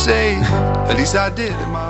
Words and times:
say, 0.00 0.34
at 0.88 0.96
least 0.96 1.14
I 1.14 1.28
did 1.28 1.52
in 1.52 1.70
my 1.70 1.89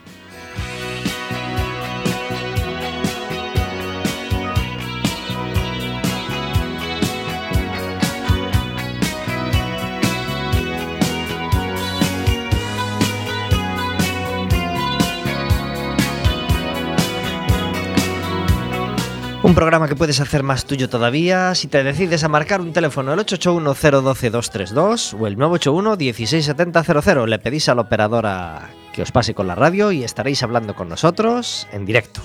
Un 19.51 19.55
programa 19.55 19.87
que 19.89 19.97
puedes 19.97 20.21
hacer 20.21 20.43
más 20.43 20.63
tuyo 20.63 20.87
todavía 20.87 21.53
si 21.55 21.67
te 21.67 21.83
decides 21.83 22.23
a 22.23 22.29
marcar 22.29 22.61
un 22.61 22.71
teléfono 22.71 23.13
el 23.13 23.19
881-012-232 23.19 25.19
o 25.19 25.27
el 25.27 25.35
981-16700. 25.35 27.27
Le 27.27 27.37
pedís 27.37 27.67
a 27.67 27.75
la 27.75 27.81
operadora 27.81 28.69
que 28.93 29.01
os 29.01 29.11
pase 29.11 29.33
con 29.33 29.47
la 29.47 29.55
radio 29.55 29.91
y 29.91 30.05
estaréis 30.05 30.41
hablando 30.41 30.73
con 30.73 30.87
nosotros 30.87 31.67
en 31.73 31.85
directo. 31.85 32.21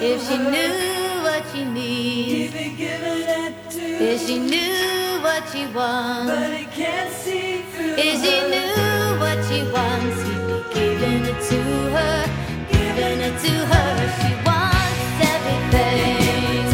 If 0.00 0.28
she 0.28 0.38
knew 0.38 0.77
if 4.10 4.26
she 4.26 4.38
knew 4.38 5.20
what 5.20 5.44
she 5.52 5.66
wants, 5.76 6.32
if 7.96 8.14
she 8.22 8.36
knew 8.48 9.20
what 9.20 9.38
she 9.48 9.60
wants, 9.68 10.16
he'd 10.24 10.42
be 10.48 10.58
giving 10.72 11.22
it 11.28 11.38
to 11.50 11.60
her, 11.92 12.16
giving 12.72 13.20
it 13.20 13.36
to 13.44 13.52
her. 13.70 13.90
She 14.20 14.32
wants 14.48 15.00
everything. 15.34 16.64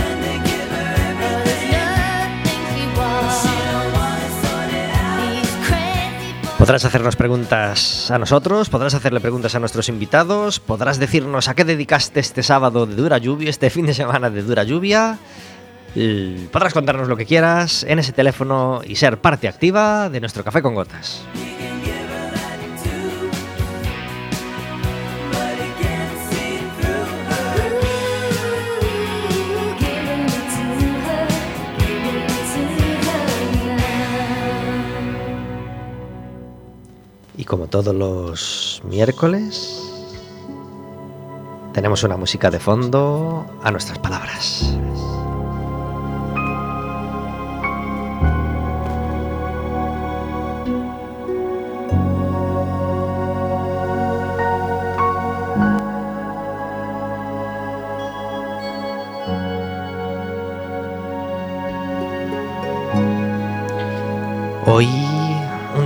But 1.18 1.42
it's 1.50 1.64
nothing 1.74 2.62
she 2.74 2.84
wants. 2.98 3.42
He's 5.18 5.54
crazy 5.66 6.30
for 6.46 6.58
Podrás 6.58 6.84
hacernos 6.84 7.16
preguntas 7.16 8.10
a 8.12 8.18
nosotros, 8.18 8.70
podrás 8.70 8.94
hacerle 8.94 9.20
preguntas 9.20 9.54
a 9.56 9.58
nuestros 9.58 9.88
invitados, 9.88 10.60
podrás 10.60 11.00
decirnos 11.00 11.48
a 11.48 11.54
qué 11.54 11.64
dedicaste 11.64 12.20
este 12.20 12.44
sábado 12.44 12.86
de 12.86 12.94
dura 12.94 13.18
lluvia, 13.18 13.50
este 13.50 13.70
fin 13.70 13.86
de 13.86 13.94
semana 13.94 14.30
de 14.30 14.42
dura 14.42 14.62
lluvia. 14.62 15.18
Podrás 15.94 16.74
contarnos 16.74 17.08
lo 17.08 17.16
que 17.16 17.24
quieras 17.24 17.84
en 17.84 18.00
ese 18.00 18.12
teléfono 18.12 18.80
y 18.84 18.96
ser 18.96 19.20
parte 19.20 19.46
activa 19.46 20.08
de 20.08 20.18
nuestro 20.18 20.42
café 20.42 20.60
con 20.60 20.74
gotas. 20.74 21.22
Y 37.36 37.44
como 37.44 37.68
todos 37.68 37.94
los 37.94 38.82
miércoles, 38.84 39.80
tenemos 41.72 42.02
una 42.02 42.16
música 42.16 42.50
de 42.50 42.58
fondo 42.58 43.46
a 43.62 43.70
nuestras 43.70 43.98
palabras. 43.98 44.76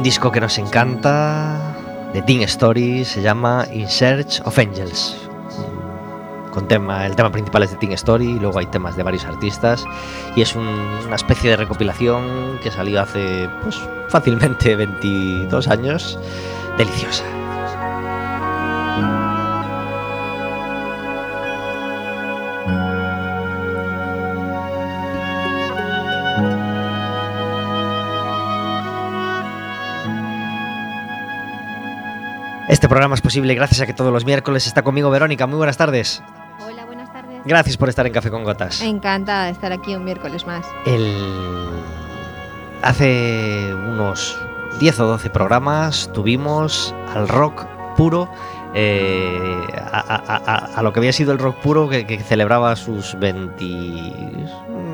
Disco 0.08 0.32
que 0.32 0.40
nos 0.40 0.56
encanta 0.56 1.60
de 2.14 2.22
Teen 2.22 2.40
Story 2.40 3.04
se 3.04 3.20
llama 3.20 3.66
In 3.74 3.86
Search 3.86 4.40
of 4.46 4.58
Angels. 4.58 5.14
Con 6.50 6.66
tema, 6.66 7.04
el 7.04 7.14
tema 7.14 7.30
principal 7.30 7.62
es 7.64 7.72
de 7.72 7.76
Teen 7.76 7.92
Story 7.92 8.24
y 8.30 8.38
luego 8.38 8.58
hay 8.58 8.64
temas 8.64 8.96
de 8.96 9.02
varios 9.02 9.26
artistas 9.26 9.84
y 10.34 10.40
es 10.40 10.56
un- 10.56 10.66
una 11.06 11.16
especie 11.16 11.50
de 11.50 11.56
recopilación 11.58 12.58
que 12.62 12.70
salió 12.70 13.02
hace 13.02 13.50
pues 13.62 13.78
fácilmente 14.08 14.76
22 14.82 15.68
años, 15.68 16.18
deliciosa. 16.78 17.24
Este 32.78 32.88
programa 32.88 33.16
es 33.16 33.20
posible 33.20 33.56
gracias 33.56 33.80
a 33.80 33.86
que 33.86 33.92
todos 33.92 34.12
los 34.12 34.24
miércoles 34.24 34.68
está 34.68 34.82
conmigo 34.82 35.10
Verónica. 35.10 35.48
Muy 35.48 35.56
buenas 35.56 35.76
tardes. 35.76 36.22
Hola, 36.60 36.84
buenas 36.84 37.12
tardes. 37.12 37.40
Gracias 37.44 37.76
por 37.76 37.88
estar 37.88 38.06
en 38.06 38.12
Café 38.12 38.30
con 38.30 38.44
Gotas. 38.44 38.80
Encantada 38.82 39.46
de 39.46 39.50
estar 39.50 39.72
aquí 39.72 39.96
un 39.96 40.04
miércoles 40.04 40.46
más. 40.46 40.64
El 40.86 41.12
hace 42.82 43.74
unos 43.74 44.38
10 44.78 45.00
o 45.00 45.06
12 45.06 45.28
programas 45.28 46.08
tuvimos 46.14 46.94
al 47.16 47.26
rock 47.26 47.66
puro 47.96 48.30
eh, 48.74 49.66
a, 49.92 50.80
lo 50.82 50.92
que 50.92 51.00
había 51.00 51.12
sido 51.12 51.32
el 51.32 51.38
rock 51.38 51.56
puro 51.56 51.88
que, 51.88 52.18
celebraba 52.18 52.74
sus 52.76 53.18
20 53.18 53.64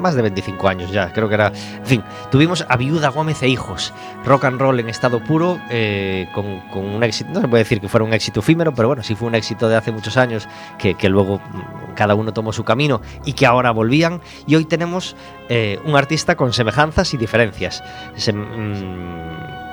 más 0.00 0.14
de 0.14 0.22
25 0.22 0.68
años 0.68 0.90
ya 0.90 1.12
creo 1.12 1.28
que 1.28 1.34
era 1.34 1.48
en 1.48 1.86
fin 1.86 2.04
tuvimos 2.30 2.64
a 2.68 2.76
Viuda 2.76 3.08
Gómez 3.08 3.42
e 3.42 3.48
Hijos 3.48 3.92
rock 4.24 4.44
and 4.44 4.60
roll 4.60 4.78
en 4.78 4.88
estado 4.88 5.24
puro 5.24 5.58
eh, 5.70 6.28
con, 6.34 6.60
con 6.70 6.84
un 6.84 7.02
éxito 7.02 7.30
no 7.32 7.40
se 7.40 7.48
puede 7.48 7.64
decir 7.64 7.80
que 7.80 7.88
fuera 7.88 8.04
un 8.04 8.12
éxito 8.12 8.40
efímero 8.40 8.74
pero 8.74 8.88
bueno 8.88 9.02
sí 9.02 9.14
fue 9.14 9.28
un 9.28 9.34
éxito 9.34 9.68
de 9.68 9.76
hace 9.76 9.92
muchos 9.92 10.16
años 10.16 10.46
que, 10.78 11.08
luego 11.08 11.38
mm, 11.38 11.94
cada 11.94 12.14
uno 12.14 12.32
tomó 12.32 12.52
su 12.52 12.64
camino 12.64 13.00
y 13.24 13.32
que 13.32 13.46
ahora 13.46 13.70
volvían. 13.70 14.20
Y 14.46 14.56
hoy 14.56 14.64
tenemos 14.64 15.16
eh, 15.48 15.78
un 15.84 15.96
artista 15.96 16.36
con 16.36 16.52
semejanzas 16.52 17.14
y 17.14 17.16
diferencias. 17.16 17.82
Mm, 18.32 19.63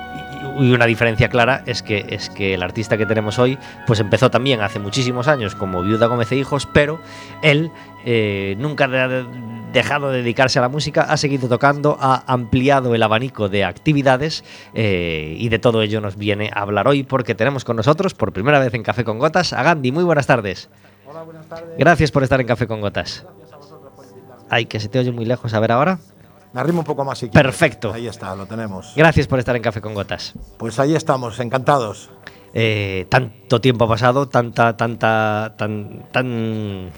y 0.58 0.72
una 0.72 0.86
diferencia 0.86 1.28
clara 1.28 1.62
es 1.66 1.82
que 1.82 2.06
es 2.08 2.30
que 2.30 2.54
el 2.54 2.62
artista 2.62 2.96
que 2.96 3.06
tenemos 3.06 3.38
hoy 3.38 3.58
pues 3.86 4.00
empezó 4.00 4.30
también 4.30 4.60
hace 4.60 4.78
muchísimos 4.78 5.28
años 5.28 5.54
como 5.54 5.82
Viuda 5.82 6.06
Gómez 6.06 6.32
e 6.32 6.36
Hijos 6.36 6.68
pero 6.72 7.00
él 7.42 7.70
eh, 8.04 8.56
nunca 8.58 8.84
ha 8.84 9.08
dejado 9.72 10.10
de 10.10 10.18
dedicarse 10.18 10.58
a 10.58 10.62
la 10.62 10.68
música 10.68 11.02
ha 11.02 11.16
seguido 11.16 11.48
tocando 11.48 11.96
ha 12.00 12.24
ampliado 12.26 12.94
el 12.94 13.02
abanico 13.02 13.48
de 13.48 13.64
actividades 13.64 14.44
eh, 14.74 15.36
y 15.38 15.48
de 15.48 15.58
todo 15.58 15.82
ello 15.82 16.00
nos 16.00 16.16
viene 16.16 16.50
a 16.52 16.60
hablar 16.60 16.88
hoy 16.88 17.02
porque 17.02 17.34
tenemos 17.34 17.64
con 17.64 17.76
nosotros 17.76 18.14
por 18.14 18.32
primera 18.32 18.58
vez 18.58 18.74
en 18.74 18.82
Café 18.82 19.04
con 19.04 19.18
Gotas 19.18 19.52
a 19.52 19.62
Gandhi. 19.62 19.92
Muy 19.92 20.04
buenas 20.04 20.26
tardes. 20.26 20.68
Hola, 21.06 21.22
buenas 21.22 21.46
tardes. 21.46 21.76
gracias 21.78 22.10
por 22.10 22.22
estar 22.22 22.40
en 22.40 22.46
Café 22.46 22.66
con 22.66 22.80
Gotas. 22.80 23.24
Gracias 23.24 23.52
a 23.52 23.56
vosotros 23.56 23.92
por 23.94 24.04
invitarme. 24.06 24.44
ay 24.50 24.66
que 24.66 24.80
se 24.80 24.88
te 24.88 24.98
oye 24.98 25.12
muy 25.12 25.24
lejos. 25.24 25.54
A 25.54 25.60
ver 25.60 25.72
ahora 25.72 25.98
Me 26.52 26.60
arrimo 26.60 26.80
un 26.80 26.84
poco 26.84 27.04
más 27.04 27.18
si 27.18 27.28
quieres. 27.28 27.42
Perfecto. 27.50 27.92
Ahí 27.92 28.06
está, 28.06 28.34
lo 28.36 28.46
tenemos. 28.46 28.92
gracias 28.96 29.26
por 29.26 29.38
estar 29.38 29.56
en 29.56 29.62
Café 29.62 29.80
con 29.80 29.94
Gotas 29.94 30.34
Pues 30.58 30.78
ahí 30.78 30.94
estamos, 30.94 31.38
encantados. 31.40 32.10
eh, 32.54 33.06
tanto 33.08 33.60
tiempo 33.60 33.84
ha 33.84 33.88
pasado, 33.88 34.28
tanta, 34.28 34.76
tanta, 34.76 35.54
tan, 35.56 36.04
tan, 36.12 36.90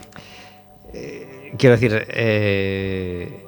eh, 0.92 1.52
quiero 1.56 1.76
decir, 1.76 2.04
eh, 2.08 3.46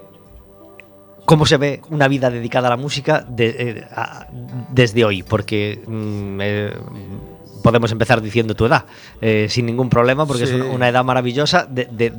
cómo 1.25 1.45
se 1.45 1.57
ve 1.57 1.81
una 1.91 2.07
vida 2.07 2.31
dedicada 2.31 2.69
a 2.69 2.71
la 2.71 2.77
música 2.77 3.25
de- 3.29 3.57
eh, 3.59 3.85
a- 3.91 4.29
desde 4.71 5.05
hoy, 5.05 5.25
porque 5.25 5.83
mm, 5.85 6.39
eh, 6.41 6.73
podemos 7.67 7.91
empezar 7.91 8.23
diciendo 8.23 8.55
tu 8.55 8.65
edad, 8.67 8.85
eh, 9.21 9.49
sin 9.51 9.67
ningún 9.67 9.89
problema, 9.91 10.25
porque 10.25 10.47
Sí. 10.47 10.55
es 10.55 10.63
una, 10.63 10.89
edad 10.89 11.03
maravillosa 11.03 11.67
de- 11.69 11.87
de- 11.91 12.13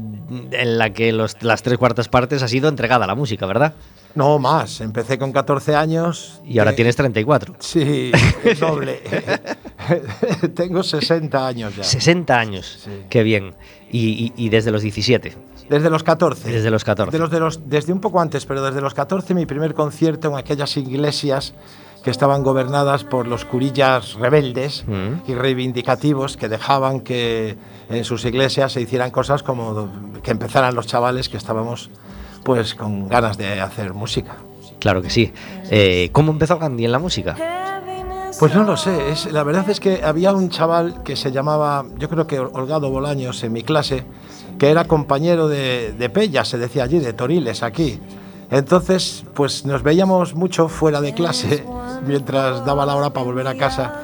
en 0.52 0.78
la 0.78 0.90
que 0.92 1.14
los- 1.14 1.42
las 1.42 1.64
tres 1.64 1.78
cuartas 1.78 2.10
partes 2.10 2.44
ha 2.44 2.50
sido 2.50 2.68
entregada 2.68 3.06
a 3.06 3.08
la 3.08 3.16
música, 3.16 3.46
¿verdad? 3.46 3.74
No 4.14 4.40
más, 4.40 4.82
empecé 4.82 5.18
con 5.18 5.32
14 5.32 5.74
años. 5.76 6.42
Y 6.46 6.60
ahora 6.60 6.72
Eh, 6.72 6.76
tienes 6.76 6.98
34. 6.98 7.56
Sí, 7.60 8.12
el 8.44 8.60
doble. 8.60 9.00
Tengo 10.56 10.84
60 10.84 11.48
años 11.48 11.76
ya. 11.78 11.84
60 11.84 12.38
años, 12.38 12.80
Sí. 12.84 12.92
qué 13.10 13.24
bien. 13.24 13.54
Y, 13.90 14.34
y- 14.36 14.46
y 14.46 14.50
desde 14.50 14.72
los 14.72 14.82
17. 14.82 15.34
Desde 15.70 15.90
los 15.90 16.04
14. 16.04 16.52
Desde 16.52 16.70
los 16.72 16.84
14. 16.84 17.12
De 17.16 17.20
los, 17.20 17.30
de 17.32 17.40
los- 17.40 17.70
desde 17.70 17.94
un 17.94 18.02
poco 18.02 18.20
antes, 18.20 18.46
pero 18.46 18.62
desde 18.64 18.82
los 18.82 18.94
14 18.94 19.34
mi 19.34 19.46
primer 19.46 19.74
concierto 19.74 20.30
en 20.30 20.36
aquellas 20.38 20.76
iglesias 20.78 21.54
que 22.08 22.12
estaban 22.12 22.42
gobernadas 22.42 23.04
por 23.04 23.28
los 23.28 23.44
curillas 23.44 24.14
rebeldes 24.14 24.86
Mm. 24.88 25.30
y 25.30 25.36
reivindicativos 25.36 26.38
que 26.38 26.48
dejaban 26.48 27.02
que 27.02 27.58
en 27.90 28.06
sus 28.06 28.24
iglesias 28.24 28.72
se 28.72 28.80
hicieran 28.80 29.12
cosas 29.12 29.44
como 29.44 29.90
que 30.24 30.32
empezaran 30.32 30.74
los 30.74 30.88
chavales 30.88 31.28
que 31.28 31.36
estábamos 31.36 31.90
pues 32.46 32.76
con 32.76 33.10
ganas 33.10 33.38
de 33.38 33.60
hacer 33.60 33.94
música. 33.94 34.38
Claro 34.80 35.02
que 35.02 35.10
sí. 35.10 35.34
Eh, 35.70 36.08
¿Cómo 36.14 36.32
empezó 36.32 36.58
Gandhi 36.58 36.86
en 36.86 36.94
la 36.94 37.00
música? 37.00 37.36
Pues 38.40 38.56
no 38.56 38.64
lo 38.64 38.78
sé, 38.78 39.10
es, 39.12 39.30
la 39.34 39.44
verdad 39.44 39.70
es 39.70 39.82
que 39.82 40.02
había 40.02 40.32
un 40.32 40.50
chaval 40.50 41.04
que 41.04 41.18
se 41.18 41.34
llamaba, 41.34 41.84
yo 41.98 42.08
creo 42.08 42.26
que 42.26 42.40
Holgado 42.40 42.90
Bolaños 42.90 43.44
en 43.44 43.52
mi 43.52 43.64
clase, 43.64 44.06
que 44.58 44.70
era 44.70 44.86
compañero 44.86 45.50
de, 45.50 45.92
de 45.92 46.10
Pella, 46.10 46.46
se 46.46 46.58
decía 46.58 46.84
allí, 46.86 47.00
de 47.00 47.12
Toriles, 47.12 47.64
aquí. 47.64 48.00
Entonces, 48.50 49.26
pues 49.34 49.66
nos 49.66 49.84
veíamos 49.84 50.34
mucho 50.36 50.70
fuera 50.70 51.02
de 51.02 51.14
clase 51.14 51.66
mientras 52.06 52.66
daba 52.66 52.86
la 52.86 52.96
hora 52.96 53.10
para 53.12 53.26
volver 53.26 53.48
a 53.48 53.56
casa 53.56 54.02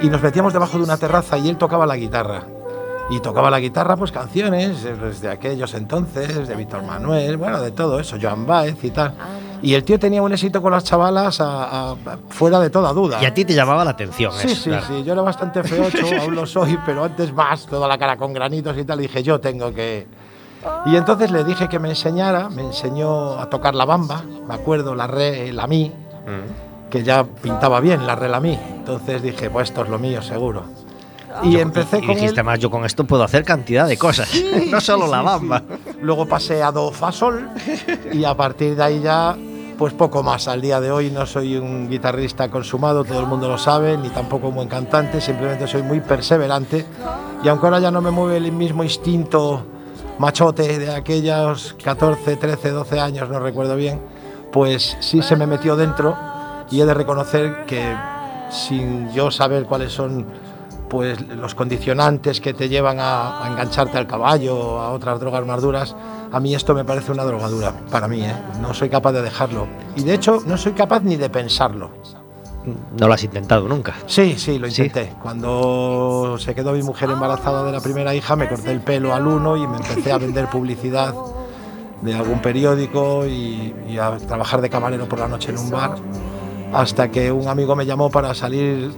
y 0.00 0.08
nos 0.08 0.22
metíamos 0.22 0.52
debajo 0.52 0.78
de 0.78 0.84
una 0.84 0.96
terraza 0.96 1.36
y 1.38 1.48
él 1.48 1.56
tocaba 1.58 1.86
la 1.86 1.96
guitarra. 1.96 2.44
Y 3.10 3.20
tocaba 3.20 3.50
la 3.50 3.60
guitarra, 3.60 3.96
pues 3.96 4.10
canciones 4.12 4.84
eh, 4.84 4.96
pues, 4.98 5.20
de 5.20 5.28
aquellos 5.28 5.74
entonces, 5.74 6.48
de 6.48 6.54
Víctor 6.54 6.82
Manuel, 6.84 7.36
bueno, 7.36 7.60
de 7.60 7.70
todo 7.72 8.00
eso, 8.00 8.16
Joan 8.20 8.46
Baez 8.46 8.82
y 8.84 8.90
tal. 8.90 9.14
Y 9.60 9.74
el 9.74 9.84
tío 9.84 9.98
tenía 9.98 10.22
un 10.22 10.32
éxito 10.32 10.62
con 10.62 10.72
las 10.72 10.84
chavalas 10.84 11.40
a- 11.40 11.90
a- 11.92 11.96
fuera 12.30 12.58
de 12.60 12.70
toda 12.70 12.92
duda. 12.92 13.18
Y 13.20 13.26
a 13.26 13.34
ti 13.34 13.44
te 13.44 13.54
llamaba 13.54 13.84
la 13.84 13.90
atención 13.90 14.32
Sí, 14.32 14.46
eso, 14.46 14.62
sí, 14.62 14.70
claro. 14.70 14.86
sí. 14.86 15.04
Yo 15.04 15.12
era 15.12 15.22
bastante 15.22 15.62
feocho, 15.64 15.98
aún 16.20 16.34
lo 16.34 16.46
soy, 16.46 16.78
pero 16.86 17.04
antes 17.04 17.32
más, 17.34 17.66
toda 17.66 17.86
la 17.86 17.98
cara 17.98 18.16
con 18.16 18.32
granitos 18.32 18.78
y 18.78 18.84
tal. 18.84 19.00
y 19.00 19.02
dije, 19.02 19.22
yo 19.22 19.38
tengo 19.40 19.72
que. 19.74 20.06
Y 20.86 20.96
entonces 20.96 21.30
le 21.30 21.44
dije 21.44 21.68
que 21.68 21.78
me 21.78 21.88
enseñara, 21.90 22.48
me 22.48 22.62
enseñó 22.62 23.38
a 23.38 23.48
tocar 23.50 23.74
la 23.74 23.84
bamba, 23.84 24.22
me 24.46 24.54
acuerdo, 24.54 24.94
la 24.94 25.06
re, 25.06 25.52
la 25.52 25.66
mi, 25.66 25.92
Mm. 26.26 26.88
que 26.90 27.02
ya 27.02 27.24
pintaba 27.24 27.80
bien 27.80 28.06
la 28.06 28.14
re, 28.14 28.28
la 28.28 28.38
mi. 28.40 28.52
Entonces 28.54 29.22
dije, 29.22 29.50
pues 29.50 29.70
esto 29.70 29.82
es 29.82 29.88
lo 29.88 29.98
mío, 29.98 30.22
seguro. 30.22 30.62
Y 31.42 31.56
empecé 31.58 31.98
Y 31.98 32.06
con 32.06 32.14
dijiste, 32.14 32.40
él. 32.40 32.46
más, 32.46 32.58
yo 32.58 32.70
con 32.70 32.84
esto 32.84 33.04
puedo 33.04 33.24
hacer 33.24 33.42
cantidad 33.44 33.88
de 33.88 33.96
cosas. 33.96 34.28
no 34.70 34.80
solo 34.80 35.06
la 35.06 35.22
bamba. 35.22 35.62
Luego 36.00 36.26
pasé 36.26 36.62
a 36.62 36.70
do, 36.70 36.92
fa, 36.92 37.10
sol 37.10 37.48
y 38.12 38.22
a 38.24 38.36
partir 38.36 38.76
de 38.76 38.82
ahí 38.84 39.00
ya, 39.00 39.34
pues 39.78 39.94
poco 39.94 40.22
más. 40.22 40.46
Al 40.46 40.60
día 40.60 40.78
de 40.80 40.90
hoy 40.92 41.10
no 41.10 41.24
soy 41.26 41.56
un 41.56 41.88
guitarrista 41.88 42.48
consumado, 42.50 43.02
todo 43.04 43.18
el 43.20 43.26
mundo 43.26 43.48
lo 43.48 43.56
sabe, 43.58 43.96
ni 43.96 44.10
tampoco 44.10 44.48
un 44.48 44.54
buen 44.56 44.68
cantante, 44.68 45.20
simplemente 45.20 45.66
soy 45.66 45.82
muy 45.82 46.00
perseverante. 46.00 46.84
Y 47.42 47.48
aunque 47.48 47.66
ahora 47.66 47.80
ya 47.80 47.90
no 47.90 48.00
me 48.02 48.10
mueve 48.10 48.36
el 48.36 48.52
mismo 48.52 48.84
instinto 48.84 49.64
machote 50.18 50.78
de 50.78 50.94
aquellos 50.94 51.76
14, 51.82 52.36
13, 52.36 52.70
12 52.70 53.00
años, 53.00 53.28
no 53.28 53.40
recuerdo 53.40 53.76
bien, 53.76 54.00
pues 54.52 54.96
sí 55.00 55.22
se 55.22 55.36
me 55.36 55.46
metió 55.46 55.76
dentro 55.76 56.16
y 56.70 56.80
he 56.80 56.86
de 56.86 56.94
reconocer 56.94 57.64
que 57.66 57.96
sin 58.50 59.10
yo 59.12 59.30
saber 59.30 59.64
cuáles 59.64 59.92
son 59.92 60.26
pues 60.88 61.18
los 61.26 61.54
condicionantes 61.54 62.40
que 62.40 62.52
te 62.52 62.68
llevan 62.68 62.98
a, 63.00 63.46
engancharte 63.50 63.96
al 63.96 64.06
caballo 64.06 64.58
o 64.58 64.78
a 64.78 64.90
otras 64.90 65.18
drogas 65.18 65.46
más 65.46 65.62
duras, 65.62 65.96
a 66.30 66.38
mí 66.38 66.54
esto 66.54 66.74
me 66.74 66.84
parece 66.84 67.12
una 67.12 67.24
drogadura, 67.24 67.72
para 67.90 68.08
mí, 68.08 68.22
¿eh? 68.22 68.34
no 68.60 68.74
soy 68.74 68.90
capaz 68.90 69.12
de 69.12 69.22
dejarlo. 69.22 69.66
Y 69.96 70.02
de 70.02 70.12
hecho 70.12 70.42
no 70.46 70.58
soy 70.58 70.72
capaz 70.72 71.02
ni 71.02 71.16
de 71.16 71.30
pensarlo. 71.30 71.90
No 72.98 73.08
lo 73.08 73.14
has 73.14 73.24
intentado 73.24 73.66
nunca. 73.68 73.94
Sí, 74.06 74.36
sí, 74.38 74.58
lo 74.58 74.70
¿Sí? 74.70 74.82
intenté. 74.82 75.14
Cuando 75.22 76.36
se 76.38 76.54
quedó 76.54 76.72
mi 76.72 76.82
mujer 76.82 77.10
embarazada 77.10 77.64
de 77.64 77.72
la 77.72 77.80
primera 77.80 78.14
hija, 78.14 78.36
me 78.36 78.48
corté 78.48 78.70
el 78.70 78.80
pelo 78.80 79.14
al 79.14 79.26
uno 79.26 79.56
y 79.56 79.66
me 79.66 79.76
empecé 79.76 80.12
a 80.12 80.18
vender 80.18 80.48
publicidad 80.48 81.14
de 82.02 82.14
algún 82.14 82.40
periódico 82.40 83.26
y, 83.26 83.74
y 83.88 83.98
a 83.98 84.16
trabajar 84.16 84.60
de 84.60 84.70
camarero 84.70 85.08
por 85.08 85.18
la 85.18 85.28
noche 85.28 85.50
en 85.50 85.58
un 85.58 85.70
bar, 85.70 85.96
hasta 86.72 87.10
que 87.10 87.30
un 87.30 87.48
amigo 87.48 87.76
me 87.76 87.86
llamó 87.86 88.10
para 88.10 88.34
salir 88.34 88.92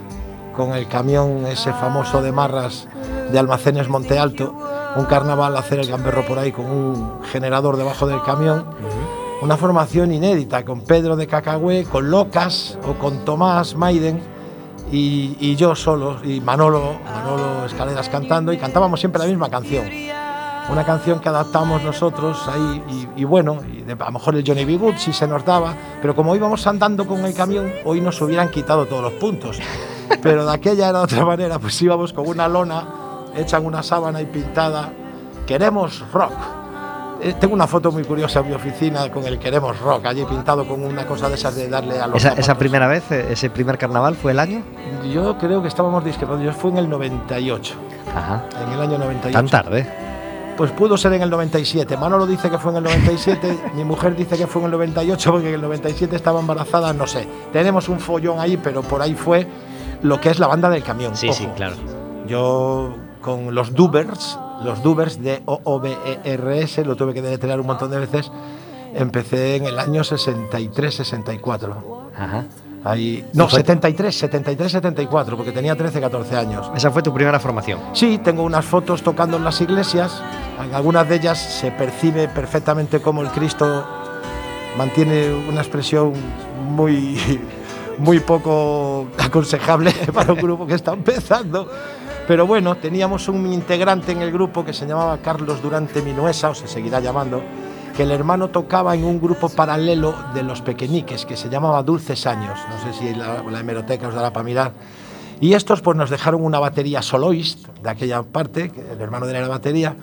con 0.56 0.72
el 0.72 0.86
camión 0.86 1.46
ese 1.46 1.72
famoso 1.72 2.22
de 2.22 2.32
marras 2.32 2.86
de 3.30 3.38
almacenes 3.38 3.88
Monte 3.88 4.18
Alto, 4.18 4.54
un 4.96 5.04
carnaval, 5.06 5.56
a 5.56 5.60
hacer 5.60 5.80
el 5.80 5.88
gamberro 5.88 6.24
por 6.24 6.38
ahí 6.38 6.52
con 6.52 6.66
un 6.66 7.22
generador 7.24 7.76
debajo 7.76 8.06
del 8.06 8.22
camión 8.22 8.64
una 9.44 9.56
formación 9.58 10.10
inédita 10.12 10.64
con 10.64 10.80
Pedro 10.80 11.16
de 11.16 11.26
Cacagüe, 11.26 11.84
con 11.84 12.10
Locas 12.10 12.78
o 12.88 12.94
con 12.94 13.26
Tomás 13.26 13.74
Maiden 13.76 14.20
y, 14.90 15.36
y 15.38 15.54
yo 15.56 15.74
solo 15.74 16.16
y 16.24 16.40
Manolo, 16.40 16.94
Manolo 17.04 17.66
Escaleras 17.66 18.08
cantando 18.08 18.52
y 18.54 18.56
cantábamos 18.58 19.00
siempre 19.00 19.18
la 19.20 19.26
misma 19.28 19.50
canción. 19.50 19.86
Una 20.70 20.82
canción 20.82 21.20
que 21.20 21.28
adaptamos 21.28 21.82
nosotros 21.82 22.48
ahí 22.48 22.82
y, 23.16 23.20
y 23.20 23.24
bueno, 23.24 23.58
y 23.70 23.82
de- 23.82 23.92
a 23.92 24.06
lo 24.06 24.12
mejor 24.12 24.34
el 24.34 24.44
Johnny 24.46 24.64
B. 24.64 24.78
Good 24.78 24.94
sí 24.96 25.12
se 25.12 25.26
nos 25.28 25.44
daba, 25.44 25.74
pero 26.00 26.14
como 26.14 26.34
íbamos 26.34 26.66
andando 26.66 27.06
con 27.06 27.22
el 27.26 27.34
camión, 27.34 27.70
hoy 27.84 28.00
nos 28.00 28.18
hubieran 28.22 28.48
quitado 28.50 28.86
todos 28.86 29.02
los 29.02 29.12
puntos. 29.14 29.58
Pero 30.22 30.46
de 30.46 30.52
aquella 30.54 30.88
era 30.88 30.98
de 31.00 31.04
otra 31.04 31.24
manera, 31.26 31.58
pues 31.58 31.80
íbamos 31.82 32.14
con 32.14 32.26
una 32.26 32.48
lona 32.48 32.84
hecha 33.36 33.58
en 33.58 33.66
una 33.66 33.82
sábana 33.82 34.22
y 34.22 34.26
pintada, 34.26 34.90
queremos 35.46 36.02
rock. 36.14 36.32
Eh, 37.24 37.34
Tengo 37.40 37.54
una 37.54 37.66
foto 37.66 37.90
muy 37.90 38.04
curiosa 38.04 38.40
en 38.40 38.48
mi 38.48 38.54
oficina 38.54 39.10
con 39.10 39.24
el 39.26 39.38
Queremos 39.38 39.78
Rock, 39.80 40.04
allí 40.06 40.24
pintado 40.24 40.66
con 40.68 40.84
una 40.84 41.06
cosa 41.06 41.28
de 41.28 41.34
esas 41.36 41.56
de 41.56 41.68
darle 41.68 41.98
a 41.98 42.06
los 42.06 42.16
Esa, 42.22 42.34
esa 42.34 42.56
primera 42.56 42.86
vez, 42.86 43.10
eh, 43.10 43.28
ese 43.30 43.48
primer 43.50 43.78
carnaval 43.78 44.14
fue 44.14 44.32
el 44.32 44.38
año. 44.38 44.62
Yo 45.12 45.36
creo 45.38 45.62
que 45.62 45.68
estábamos 45.68 46.04
discrepando, 46.04 46.44
yo 46.44 46.52
fue 46.52 46.70
en 46.70 46.78
el 46.78 46.88
98, 46.90 47.74
Ajá. 48.14 48.44
en 48.66 48.72
el 48.72 48.80
año 48.80 48.98
98. 48.98 49.32
Tan 49.32 49.48
tarde. 49.48 49.86
Pues 50.56 50.70
pudo 50.70 50.96
ser 50.96 51.14
en 51.14 51.22
el 51.22 51.30
97. 51.30 51.96
Manolo 51.96 52.26
dice 52.26 52.48
que 52.48 52.58
fue 52.58 52.70
en 52.72 52.76
el 52.78 52.84
97, 52.84 53.58
mi 53.74 53.84
mujer 53.84 54.14
dice 54.14 54.36
que 54.36 54.46
fue 54.46 54.60
en 54.62 54.66
el 54.66 54.72
98 54.72 55.32
porque 55.32 55.48
en 55.48 55.54
el 55.54 55.62
97 55.62 56.14
estaba 56.14 56.38
embarazada, 56.40 56.92
no 56.92 57.06
sé. 57.06 57.26
Tenemos 57.52 57.88
un 57.88 57.98
follón 58.00 58.38
ahí, 58.38 58.56
pero 58.58 58.82
por 58.82 59.00
ahí 59.02 59.14
fue 59.14 59.46
lo 60.02 60.20
que 60.20 60.28
es 60.30 60.38
la 60.38 60.46
banda 60.46 60.68
del 60.68 60.82
camión. 60.82 61.16
Sí, 61.16 61.32
sí, 61.32 61.44
ojo. 61.46 61.54
claro. 61.54 61.74
Yo 62.26 62.94
con 63.20 63.54
los 63.54 63.74
Dubers, 63.74 64.38
los 64.62 64.82
Dubers 64.82 65.22
de 65.22 65.42
O-O-B-E-R-S, 65.46 66.84
lo 66.84 66.96
tuve 66.96 67.14
que 67.14 67.22
deletrear 67.22 67.58
un 67.60 67.66
montón 67.66 67.90
de 67.90 67.98
veces, 68.00 68.30
Empecé 68.96 69.56
en 69.56 69.64
el 69.66 69.76
año 69.80 70.04
63-64. 70.04 71.74
Ajá. 72.16 72.44
Ahí, 72.84 73.24
no, 73.32 73.48
fue- 73.48 73.60
73, 73.60 74.14
73, 74.16 74.70
74, 74.72 75.36
porque 75.36 75.52
tenía 75.52 75.74
13, 75.74 76.00
14 76.00 76.36
años. 76.36 76.70
Esa 76.76 76.90
fue 76.90 77.02
tu 77.02 77.12
primera 77.12 77.40
formación. 77.40 77.80
Sí, 77.94 78.18
tengo 78.22 78.42
unas 78.42 78.64
fotos 78.64 79.02
tocando 79.02 79.36
en 79.38 79.42
las 79.44 79.60
iglesias. 79.60 80.22
En 80.62 80.72
algunas 80.74 81.08
de 81.08 81.16
ellas 81.16 81.38
se 81.38 81.70
percibe 81.72 82.28
perfectamente 82.28 83.00
cómo 83.00 83.22
el 83.22 83.28
Cristo 83.30 83.84
mantiene 84.76 85.32
una 85.48 85.60
expresión 85.62 86.12
muy, 86.68 87.18
muy 87.98 88.20
poco 88.20 89.08
aconsejable 89.18 89.92
para 90.14 90.34
un 90.34 90.38
grupo 90.40 90.66
que 90.66 90.74
está 90.74 90.92
empezando. 90.92 91.68
Pero 92.26 92.46
bueno, 92.46 92.76
teníamos 92.76 93.28
un 93.28 93.52
integrante 93.52 94.12
en 94.12 94.22
el 94.22 94.32
grupo 94.32 94.64
que 94.64 94.72
se 94.72 94.86
llamaba 94.86 95.18
Carlos 95.18 95.60
Durante 95.62 96.00
Minuesa, 96.00 96.50
o 96.50 96.54
se 96.54 96.66
seguirá 96.66 97.00
llamando, 97.00 97.42
que 97.96 98.04
el 98.04 98.10
hermano 98.10 98.48
tocaba 98.48 98.94
en 98.94 99.04
un 99.04 99.20
grupo 99.20 99.50
paralelo 99.50 100.14
de 100.32 100.42
los 100.42 100.62
pequeñiques 100.62 101.26
que 101.26 101.36
se 101.36 101.50
llamaba 101.50 101.82
Dulces 101.82 102.26
Años. 102.26 102.58
No 102.70 102.92
sé 102.92 102.98
si 102.98 103.14
la, 103.14 103.42
la 103.42 103.60
hemeroteca 103.60 104.08
os 104.08 104.14
dará 104.14 104.32
para 104.32 104.42
mirar. 104.44 104.72
Y 105.40 105.52
estos 105.52 105.82
pues 105.82 105.96
nos 105.98 106.08
dejaron 106.08 106.42
una 106.42 106.58
batería 106.58 107.02
soloist 107.02 107.66
de 107.82 107.90
aquella 107.90 108.22
parte, 108.22 108.72
el 108.90 109.00
hermano 109.00 109.26
de 109.26 109.34
la 109.38 109.46
batería, 109.46 109.94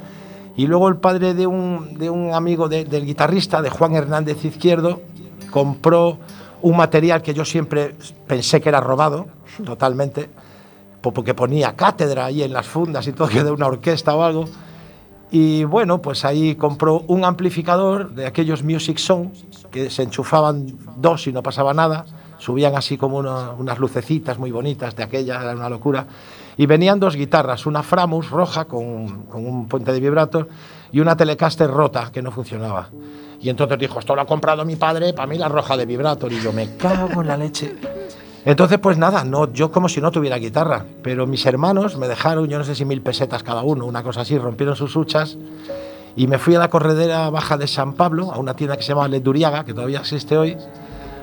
y 0.56 0.68
luego 0.68 0.90
el 0.90 0.98
padre 0.98 1.34
de 1.34 1.48
un, 1.48 2.30
amigo 2.34 2.70
de- 2.70 2.86
del 2.86 3.06
guitarrista, 3.06 3.62
de 3.64 3.70
Juan 3.72 3.96
Hernández 3.96 4.46
Izquierdo, 4.46 5.02
compró 5.50 6.20
un 6.62 6.78
material 6.78 7.24
que 7.24 7.34
yo 7.34 7.46
siempre 7.46 7.96
pensé 8.28 8.62
que 8.62 8.70
era 8.70 8.80
robado, 8.80 9.26
totalmente, 9.66 10.30
porque 11.02 11.34
ponía 11.34 11.76
cátedra 11.76 12.26
ahí 12.26 12.44
en 12.44 12.54
las 12.54 12.68
fundas 12.68 13.08
y 13.08 13.14
todo, 13.14 13.28
que 13.28 13.44
de 13.44 13.52
una 13.52 13.68
orquesta 13.68 14.16
o 14.16 14.24
algo. 14.24 14.46
Y 15.32 15.64
bueno, 15.64 16.02
pues 16.02 16.26
ahí 16.26 16.56
compró 16.56 17.04
un 17.08 17.24
amplificador 17.24 18.12
de 18.12 18.28
aquellos 18.28 18.64
Music 18.64 18.98
Sound 18.98 19.32
que 19.72 19.90
se 19.90 20.04
enchufaban 20.04 20.78
dos 20.98 21.26
y 21.28 21.32
no 21.32 21.42
pasaba 21.42 21.74
nada. 21.74 22.06
Subían 22.38 22.76
así 22.76 22.98
como 22.98 23.18
una- 23.18 23.52
unas 23.52 23.80
lucecitas 23.80 24.38
muy 24.38 24.52
bonitas 24.52 24.96
de 24.96 25.04
aquella, 25.04 25.42
era 25.42 25.54
una 25.54 25.70
locura. 25.70 26.06
Y 26.58 26.66
venían 26.66 27.00
dos 27.00 27.16
guitarras, 27.16 27.66
una 27.66 27.82
Framus 27.82 28.30
roja 28.30 28.66
con, 28.66 29.24
con 29.24 29.46
un 29.46 29.68
puente 29.70 29.94
de 29.94 30.00
vibrato 30.02 30.48
y 30.92 31.00
una 31.00 31.16
Telecaster 31.16 31.70
rota 31.72 32.10
que 32.12 32.22
no 32.22 32.32
funcionaba. 32.32 32.90
Y 33.40 33.50
entonces 33.50 33.80
dijo, 33.80 34.00
esto 34.00 34.14
lo 34.16 34.22
ha 34.22 34.26
comprado 34.26 34.66
mi 34.66 34.76
padre, 34.76 35.14
para 35.14 35.28
mí 35.28 35.38
la 35.38 35.48
roja 35.48 35.78
de 35.78 35.86
vibrato. 35.86 36.28
Y 36.30 36.42
yo 36.42 36.52
me 36.52 36.76
cago 36.76 37.22
en 37.22 37.28
la 37.28 37.38
leche. 37.38 37.74
Entonces, 38.44 38.80
pues 38.80 38.98
nada, 38.98 39.24
no, 39.24 39.52
yo 39.54 39.72
como 39.72 39.88
si 39.88 40.02
no 40.02 40.12
tuviera 40.12 40.38
guitarra, 40.38 40.86
pero 41.04 41.28
mis 41.28 41.46
hermanos 41.46 41.98
me 41.98 42.08
dejaron, 42.08 42.48
yo 42.48 42.58
no 42.58 42.64
sé 42.64 42.74
si 42.74 42.86
mil 42.86 43.02
pesetas 43.02 43.44
cada 43.44 43.62
uno, 43.62 43.86
una 43.86 44.02
cosa 44.02 44.22
así, 44.22 44.38
rompieron 44.38 44.76
sus 44.76 44.96
huchas 44.96 45.38
y 46.16 46.28
me 46.28 46.40
fui 46.40 46.56
a 46.56 46.60
la 46.60 46.70
corredera 46.70 47.30
baja 47.30 47.58
de 47.58 47.68
San 47.68 47.94
Pablo, 47.94 48.32
a 48.32 48.40
una 48.40 48.56
tienda 48.56 48.78
que 48.78 48.84
se 48.84 48.90
llama 48.90 49.08
Leduriaga, 49.08 49.64
que 49.64 49.74
todavía 49.74 50.00
existe 50.00 50.38
hoy. 50.38 50.58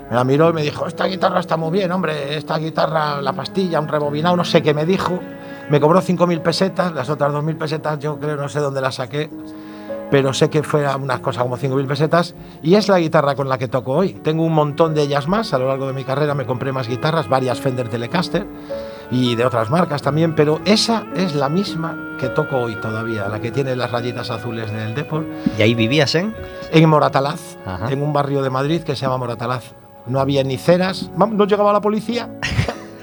Me 0.08 0.16
la 0.16 0.24
miró 0.24 0.50
y 0.50 0.52
me 0.52 0.62
dijo, 0.62 0.86
esta 0.86 1.06
guitarra 1.06 1.40
está 1.40 1.56
muy 1.56 1.70
bien, 1.70 1.90
hombre, 1.90 2.36
esta 2.36 2.56
guitarra, 2.56 3.20
la 3.20 3.32
pastilla, 3.32 3.80
un 3.80 3.88
rebobinado, 3.88 4.36
no 4.36 4.44
sé 4.44 4.62
qué 4.62 4.72
me 4.72 4.86
dijo. 4.86 5.18
Me 5.68 5.80
cobró 5.80 6.00
5.000 6.00 6.40
pesetas, 6.40 6.92
las 6.94 7.10
otras 7.10 7.32
2.000 7.32 7.58
pesetas 7.58 7.98
yo 7.98 8.18
creo, 8.18 8.36
no 8.36 8.48
sé 8.48 8.60
dónde 8.60 8.80
las 8.80 8.94
saqué, 8.94 9.28
pero 10.10 10.32
sé 10.32 10.48
que 10.50 10.62
fue 10.62 10.86
unas 10.96 11.20
cosas 11.20 11.42
como 11.42 11.56
5.000 11.58 11.86
pesetas 11.86 12.34
y 12.62 12.74
es 12.74 12.88
la 12.88 12.98
guitarra 12.98 13.34
con 13.34 13.48
la 13.48 13.58
que 13.58 13.68
toco 13.68 13.92
hoy. 13.92 14.12
Tengo 14.14 14.44
un 14.44 14.54
montón 14.54 14.94
de 14.94 15.02
ellas 15.02 15.28
más, 15.28 15.52
a 15.54 15.58
lo 15.58 15.68
largo 15.68 15.86
de 15.86 15.92
mi 15.92 16.04
carrera 16.04 16.34
me 16.34 16.46
compré 16.46 16.72
más 16.72 16.88
guitarras, 16.88 17.28
varias 17.28 17.60
Fender 17.60 17.88
Telecaster 17.88 18.46
y 19.10 19.36
de 19.36 19.44
otras 19.44 19.70
marcas 19.70 20.02
también, 20.02 20.34
pero 20.34 20.60
esa 20.64 21.04
es 21.16 21.34
la 21.34 21.48
misma 21.48 21.96
que 22.20 22.28
toco 22.28 22.56
hoy 22.58 22.74
todavía, 22.76 23.28
la 23.28 23.40
que 23.40 23.50
tiene 23.50 23.74
las 23.76 23.90
rayitas 23.90 24.30
azules 24.30 24.70
del 24.72 24.94
Depor, 24.94 25.24
¿Y 25.58 25.62
ahí 25.62 25.74
vivías 25.74 26.14
en? 26.14 26.34
en 26.72 26.88
Moratalaz, 26.88 27.56
Ajá. 27.64 27.90
en 27.90 28.02
un 28.02 28.12
barrio 28.12 28.42
de 28.42 28.50
Madrid 28.50 28.82
que 28.82 28.94
se 28.96 29.02
llama 29.02 29.16
Moratalaz. 29.18 29.72
No 30.06 30.20
había 30.20 30.42
ni 30.42 30.56
ceras, 30.56 31.10
no 31.16 31.44
llegaba 31.44 31.72
la 31.72 31.80
policía. 31.80 32.30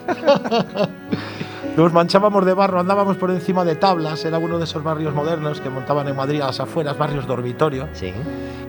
Nos 1.78 1.92
manchábamos 1.92 2.46
de 2.46 2.54
barro, 2.54 2.80
andábamos 2.80 3.18
por 3.18 3.32
encima 3.32 3.66
de 3.66 3.76
tablas, 3.76 4.24
era 4.24 4.38
uno 4.38 4.58
de 4.58 4.64
esos 4.64 4.82
barrios 4.82 5.14
modernos 5.14 5.60
que 5.60 5.70
montaban 5.70 6.08
en 6.08 6.16
Madrid 6.16 6.40
a 6.40 6.48
las 6.48 6.62
afueras, 6.62 6.98
barrios 6.98 7.28
dormitorio, 7.28 7.90
Sí. 7.92 8.14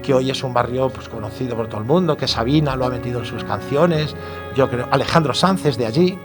que 0.02 0.12
hoy 0.12 0.30
es 0.30 0.42
un 0.42 0.52
barrio 0.52 0.88
pues, 0.88 1.08
conocido 1.08 1.54
por 1.54 1.68
todo 1.68 1.80
el 1.80 1.86
mundo, 1.86 2.16
que 2.16 2.26
Sabina 2.26 2.74
lo 2.74 2.84
ha 2.84 2.88
metido 2.88 3.20
en 3.20 3.24
sus 3.24 3.44
canciones, 3.44 4.16
yo 4.56 4.68
creo, 4.68 4.88
Alejandro 4.90 5.34
es 5.34 5.78
de 5.78 5.86
allí, 5.86 6.18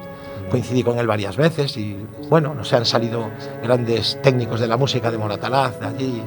coincidí 0.49 0.81
con 0.81 0.97
él 0.97 1.05
varias 1.05 1.37
veces 1.37 1.77
y 1.77 2.03
bueno, 2.29 2.55
no 2.55 2.63
sé, 2.63 2.77
han 2.77 2.85
salido 2.85 3.29
grandes 3.61 4.19
técnicos 4.23 4.59
de 4.59 4.67
la 4.67 4.75
música 4.75 5.11
de 5.11 5.19
Moratalaz, 5.19 5.79
de 5.79 5.85
allí. 5.85 6.23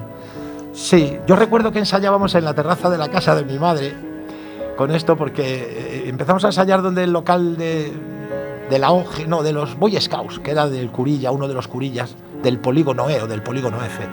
Sí, 0.73 1.19
yo 1.27 1.35
recuerdo 1.35 1.73
que 1.73 1.81
ensayábamos 1.81 2.33
en 2.37 2.45
la 2.45 2.55
terraza 2.55 2.91
de 2.91 2.99
la 2.99 3.09
casa 3.09 3.35
de 3.35 3.45
mi 3.45 3.59
madre 3.59 3.93
con 4.77 4.93
esto 4.93 5.17
porque 5.17 5.43
eh, 5.45 6.09
empezamos 6.09 6.45
a 6.45 6.49
ensayar 6.49 6.81
donde 6.81 7.03
el 7.05 7.13
local 7.13 7.57
de, 7.57 7.93
de 8.75 8.81
la 8.81 8.91
ONG, 8.91 9.29
no, 9.29 9.45
de 9.45 9.53
los 9.53 9.79
Boy 9.79 10.01
Scouts, 10.01 10.41
que 10.41 10.51
era 10.51 10.67
del 10.67 10.91
Curilla, 10.91 11.31
uno 11.31 11.47
de 11.47 11.55
los 11.55 11.69
Curillas, 11.69 12.17
del 12.43 12.59
polígono 12.59 13.09
E 13.09 13.23
o 13.23 13.29
del 13.29 13.41
polígono 13.41 13.81
F. 13.85 14.05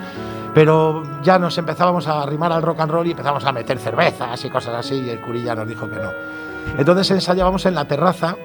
Pero 0.54 1.02
ya 1.24 1.40
nos 1.40 1.58
empezábamos 1.58 2.08
a 2.08 2.22
arrimar 2.22 2.52
al 2.52 2.62
rock 2.62 2.82
and 2.82 2.92
roll 2.92 3.08
y 3.08 3.12
empezamos 3.12 3.44
a 3.44 3.52
meter 3.52 3.80
cervezas 3.80 4.46
y 4.46 4.52
cosas 4.52 4.76
así 4.76 5.02
y 5.04 5.10
el 5.10 5.20
Curilla 5.20 5.56
nos 5.56 5.68
dijo 5.68 5.90
que 5.90 5.96
no. 5.96 6.12
Entonces 6.78 7.10
ensayábamos 7.10 7.66
en 7.66 7.74
la 7.74 7.86
terraza 7.86 8.36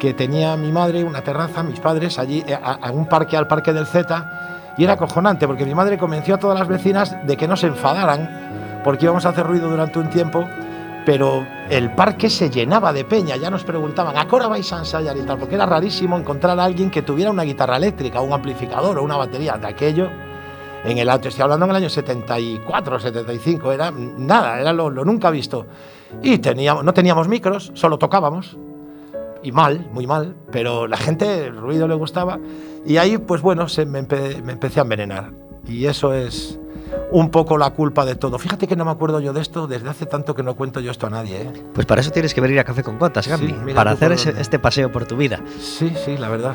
que 0.00 0.12
tenía 0.12 0.56
mi 0.56 0.72
madre, 0.72 1.04
una 1.04 1.22
terraza, 1.22 1.62
mis 1.62 1.78
padres, 1.78 2.18
allí 2.18 2.42
eh, 2.48 2.58
a, 2.60 2.72
a 2.72 2.90
un 2.90 3.06
parque, 3.06 3.36
al 3.36 3.46
parque 3.46 3.72
del 3.72 3.86
Z, 3.86 4.74
y 4.76 4.82
era 4.82 4.94
acojonante 4.94 5.46
porque 5.46 5.64
mi 5.64 5.74
madre 5.76 5.98
convenció 5.98 6.34
a 6.34 6.38
todas 6.38 6.58
las 6.58 6.66
vecinas 6.66 7.16
de 7.24 7.36
que 7.36 7.46
no 7.46 7.56
se 7.56 7.68
enfadaran 7.68 8.80
porque 8.82 9.04
íbamos 9.04 9.24
a 9.24 9.28
hacer 9.28 9.46
ruido 9.46 9.70
durante 9.70 10.00
un 10.00 10.10
tiempo, 10.10 10.44
pero 11.04 11.46
el 11.70 11.94
parque 11.94 12.30
se 12.30 12.48
llenaba 12.50 12.92
de 12.92 13.04
peña, 13.04 13.36
ya 13.36 13.50
nos 13.50 13.64
preguntaban, 13.64 14.16
¿a 14.16 14.26
qué 14.26 14.34
hora 14.36 14.48
vais 14.48 14.72
a 14.72 14.78
ensayar 14.78 15.16
y 15.16 15.22
tal? 15.22 15.38
Porque 15.38 15.54
era 15.54 15.66
rarísimo 15.66 16.16
encontrar 16.18 16.58
a 16.58 16.64
alguien 16.64 16.90
que 16.90 17.02
tuviera 17.02 17.30
una 17.30 17.42
guitarra 17.42 17.76
eléctrica, 17.76 18.20
un 18.20 18.32
amplificador 18.32 18.98
o 18.98 19.02
una 19.02 19.16
batería 19.16 19.56
de 19.58 19.66
aquello. 19.66 20.08
En 20.84 20.98
el 20.98 21.08
estoy 21.08 21.40
hablando 21.40 21.64
en 21.64 21.70
el 21.70 21.76
año 21.76 21.88
74, 21.88 23.00
75, 23.00 23.72
era 23.72 23.90
nada, 23.90 24.60
era 24.60 24.72
lo, 24.72 24.90
lo 24.90 25.04
nunca 25.04 25.30
visto. 25.30 25.66
Y 26.22 26.38
teníamos, 26.38 26.84
no 26.84 26.92
teníamos 26.92 27.26
micros, 27.28 27.70
solo 27.74 27.98
tocábamos 27.98 28.56
y 29.42 29.50
mal, 29.52 29.88
muy 29.92 30.06
mal, 30.06 30.36
pero 30.50 30.86
la 30.86 30.96
gente, 30.96 31.46
el 31.46 31.56
ruido 31.56 31.88
le 31.88 31.94
gustaba. 31.94 32.38
Y 32.86 32.98
ahí, 32.98 33.16
pues 33.18 33.40
bueno, 33.42 33.68
se 33.68 33.86
me, 33.86 34.06
empe- 34.06 34.42
me 34.42 34.52
empecé 34.52 34.80
a 34.80 34.82
envenenar. 34.82 35.32
Y 35.66 35.86
eso 35.86 36.12
es 36.12 36.58
un 37.10 37.30
poco 37.30 37.56
la 37.58 37.70
culpa 37.70 38.04
de 38.04 38.14
todo. 38.16 38.38
Fíjate 38.38 38.66
que 38.66 38.76
no 38.76 38.84
me 38.84 38.90
acuerdo 38.90 39.20
yo 39.20 39.32
de 39.32 39.40
esto 39.40 39.66
desde 39.66 39.88
hace 39.88 40.06
tanto 40.06 40.34
que 40.34 40.42
no 40.42 40.54
cuento 40.54 40.80
yo 40.80 40.90
esto 40.90 41.06
a 41.06 41.10
nadie. 41.10 41.42
¿eh? 41.42 41.52
Pues 41.72 41.86
para 41.86 42.00
eso 42.00 42.10
tienes 42.10 42.34
que 42.34 42.40
venir 42.40 42.58
a 42.58 42.64
Café 42.64 42.82
con 42.82 42.98
Cotas, 42.98 43.24
Sí, 43.24 43.30
Gandhi, 43.30 43.52
mira 43.52 43.76
para 43.76 43.92
hacer 43.92 44.12
ese- 44.12 44.34
este 44.40 44.58
paseo 44.58 44.90
por 44.92 45.04
tu 45.06 45.16
vida. 45.16 45.40
Sí, 45.60 45.92
sí, 46.04 46.16
la 46.18 46.28
verdad. 46.28 46.54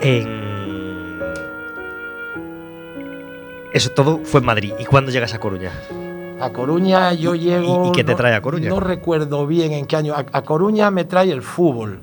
En... 0.00 1.18
Eso 3.72 3.90
todo 3.90 4.20
fue 4.24 4.40
en 4.40 4.46
Madrid. 4.46 4.72
¿Y 4.78 4.84
cuándo 4.84 5.10
llegas 5.10 5.34
a 5.34 5.38
Coruña? 5.40 5.70
A 6.40 6.50
Coruña 6.50 7.12
yo 7.12 7.34
llego. 7.34 7.88
y 7.88 7.92
qué 7.92 8.04
te 8.04 8.14
trae 8.14 8.34
a 8.34 8.40
Coruña? 8.40 8.68
No 8.68 8.80
recuerdo 8.80 9.46
bien 9.46 9.72
en 9.72 9.86
qué 9.86 9.96
año. 9.96 10.14
A, 10.14 10.24
a 10.32 10.42
Coruña 10.42 10.90
me 10.90 11.04
trae 11.04 11.30
el 11.32 11.42
fútbol, 11.42 12.00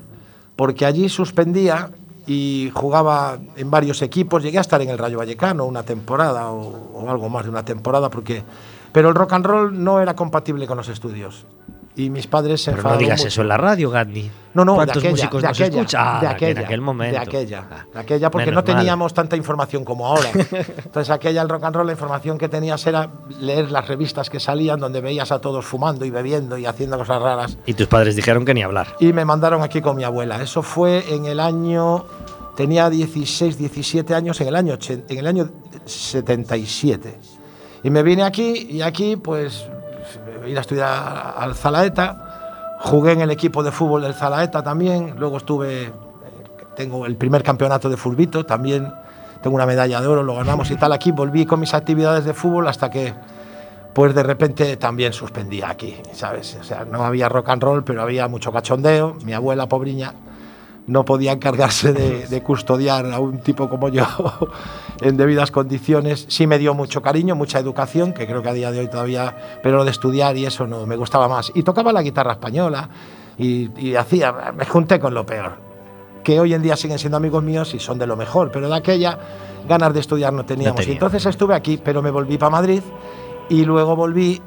porque 0.56 0.86
allí 0.86 1.08
suspendía 1.08 1.90
y 2.26 2.70
jugaba 2.74 3.38
en 3.56 3.70
varios 3.70 4.02
equipos. 4.02 4.42
Llegué 4.42 4.58
a 4.58 4.62
estar 4.62 4.82
en 4.82 4.90
el 4.90 4.98
Rayo 4.98 5.18
Vallecano 5.18 5.64
una 5.64 5.84
temporada 5.84 6.50
o, 6.50 6.90
o 6.94 7.10
algo 7.10 7.28
más 7.28 7.44
de 7.44 7.50
una 7.50 7.64
temporada, 7.64 8.10
porque. 8.10 8.42
Pero 8.92 9.10
el 9.10 9.14
rock 9.14 9.34
and 9.34 9.46
roll 9.46 9.84
no 9.84 10.00
era 10.00 10.16
compatible 10.16 10.66
con 10.66 10.78
los 10.78 10.88
estudios. 10.88 11.46
Y 11.98 12.10
mis 12.10 12.26
padres 12.26 12.60
se 12.62 12.72
Pero 12.72 12.82
no 12.82 12.88
enfadaron 12.90 13.02
digas 13.04 13.18
mucho. 13.20 13.28
eso 13.28 13.40
en 13.42 13.48
la 13.48 13.56
radio, 13.56 13.88
Gandhi. 13.90 14.30
No, 14.52 14.64
no, 14.66 14.72
de 14.72 14.76
¿Cuántos 14.76 14.96
aquella, 14.98 15.10
músicos 15.12 15.42
de 15.42 15.48
nos 15.48 15.56
aquella, 15.60 15.76
escuchan? 15.80 16.02
Ah, 16.06 16.14
de 16.20 16.26
que 16.26 16.34
aquella, 16.34 16.60
en 16.60 16.66
aquel 16.66 16.80
momento. 16.82 17.12
De 17.18 17.22
aquella, 17.22 17.66
Ah, 17.70 17.84
de 17.94 17.98
aquella 18.00 18.30
porque 18.30 18.50
no 18.50 18.56
mal. 18.56 18.64
teníamos 18.64 19.14
tanta 19.14 19.34
información 19.36 19.82
como 19.84 20.06
ahora. 20.06 20.28
Entonces 20.32 21.10
aquella, 21.10 21.40
el 21.42 21.48
rock 21.48 21.64
and 21.64 21.76
roll, 21.76 21.86
la 21.86 21.92
información 21.92 22.36
que 22.36 22.48
tenías 22.50 22.86
era 22.86 23.08
leer 23.40 23.70
las 23.70 23.88
revistas 23.88 24.28
que 24.28 24.38
salían 24.40 24.78
donde 24.78 25.00
veías 25.00 25.32
a 25.32 25.40
todos 25.40 25.64
fumando 25.64 26.04
y 26.04 26.10
bebiendo 26.10 26.58
y 26.58 26.66
haciendo 26.66 26.98
cosas 26.98 27.22
raras. 27.22 27.58
Y 27.64 27.72
tus 27.74 27.86
padres 27.86 28.14
dijeron 28.14 28.44
que 28.44 28.52
ni 28.52 28.62
hablar. 28.62 28.88
Y 29.00 29.12
me 29.14 29.24
mandaron 29.24 29.62
aquí 29.62 29.80
con 29.80 29.96
mi 29.96 30.04
abuela. 30.04 30.42
Eso 30.42 30.62
fue 30.62 31.02
en 31.14 31.24
el 31.24 31.40
año... 31.40 32.04
Tenía 32.56 32.88
16, 32.88 33.58
17 33.58 34.14
años, 34.14 34.40
en 34.40 34.48
el 34.48 34.56
año, 34.56 34.78
en 34.88 35.18
el 35.18 35.26
año 35.26 35.50
77. 35.84 37.18
Y 37.82 37.90
me 37.90 38.02
vine 38.02 38.22
aquí 38.22 38.66
y 38.70 38.80
aquí 38.82 39.16
pues 39.16 39.66
ir 40.46 40.58
a 40.58 40.60
estudiar 40.60 41.34
al 41.36 41.54
Zalaeta. 41.54 42.76
Jugué 42.80 43.12
en 43.12 43.20
el 43.20 43.30
equipo 43.30 43.62
de 43.62 43.72
fútbol 43.72 44.02
del 44.02 44.14
Zalaeta 44.14 44.62
también. 44.62 45.14
Luego 45.18 45.38
estuve, 45.38 45.84
eh, 45.84 45.92
tengo 46.74 47.06
el 47.06 47.16
primer 47.16 47.42
campeonato 47.42 47.88
de 47.88 47.96
fulbito 47.96 48.44
también. 48.44 48.92
Tengo 49.42 49.56
una 49.56 49.66
medalla 49.66 50.00
de 50.00 50.06
oro, 50.06 50.22
lo 50.22 50.34
ganamos 50.36 50.70
y 50.70 50.76
tal. 50.76 50.92
Aquí 50.92 51.12
volví 51.12 51.46
con 51.46 51.60
mis 51.60 51.74
actividades 51.74 52.24
de 52.24 52.34
fútbol 52.34 52.68
hasta 52.68 52.90
que 52.90 53.14
pues 53.96 54.14
de 54.14 54.22
repente 54.22 54.76
también 54.76 55.14
suspendía 55.14 55.70
aquí, 55.70 55.96
¿sabes? 56.12 56.58
O 56.60 56.64
sea, 56.64 56.84
no 56.84 57.02
había 57.02 57.30
rock 57.30 57.48
and 57.48 57.62
roll, 57.62 57.82
pero 57.82 58.02
había 58.02 58.28
mucho 58.28 58.52
cachondeo. 58.52 59.16
Mi 59.24 59.32
abuela, 59.32 59.68
pobriña, 59.70 60.12
no 60.86 61.04
podía 61.04 61.32
encargarse 61.32 61.92
de, 61.92 62.26
de 62.26 62.42
custodiar 62.42 63.06
a 63.12 63.18
un 63.18 63.38
tipo 63.38 63.68
como 63.68 63.88
yo 63.88 64.06
en 65.00 65.16
debidas 65.16 65.50
condiciones. 65.50 66.26
Sí 66.28 66.46
me 66.46 66.58
dio 66.58 66.74
mucho 66.74 67.02
cariño, 67.02 67.34
mucha 67.34 67.58
educación, 67.58 68.12
que 68.12 68.26
creo 68.26 68.42
que 68.42 68.48
a 68.48 68.52
día 68.52 68.70
de 68.70 68.80
hoy 68.80 68.88
todavía, 68.88 69.58
pero 69.62 69.78
lo 69.78 69.84
de 69.84 69.90
estudiar 69.90 70.36
y 70.36 70.46
eso 70.46 70.66
no 70.66 70.86
me 70.86 70.96
gustaba 70.96 71.28
más. 71.28 71.50
Y 71.54 71.62
tocaba 71.62 71.92
la 71.92 72.02
guitarra 72.02 72.32
española 72.32 72.88
y, 73.38 73.70
y 73.80 73.96
hacía, 73.96 74.32
me 74.56 74.64
junté 74.64 75.00
con 75.00 75.12
lo 75.14 75.26
peor, 75.26 75.56
que 76.22 76.40
hoy 76.40 76.54
en 76.54 76.62
día 76.62 76.76
siguen 76.76 76.98
siendo 76.98 77.16
amigos 77.16 77.42
míos 77.42 77.74
y 77.74 77.78
son 77.78 77.98
de 77.98 78.06
lo 78.06 78.16
mejor, 78.16 78.50
pero 78.52 78.68
de 78.68 78.76
aquella 78.76 79.18
ganas 79.68 79.92
de 79.92 80.00
estudiar 80.00 80.32
no 80.32 80.44
teníamos. 80.44 80.80
tenía. 80.80 80.92
Y 80.92 80.94
entonces 80.94 81.26
estuve 81.26 81.54
aquí, 81.54 81.78
pero 81.82 82.02
me 82.02 82.10
volví 82.10 82.38
para 82.38 82.50
Madrid 82.50 82.82
y 83.48 83.64
luego 83.64 83.96
volví 83.96 84.40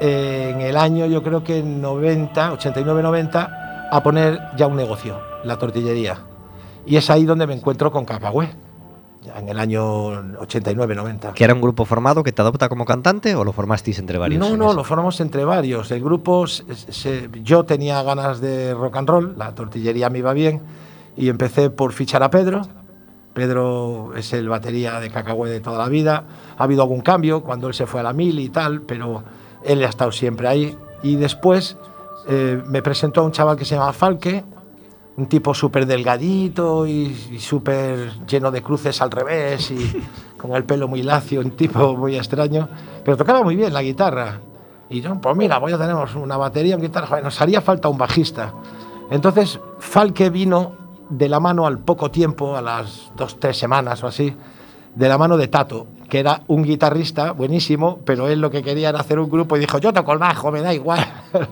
eh, 0.00 0.50
en 0.54 0.60
el 0.60 0.76
año, 0.76 1.06
yo 1.06 1.22
creo 1.22 1.44
que 1.44 1.58
en 1.58 1.80
90, 1.80 2.52
89-90, 2.58 3.88
a 3.90 4.02
poner 4.02 4.40
ya 4.56 4.66
un 4.66 4.76
negocio, 4.76 5.20
la 5.44 5.58
tortillería. 5.58 6.18
Y 6.86 6.96
es 6.96 7.10
ahí 7.10 7.24
donde 7.24 7.46
me 7.46 7.54
encuentro 7.54 7.90
con 7.92 8.06
ya 9.24 9.38
en 9.38 9.48
el 9.48 9.58
año 9.60 10.10
89-90. 10.40 11.32
¿Que 11.34 11.44
era 11.44 11.54
un 11.54 11.60
grupo 11.60 11.84
formado 11.84 12.24
que 12.24 12.32
te 12.32 12.42
adopta 12.42 12.68
como 12.68 12.84
cantante 12.84 13.34
o 13.36 13.44
lo 13.44 13.52
formasteis 13.52 13.98
entre 14.00 14.18
varios? 14.18 14.40
No, 14.40 14.56
no, 14.56 14.72
lo 14.72 14.82
formamos 14.82 15.20
entre 15.20 15.44
varios. 15.44 15.90
El 15.92 16.02
grupo, 16.02 16.46
se- 16.48 16.64
se- 16.74 17.30
yo 17.42 17.62
tenía 17.64 18.02
ganas 18.02 18.40
de 18.40 18.74
rock 18.74 18.96
and 18.96 19.08
roll, 19.08 19.34
la 19.38 19.54
tortillería 19.54 20.10
me 20.10 20.18
iba 20.18 20.32
bien 20.32 20.60
y 21.16 21.28
empecé 21.28 21.70
por 21.70 21.92
fichar 21.92 22.22
a 22.24 22.30
Pedro. 22.30 22.62
Pedro 23.32 24.12
es 24.16 24.32
el 24.32 24.48
batería 24.48 24.98
de 25.00 25.08
Cacahué 25.10 25.48
de 25.50 25.60
toda 25.60 25.78
la 25.78 25.88
vida. 25.88 26.24
Ha 26.58 26.64
habido 26.64 26.82
algún 26.82 27.00
cambio 27.00 27.42
cuando 27.42 27.68
él 27.68 27.74
se 27.74 27.86
fue 27.86 28.00
a 28.00 28.02
la 28.02 28.12
mil 28.12 28.38
y 28.40 28.48
tal, 28.48 28.82
pero 28.82 29.22
él 29.64 29.82
ha 29.84 29.88
estado 29.88 30.10
siempre 30.12 30.48
ahí. 30.48 30.76
Y 31.02 31.14
después 31.16 31.76
eh, 32.28 32.60
me 32.66 32.82
presentó 32.82 33.20
a 33.20 33.24
un 33.24 33.32
chaval 33.32 33.56
que 33.56 33.64
se 33.64 33.74
llama 33.76 33.92
Falque, 33.92 34.44
un 35.16 35.26
tipo 35.26 35.52
súper 35.54 35.86
delgadito 35.86 36.86
y, 36.86 37.14
y 37.32 37.38
súper 37.38 38.26
lleno 38.26 38.50
de 38.50 38.62
cruces 38.62 39.00
al 39.02 39.10
revés 39.10 39.70
y 39.70 40.02
con 40.38 40.54
el 40.54 40.64
pelo 40.64 40.88
muy 40.88 41.02
lacio, 41.02 41.40
un 41.40 41.52
tipo 41.52 41.96
muy 41.96 42.16
extraño, 42.16 42.68
pero 43.04 43.16
tocaba 43.16 43.42
muy 43.42 43.56
bien 43.56 43.72
la 43.72 43.82
guitarra. 43.82 44.40
Y 44.88 45.00
yo, 45.00 45.14
pues 45.20 45.36
mira, 45.36 45.58
voy 45.58 45.72
a 45.72 45.78
tener 45.78 45.94
una 46.16 46.36
batería, 46.36 46.76
una 46.76 46.84
guitarra, 46.84 47.20
nos 47.22 47.40
haría 47.40 47.60
falta 47.60 47.88
un 47.88 47.96
bajista. 47.96 48.52
Entonces, 49.10 49.58
Falque 49.78 50.30
vino 50.30 50.72
de 51.10 51.28
la 51.28 51.40
mano 51.40 51.66
al 51.66 51.78
poco 51.78 52.10
tiempo, 52.10 52.56
a 52.56 52.62
las 52.62 53.12
dos, 53.16 53.38
tres 53.38 53.58
semanas 53.58 54.02
o 54.02 54.06
así, 54.06 54.34
de 54.94 55.08
la 55.08 55.18
mano 55.18 55.36
de 55.36 55.48
Tato, 55.48 55.86
que 56.08 56.20
era 56.20 56.42
un 56.46 56.62
guitarrista 56.62 57.32
buenísimo, 57.32 58.00
pero 58.04 58.28
él 58.28 58.40
lo 58.40 58.50
que 58.50 58.62
quería 58.62 58.90
era 58.90 59.00
hacer 59.00 59.18
un 59.18 59.30
grupo 59.30 59.56
y 59.56 59.60
dijo, 59.60 59.78
yo 59.78 59.92
toco 59.92 60.12
el 60.12 60.18
bajo, 60.18 60.50
me 60.52 60.62
da 60.62 60.72
igual. 60.72 61.04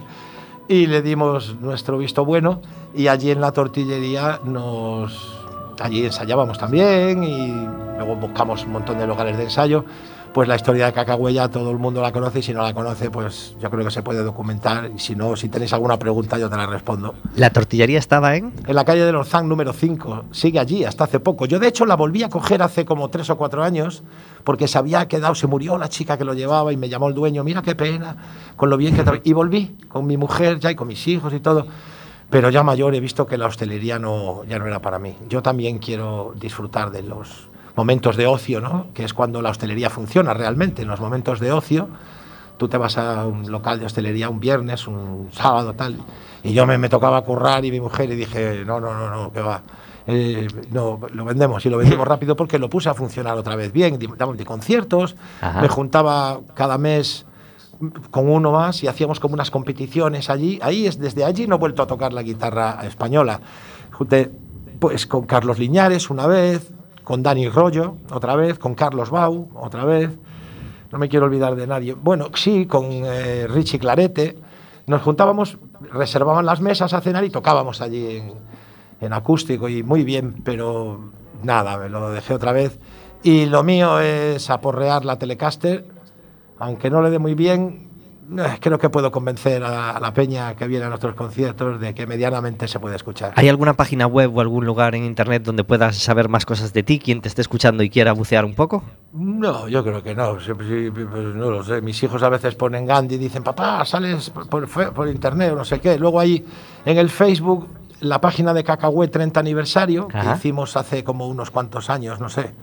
y 0.71 0.87
le 0.87 1.03
dimos 1.03 1.57
nuestro 1.61 1.99
visto 1.99 2.25
bueno 2.25 2.63
y 2.95 3.09
allí 3.09 3.33
en 3.33 3.41
la 3.41 3.51
tortillería 3.51 4.39
nos 4.45 5.37
allí 5.81 6.05
ensayábamos 6.05 6.59
también 6.59 7.25
y 7.25 7.49
luego 7.97 8.15
buscamos 8.15 8.65
un 8.65 8.73
montón 8.75 8.97
de 8.99 9.07
lugares 9.09 9.37
de 9.37 9.43
ensayo 9.43 9.85
pues 10.33 10.49
la 10.49 10.57
historia 10.57 10.87
de 10.87 10.93
Cacahuella 10.93 11.49
todo 11.49 11.71
el 11.71 11.79
mundo 11.79 12.01
la 12.01 12.13
conoce 12.13 12.39
y 12.39 12.43
si 12.43 12.53
no 12.53 12.63
la 12.63 12.73
conoce 12.73 13.11
pues 13.11 13.57
yo 13.61 13.71
creo 13.71 13.85
que 13.85 13.91
se 13.91 14.03
puede 14.03 14.23
documentar 14.23 14.91
y 14.95 14.99
si 14.99 15.17
no 15.17 15.35
si 15.37 15.49
tenéis 15.49 15.73
alguna 15.73 15.99
pregunta 15.99 16.39
yo 16.39 16.49
te 16.49 16.57
la 16.57 16.67
respondo 16.67 17.15
La 17.37 17.51
tortillería 17.51 17.99
estaba 17.99 18.37
en. 18.37 18.53
en 18.67 18.75
la 18.75 18.85
calle 18.85 19.05
de 19.05 19.13
Lorzán 19.13 19.49
número 19.49 19.73
5. 19.73 20.25
Sigue 20.31 20.59
allí 20.59 20.85
hasta 20.85 21.05
hace 21.05 21.21
poco. 21.21 21.47
Yo, 21.47 21.59
de 21.59 21.69
hecho, 21.69 21.87
la 21.87 21.97
volví 21.97 22.23
a 22.23 22.29
coger 22.29 22.63
hace 22.63 22.85
como 22.85 23.09
tres 23.09 23.31
o 23.31 23.37
cuatro 23.37 23.63
años 23.63 24.03
porque 24.45 24.69
se 24.69 24.79
había 24.79 25.07
quedado, 25.09 25.35
se 25.35 25.47
murió 25.47 25.79
la 25.79 25.89
chica 25.89 26.17
que 26.17 26.25
lo 26.25 26.35
llevaba 26.35 26.73
y 26.73 26.77
me 26.77 26.89
llamó 26.89 27.09
el 27.09 27.15
dueño. 27.15 27.45
Mira 27.45 27.63
qué 27.63 27.75
pena, 27.75 28.17
con 28.57 28.71
lo 28.71 28.77
bien 28.77 28.95
que. 28.95 29.05
tra-". 29.05 29.21
Y 29.25 29.33
volví 29.33 29.77
con 29.89 30.07
mi 30.07 30.17
mujer 30.17 30.59
ya 30.61 30.71
y 30.71 30.75
con 30.75 30.89
mis 30.89 31.07
hijos 31.09 31.33
y 31.35 31.41
todo. 31.41 31.67
Pero 32.31 32.49
ya 32.51 32.63
mayor 32.63 32.95
he 32.95 33.01
visto 33.01 33.27
que 33.27 33.37
la 33.37 33.47
hostelería 33.47 33.99
no, 33.99 34.45
ya 34.45 34.59
no 34.59 34.67
era 34.67 34.81
para 34.81 34.99
mí. 35.01 35.17
Yo 35.29 35.43
también 35.43 35.79
quiero 35.79 36.33
disfrutar 36.37 36.93
de 36.93 37.03
los 37.03 37.50
momentos 37.77 38.17
de 38.17 38.27
ocio, 38.27 38.61
¿no? 38.61 38.89
Que 38.95 39.05
es 39.05 39.15
cuando 39.15 39.43
la 39.43 39.51
hostelería 39.51 39.91
funciona 39.91 40.35
realmente. 40.35 40.83
En 40.83 40.89
los 40.89 41.01
momentos 41.01 41.41
de 41.41 41.53
ocio, 41.53 41.89
tú 42.57 42.69
te 42.69 42.77
vas 42.77 42.99
a 42.99 43.27
un 43.27 43.51
local 43.51 43.81
de 43.81 43.87
hostelería 43.87 44.29
un 44.29 44.41
viernes, 44.41 44.87
un 44.87 45.29
sábado, 45.33 45.75
tal, 45.75 45.97
y 46.43 46.53
yo 46.53 46.67
me, 46.67 46.79
me 46.79 46.89
tocaba 46.89 47.23
currar 47.23 47.65
y 47.65 47.71
mi 47.71 47.81
mujer 47.81 48.11
y 48.11 48.17
dije, 48.17 48.65
no, 48.67 48.81
no, 48.81 48.95
no, 48.95 49.11
no, 49.11 49.33
que 49.33 49.41
va. 49.41 49.63
Eh, 50.07 50.49
no, 50.71 50.99
lo 51.13 51.25
vendemos 51.25 51.65
y 51.67 51.71
lo 51.71 51.77
vendimos 51.77 52.09
rápido 52.09 52.35
porque 52.35 52.59
lo 52.59 52.69
puse 52.71 52.89
a 52.89 52.95
funcionar 52.95 53.37
otra 53.37 53.57
vez 53.57 53.73
bien. 53.73 53.99
Damos 54.17 54.37
de 54.37 54.45
conciertos, 54.45 55.17
Ajá. 55.41 55.61
me 55.61 55.69
juntaba 55.69 56.41
cada 56.55 56.79
mes 56.79 57.27
con 58.11 58.29
uno 58.29 58.53
más 58.53 58.83
y 58.83 58.89
hacíamos 58.89 59.21
como 59.21 59.35
unas 59.35 59.51
competiciones 59.51 60.31
allí. 60.31 60.59
Ahí 60.63 60.87
es 60.87 60.99
desde 60.99 61.25
allí 61.25 61.47
no 61.47 61.57
he 61.57 61.59
vuelto 61.59 61.83
a 61.83 61.87
tocar 61.87 62.13
la 62.13 62.23
guitarra 62.23 62.81
española. 62.85 63.41
Junté 63.93 64.31
pues 64.79 65.07
con 65.07 65.27
Carlos 65.27 65.59
Liñares 65.59 66.11
una 66.11 66.27
vez, 66.27 66.73
con 67.11 67.25
Dani 67.25 67.49
Rollo 67.49 67.97
otra 68.13 68.37
vez, 68.37 68.57
con 68.61 68.77
Carlos 68.77 69.11
Bau 69.11 69.49
otra 69.57 69.85
vez. 69.85 70.17
No 70.93 70.99
me 70.99 71.09
quiero 71.09 71.27
olvidar 71.27 71.57
de 71.57 71.67
nadie. 71.67 71.95
Bueno, 71.95 72.29
sí, 72.35 72.67
con 72.67 72.85
eh, 72.89 73.49
Richie 73.49 73.81
Clarete. 73.81 74.39
Nos 74.87 75.03
juntábamos, 75.03 75.59
reservaban 75.93 76.47
las 76.47 76.61
mesas 76.61 76.93
a 76.93 77.01
cenar 77.01 77.25
y 77.25 77.31
tocábamos 77.31 77.81
allí 77.81 78.23
en, 79.01 79.13
acústico 79.13 79.69
y 79.69 79.83
muy 79.83 80.05
bien, 80.05 80.41
pero 80.45 81.11
nada, 81.43 81.79
me 81.79 81.89
lo 81.89 82.13
dejé 82.13 82.35
otra 82.35 82.53
vez. 82.53 82.79
Y 83.25 83.47
lo 83.47 83.65
mío 83.65 83.99
es 83.99 84.49
aporrear 84.49 85.05
la 85.05 85.19
Telecaster, 85.19 85.85
aunque 86.61 86.91
no 86.91 87.03
le 87.03 87.11
dé 87.11 87.19
muy 87.19 87.35
bien, 87.35 87.90
creo 88.61 88.79
que 88.79 88.89
puedo 88.91 89.11
convencer 89.11 89.63
a, 89.65 89.99
la 89.99 90.13
peña 90.13 90.55
que 90.55 90.67
viene 90.67 90.85
a 90.85 90.89
nuestros 90.89 91.15
conciertos 91.15 91.81
de 91.81 91.95
que 91.95 92.07
medianamente 92.07 92.69
se 92.69 92.79
puede 92.79 92.97
escuchar. 92.97 93.33
¿Hay 93.37 93.49
alguna 93.49 93.75
página 93.75 94.07
web 94.07 94.37
o 94.37 94.41
algún 94.41 94.65
lugar 94.65 94.95
en 94.95 95.05
internet 95.05 95.43
donde 95.43 95.65
puedas 95.65 95.97
saber 95.97 96.29
más 96.29 96.47
cosas 96.47 96.73
de 96.73 96.83
ti, 96.83 96.99
quien 96.99 97.21
te 97.21 97.29
esté 97.29 97.43
escuchando 97.43 97.83
y 97.83 97.91
quiera 97.91 98.13
bucear 98.13 98.45
un 98.45 98.55
poco? 98.55 98.85
No, 99.13 99.69
yo 99.69 99.83
creo 99.83 100.03
que 100.03 100.15
no. 100.15 100.39
Sí, 100.41 100.53
sí, 100.69 100.91
pues 100.91 101.35
no 101.35 101.51
lo 101.51 101.65
sé. 101.65 101.81
Mis 101.81 102.03
hijos 102.03 102.23
a 102.23 102.29
veces 102.29 102.55
ponen 102.55 102.87
Gandhi 102.87 103.17
y 103.17 103.19
dicen, 103.19 103.43
papá, 103.43 103.85
sales 103.85 104.31
por, 104.31 104.69
por 104.69 105.09
internet 105.09 105.53
o 105.53 105.57
no 105.57 105.65
sé 105.65 105.81
qué. 105.81 105.99
Luego 105.99 106.21
ahí 106.21 106.45
en 106.85 106.99
el 106.99 107.11
Facebook, 107.11 107.69
la 108.01 108.21
página 108.21 108.55
de 108.55 108.65
Cacahué 108.65 109.09
30 109.09 109.41
aniversario, 109.41 110.09
Ajá. 110.13 110.33
que 110.33 110.39
hicimos 110.39 110.77
hace 110.77 111.05
como 111.05 111.27
unos 111.27 111.51
cuantos 111.51 111.91
años, 111.91 112.21
no 112.21 112.29
sé. 112.29 112.55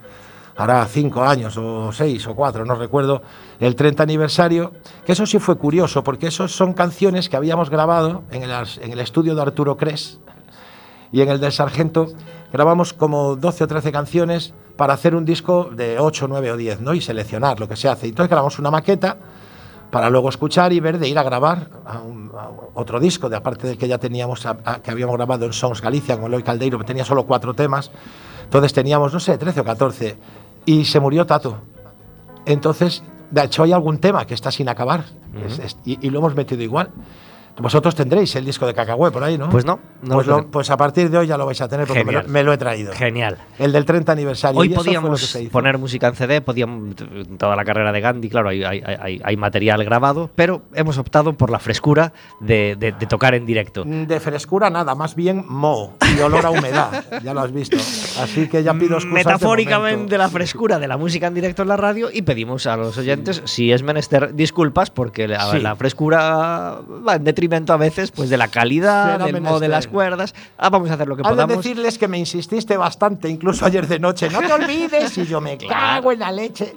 Hará 0.57 0.83
cinco 0.87 1.23
años 1.23 1.55
o 1.57 1.91
seis 1.91 2.25
o 2.25 2.35
cuatro, 2.35 2.65
no 2.65 2.73
recuerdo, 2.73 3.21
el 3.59 3.75
30 3.75 4.01
aniversario, 4.01 4.71
que 5.05 5.11
eso 5.11 5.27
sí 5.27 5.37
fue 5.37 5.55
curioso, 5.57 6.03
porque 6.03 6.27
esos 6.27 6.51
son 6.51 6.73
canciones 6.73 7.29
que 7.29 7.37
habíamos 7.37 7.69
grabado 7.69 8.23
en 8.31 8.43
el, 8.43 8.99
estudio 8.99 9.35
de 9.35 9.41
Arturo 9.43 9.77
Cres, 9.77 10.19
y 11.11 11.21
en 11.21 11.29
el 11.29 11.39
del 11.39 11.51
Sargento 11.51 12.07
grabamos 12.51 12.93
como 12.93 13.35
12 13.35 13.63
o 13.63 13.67
13 13.67 13.91
canciones 13.91 14.53
para 14.75 14.93
hacer 14.93 15.15
un 15.15 15.25
disco 15.25 15.69
de 15.71 15.99
8, 15.99 16.27
9 16.27 16.51
o 16.51 16.57
10, 16.57 16.81
¿no? 16.81 16.93
Y 16.93 17.01
seleccionar 17.01 17.59
lo 17.59 17.67
que 17.67 17.75
se 17.75 17.87
hace. 17.87 18.07
Entonces 18.07 18.29
grabamos 18.29 18.59
una 18.59 18.71
maqueta 18.71 19.17
para 19.91 20.09
luego 20.09 20.29
escuchar 20.29 20.73
y 20.73 20.79
ver 20.79 20.99
de 20.99 21.07
ir 21.07 21.17
a 21.17 21.23
grabar 21.23 21.69
otro 22.73 22.99
disco, 22.99 23.29
de 23.29 23.37
aparte 23.37 23.67
del 23.67 23.77
que 23.77 23.87
ya 23.87 23.97
teníamos, 23.97 24.45
que 24.83 24.91
habíamos 24.91 25.15
grabado 25.15 25.45
en 25.45 25.53
Songs 25.53 25.81
Galicia 25.81 26.17
con 26.17 26.25
Eloy 26.25 26.43
Caldeiro, 26.43 26.77
que 26.77 26.85
tenía 26.85 27.05
solo 27.05 27.25
cuatro 27.25 27.53
temas. 27.53 27.91
Entonces 28.43 28.73
teníamos, 28.73 29.13
no 29.13 29.19
sé, 29.19 29.37
13 29.37 29.61
o 29.61 29.63
14. 29.63 30.17
Y 30.67 30.85
se 30.85 30.99
murió 30.99 31.25
Tato. 31.25 31.57
Entonces, 32.45 33.01
de 33.31 33.43
hecho, 33.43 33.63
hay 33.63 33.71
algún 33.71 33.97
tema 33.97 34.25
que 34.27 34.33
está 34.35 34.51
sin 34.51 34.69
acabar 34.69 35.05
Es- 35.45 35.59
es- 35.59 35.77
y, 35.85 36.05
y 36.05 36.09
lo 36.11 36.19
hemos 36.19 36.35
metido 36.35 36.61
igual. 36.61 36.89
Vosotros 37.59 37.95
tendréis 37.95 38.35
el 38.35 38.45
disco 38.45 38.67
de 38.67 38.73
Cacahué 38.73 39.11
por 39.11 39.23
ahí, 39.23 39.37
¿no? 39.37 39.49
Pues 39.49 39.65
no, 39.65 39.79
no 40.03 40.15
pues, 40.15 40.27
lo 40.27 40.47
pues 40.51 40.69
a 40.69 40.77
partir 40.77 41.09
de 41.09 41.17
hoy 41.17 41.27
ya 41.27 41.37
lo 41.37 41.45
vais 41.45 41.59
a 41.61 41.67
tener 41.67 41.87
porque 41.87 42.03
me 42.05 42.11
lo, 42.11 42.23
me 42.25 42.43
lo 42.43 42.53
he 42.53 42.57
traído. 42.57 42.93
Genial. 42.93 43.37
El 43.57 43.71
del 43.71 43.83
30 43.85 44.11
aniversario. 44.11 44.59
Hoy 44.59 44.69
podíamos 44.69 45.37
poner 45.51 45.77
música 45.77 46.07
en 46.07 46.15
CD, 46.15 46.41
podíamos 46.41 46.95
toda 47.39 47.55
la 47.55 47.65
carrera 47.65 47.91
de 47.91 47.99
Gandhi, 48.01 48.29
claro, 48.29 48.49
hay, 48.49 48.63
hay- 48.63 48.81
hay- 48.85 49.21
hay 49.23 49.37
material 49.37 49.83
grabado, 49.83 50.29
pero 50.35 50.61
hemos 50.73 50.97
optado 50.99 51.33
por 51.33 51.49
la 51.49 51.57
frescura 51.59 52.13
de, 52.39 52.75
de- 52.77 52.91
de 52.91 53.05
tocar 53.07 53.33
en 53.33 53.45
directo. 53.45 53.83
De 53.85 54.19
frescura 54.19 54.69
nada, 54.69 54.93
más 54.93 55.15
bien 55.15 55.43
moho 55.47 55.93
y 56.15 56.19
olor 56.21 56.45
a 56.45 56.51
humedad. 56.51 57.05
ya 57.23 57.33
lo 57.33 57.39
has 57.41 57.51
visto. 57.51 57.77
Así 58.21 58.47
que 58.47 58.61
ya 58.63 58.73
pido 58.75 58.95
excusas. 58.97 59.03
de 59.03 59.13
Metafóricamente 59.31 59.95
momento. 59.97 60.17
la 60.19 60.29
frescura 60.29 60.77
de 60.79 60.87
la 60.87 60.97
música 60.97 61.25
en 61.27 61.33
directo 61.33 61.63
en 61.63 61.69
la 61.69 61.77
radio 61.77 62.09
y 62.13 62.21
pedimos 62.21 62.67
a 62.67 62.77
los 62.77 62.97
oyentes, 62.99 63.41
si 63.45 63.71
es 63.71 63.81
menester, 63.81 64.35
disculpas, 64.35 64.91
porque 64.91 65.27
la, 65.27 65.51
Sí. 65.51 65.59
la 65.59 65.75
frescura 65.75 66.81
va 67.07 67.15
en 67.15 67.23
detrimento 67.23 67.46
a 67.73 67.77
veces 67.77 68.11
pues 68.11 68.29
de 68.29 68.37
la 68.37 68.47
calidad, 68.49 69.19
del 69.19 69.41
modo 69.41 69.59
de 69.59 69.67
las 69.67 69.87
cuerdas. 69.87 70.33
Ah, 70.57 70.69
vamos 70.69 70.89
a 70.91 70.93
hacer 70.95 71.07
lo 71.07 71.15
que 71.15 71.23
de 71.23 71.29
podamos. 71.29 71.57
decirles 71.57 71.97
que 71.97 72.07
me 72.07 72.17
insististe 72.17 72.77
bastante, 72.77 73.29
incluso 73.29 73.65
ayer 73.65 73.87
de 73.87 73.99
noche. 73.99 74.29
No 74.29 74.39
te 74.41 74.51
olvides 74.53 75.17
y 75.17 75.25
yo 75.25 75.41
me 75.41 75.57
cago 75.69 76.11
en 76.11 76.19
la 76.19 76.31
leche. 76.31 76.75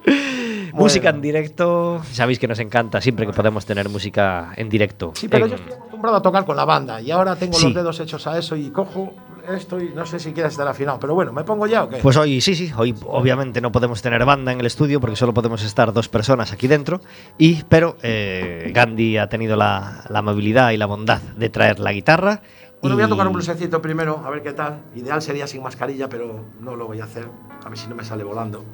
Música 0.73 1.11
en 1.11 1.21
directo, 1.21 2.01
sabéis 2.13 2.39
que 2.39 2.47
nos 2.47 2.59
encanta 2.61 3.01
siempre 3.01 3.27
que 3.27 3.33
podemos 3.33 3.67
tener 3.67 3.89
música 3.89 4.53
en 4.57 4.69
directo. 4.69 5.13
Sí, 5.17 5.27
pero 5.29 5.47
En- 5.47 5.51
yo 5.51 5.57
estoy 5.57 5.73
acostumbrado 5.75 6.17
a 6.17 6.23
tocar 6.23 6.45
con 6.45 6.57
la 6.57 6.65
banda 6.65 7.01
y 7.01 7.11
ahora 7.11 7.35
tengo 7.37 7.55
Sí. 7.59 7.65
los 7.67 7.75
dedos 7.75 7.99
hechos 8.01 8.27
a 8.27 8.39
eso 8.39 8.55
y 8.57 8.71
cojo 8.71 9.13
esto 9.55 9.81
y 9.81 9.91
no 9.91 10.07
sé 10.07 10.19
si 10.19 10.33
quieres 10.33 10.53
estar 10.53 10.67
afinado. 10.67 10.99
Pero 11.01 11.15
bueno, 11.15 11.33
¿me 11.33 11.45
pongo 11.45 11.67
ya 11.67 11.85
o 11.85 11.89
qué? 11.89 11.99
Pues 11.99 12.17
hoy 12.17 12.41
sí, 12.41 12.55
sí, 12.55 12.73
hoy 12.77 12.95
obviamente 13.07 13.61
no 13.61 13.73
podemos 13.73 14.01
tener 14.03 14.25
banda 14.25 14.53
en 14.53 14.61
el 14.61 14.67
estudio 14.67 15.01
porque 15.01 15.17
solo 15.17 15.35
podemos 15.35 15.63
estar 15.63 15.93
dos 15.93 16.09
personas 16.09 16.53
aquí 16.53 16.69
dentro, 16.69 17.01
y, 17.39 17.63
pero 17.65 17.97
eh, 18.03 18.71
Gandhi 18.75 19.17
ha 19.19 19.29
tenido 19.29 19.57
la, 19.57 20.05
la 20.09 20.19
amabilidad 20.21 20.71
y 20.71 20.77
la 20.77 20.87
bondad 20.87 21.21
de 21.21 21.49
traer 21.51 21.81
la 21.81 21.93
guitarra 21.93 22.43
Bueno, 22.81 22.97
voy 22.97 23.05
a 23.05 23.09
tocar 23.09 23.27
un 23.27 23.33
blusecito 23.35 23.83
primero, 23.83 24.23
a 24.25 24.31
ver 24.31 24.43
qué 24.43 24.53
tal. 24.53 24.81
Ideal 24.95 25.21
sería 25.21 25.47
sin 25.47 25.63
mascarilla, 25.63 26.09
pero 26.09 26.45
no 26.61 26.77
lo 26.77 26.87
voy 26.87 27.01
a 27.01 27.05
hacer. 27.05 27.29
A 27.65 27.69
ver 27.69 27.77
si 27.79 27.89
no 27.89 27.95
me 27.95 28.05
sale 28.05 28.25
volando. 28.25 28.65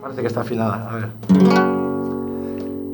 Parece 0.00 0.20
que 0.20 0.26
está 0.26 0.40
afinada, 0.40 0.90
a 0.90 0.94
ver. 0.96 1.08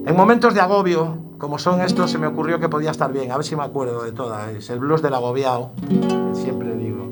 En 0.07 0.17
momentos 0.17 0.55
de 0.55 0.61
agobio, 0.61 1.19
como 1.39 1.59
son 1.59 1.81
estos, 1.81 2.11
se 2.11 2.19
me 2.19 2.27
ocurrió 2.27 2.61
que 2.61 2.69
podía 2.69 2.91
estar 2.91 3.13
bien. 3.13 3.33
A 3.33 3.37
ver 3.37 3.47
si 3.47 3.57
me 3.57 3.63
acuerdo 3.63 4.03
de 4.03 4.13
todas. 4.13 4.49
Es 4.51 4.69
el 4.71 4.81
blues 4.81 5.01
del 5.03 5.15
agobiado, 5.15 5.71
que 5.89 6.35
siempre 6.35 6.75
digo. 6.75 7.09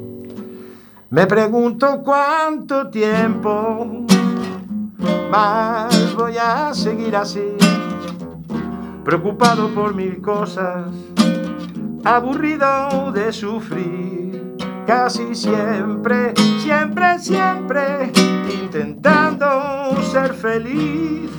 Me 1.10 1.26
pregunto 1.26 2.02
cuánto 2.04 2.90
tiempo 2.90 4.04
más 5.30 6.14
voy 6.14 6.36
a 6.36 6.74
seguir 6.74 7.16
así 7.16 7.56
preocupado 9.06 9.68
por 9.68 9.94
mil 9.94 10.20
cosas, 10.20 10.88
aburrido 12.04 13.12
de 13.12 13.32
sufrir, 13.32 14.56
casi 14.84 15.32
siempre, 15.32 16.34
siempre, 16.58 17.16
siempre, 17.20 18.12
intentando 18.52 19.46
ser 20.10 20.34
feliz. 20.34 21.30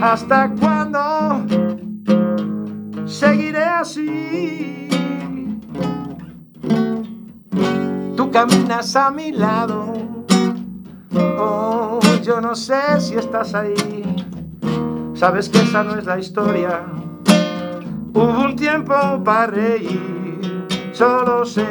¿Hasta 0.00 0.48
cuándo 0.60 1.44
seguiré 3.08 3.64
así? 3.64 4.88
Tú 8.16 8.30
caminas 8.30 8.94
a 8.96 9.10
mi 9.10 9.32
lado, 9.32 9.94
oh, 11.38 11.98
yo 12.22 12.40
no 12.40 12.54
sé 12.54 13.00
si 13.00 13.14
estás 13.14 13.54
ahí. 13.54 13.74
Sabes 15.14 15.48
que 15.48 15.58
esa 15.58 15.82
no 15.82 15.98
es 15.98 16.04
la 16.04 16.18
historia. 16.18 16.84
Hubo 18.14 18.44
un 18.44 18.54
tiempo 18.54 18.94
para 19.24 19.48
reír. 19.48 20.66
Solo 20.92 21.44
sé 21.44 21.66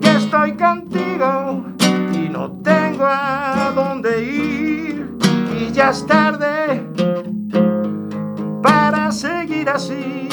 que 0.00 0.10
estoy 0.12 0.56
contigo 0.56 1.64
y 2.12 2.28
no 2.28 2.52
tengo 2.62 3.04
a 3.06 3.72
dónde 3.74 4.24
ir. 4.24 5.16
Y 5.58 5.72
ya 5.72 5.90
es 5.90 6.06
tarde 6.06 6.86
para 8.62 9.12
seguir 9.12 9.68
así. 9.70 10.28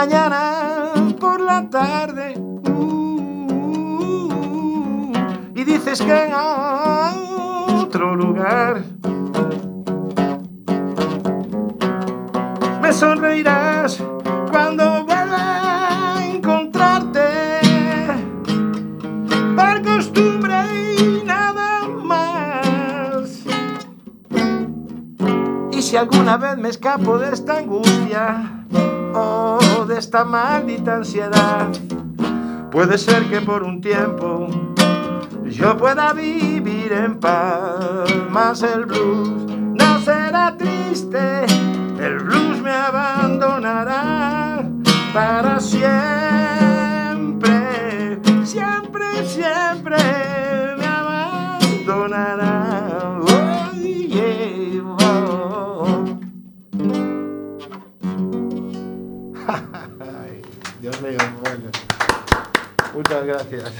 Mañana 0.00 0.92
por 1.18 1.40
la 1.40 1.70
tarde. 1.70 2.34
uh, 2.68 3.52
y 5.54 5.64
dices 5.64 6.02
que 6.02 6.24
en 6.24 6.34
otro 6.34 8.14
lugar. 8.14 8.82
Me 12.82 12.92
sonreirás 12.92 14.02
cuando 14.50 14.84
vuelva 15.06 16.18
a 16.18 16.26
encontrarte. 16.26 17.26
Por 19.56 19.82
costumbre 19.82 20.56
y 20.98 21.22
nada 21.24 21.88
más. 21.88 23.44
Y 25.72 25.80
si 25.80 25.96
alguna 25.96 26.36
vez 26.36 26.58
me 26.58 26.68
escapo 26.68 27.16
de 27.18 27.32
esta 27.32 27.56
angustia 27.56 28.56
de 29.86 29.98
esta 29.98 30.24
maldita 30.24 30.96
ansiedad, 30.96 31.68
puede 32.70 32.98
ser 32.98 33.24
que 33.30 33.40
por 33.40 33.62
un 33.62 33.80
tiempo 33.80 34.48
yo 35.44 35.76
pueda 35.76 36.12
vivir 36.12 36.92
en 36.92 37.20
paz, 37.20 38.12
mas 38.30 38.62
el 38.62 38.86
blues 38.86 39.46
no 39.48 40.00
será 40.00 40.56
triste, 40.56 41.44
el 42.00 42.18
blues 42.18 42.60
me 42.62 42.72
abandonará 42.72 44.68
para 45.14 45.60
siempre, 45.60 45.88
siempre, 48.44 49.24
siempre 49.24 50.45
Muchas 63.08 63.26
gracias. 63.26 63.72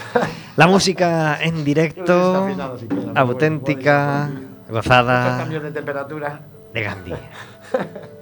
La 0.57 0.67
música 0.69 1.39
en 1.41 1.65
directo, 1.65 2.45
afinado 2.45 2.79
auténtica, 3.15 4.31
bueno, 4.31 4.49
Muchos 4.69 4.73
gozada 4.73 5.39
cambios 5.39 5.63
de 5.65 5.71
temperatura. 5.73 6.41
de 6.73 6.83
Gandhi. 6.83 7.13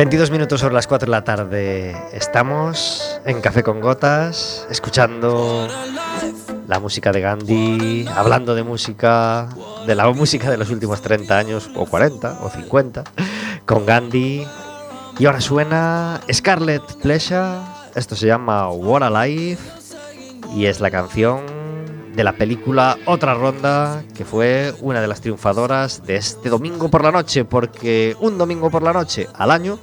...22 0.00 0.30
minutos 0.30 0.60
sobre 0.60 0.72
las 0.72 0.86
4 0.86 1.04
de 1.04 1.10
la 1.10 1.24
tarde... 1.24 1.94
...estamos 2.14 3.20
en 3.26 3.42
Café 3.42 3.62
con 3.62 3.82
Gotas... 3.82 4.66
...escuchando 4.70 5.68
la 6.66 6.78
música 6.78 7.12
de 7.12 7.20
Gandhi, 7.20 8.06
hablando 8.16 8.54
de 8.54 8.62
música, 8.62 9.46
de 9.86 9.94
la 9.94 10.08
música 10.08 10.50
de 10.50 10.56
los 10.56 10.70
últimos 10.70 11.02
30 11.02 11.36
años, 11.36 11.70
o 11.74 11.84
40, 11.84 12.38
o 12.40 12.48
50, 12.48 13.04
con 13.66 13.84
Gandhi. 13.84 14.46
Y 15.18 15.26
ahora 15.26 15.42
suena 15.42 16.22
Scarlet 16.32 16.82
Pleasure, 17.02 17.58
esto 17.94 18.16
se 18.16 18.26
llama 18.26 18.70
What 18.70 19.02
a 19.02 19.26
Life, 19.26 19.62
y 20.54 20.64
es 20.64 20.80
la 20.80 20.90
canción 20.90 21.59
de 22.14 22.24
la 22.24 22.32
película 22.32 22.96
Otra 23.06 23.34
Ronda, 23.34 24.02
que 24.16 24.24
fue 24.24 24.74
una 24.80 25.00
de 25.00 25.06
las 25.08 25.20
triunfadoras 25.20 26.04
de 26.06 26.16
este 26.16 26.48
domingo 26.48 26.88
por 26.90 27.02
la 27.04 27.12
noche, 27.12 27.44
porque 27.44 28.16
un 28.20 28.36
domingo 28.38 28.70
por 28.70 28.82
la 28.82 28.92
noche 28.92 29.28
al 29.34 29.50
año 29.50 29.78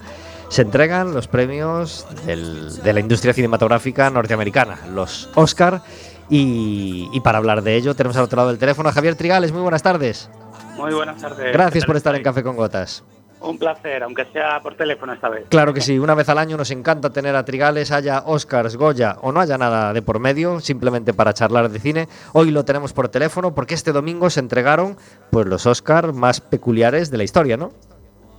se 0.50 0.62
entregan 0.62 1.14
los 1.14 1.28
premios 1.28 2.06
del- 2.26 2.82
de 2.84 2.94
la 2.94 3.00
industria 3.00 3.34
cinematográfica 3.34 4.10
norteamericana, 4.10 4.78
los 4.94 5.30
Oscar. 5.36 5.82
Y, 6.30 7.10
y 7.14 7.20
para 7.22 7.38
hablar 7.38 7.62
de 7.64 7.76
ello 7.76 7.96
tenemos 7.96 8.18
al 8.18 8.24
otro 8.26 8.36
lado 8.38 8.50
del 8.50 8.58
teléfono 8.58 8.90
a 8.90 8.92
Javier 8.92 9.16
Trigales. 9.16 9.52
Muy 9.54 9.62
buenas 9.62 9.82
tardes. 9.82 10.30
Muy 10.76 10.94
buenas 10.94 11.22
tardes. 11.22 11.54
Gracias 11.54 11.84
¿Qué 11.84 11.88
por 11.88 11.96
estar 11.96 12.14
en? 12.16 12.24
Café 12.24 12.44
con 12.44 12.56
Gotas. 12.58 13.04
Un 13.40 13.60
placer, 13.60 14.02
aunque 14.04 14.26
sea 14.34 14.60
por 14.62 14.76
teléfono 14.76 15.14
esta 15.14 15.30
vez. 15.30 15.46
Claro 15.50 15.74
que 15.74 15.82
sí, 15.82 16.00
una 16.00 16.16
vez 16.16 16.28
al 16.30 16.40
año 16.40 16.58
nos 16.58 16.72
encanta 16.72 17.12
tener 17.12 17.36
a 17.36 17.46
Trigales, 17.46 17.92
haya 17.92 18.24
Oscars, 18.26 18.76
Goya 18.78 19.18
o 19.22 19.32
no 19.32 19.40
haya 19.40 19.58
nada 19.60 19.94
de 19.94 20.02
por 20.02 20.20
medio, 20.20 20.60
simplemente 20.60 21.14
para 21.14 21.34
charlar 21.34 21.70
de 21.70 21.80
cine. 21.80 22.08
Hoy 22.34 22.50
lo 22.52 22.66
tenemos 22.66 22.94
por 22.94 23.10
teléfono 23.10 23.54
porque 23.54 23.76
este 23.76 23.92
domingo 23.92 24.30
se 24.32 24.40
entregaron 24.40 24.98
pues 25.32 25.46
los 25.46 25.66
Oscars 25.68 26.14
más 26.16 26.42
peculiares 26.42 27.12
de 27.12 27.18
la 27.18 27.24
historia, 27.24 27.58
¿no? 27.58 27.72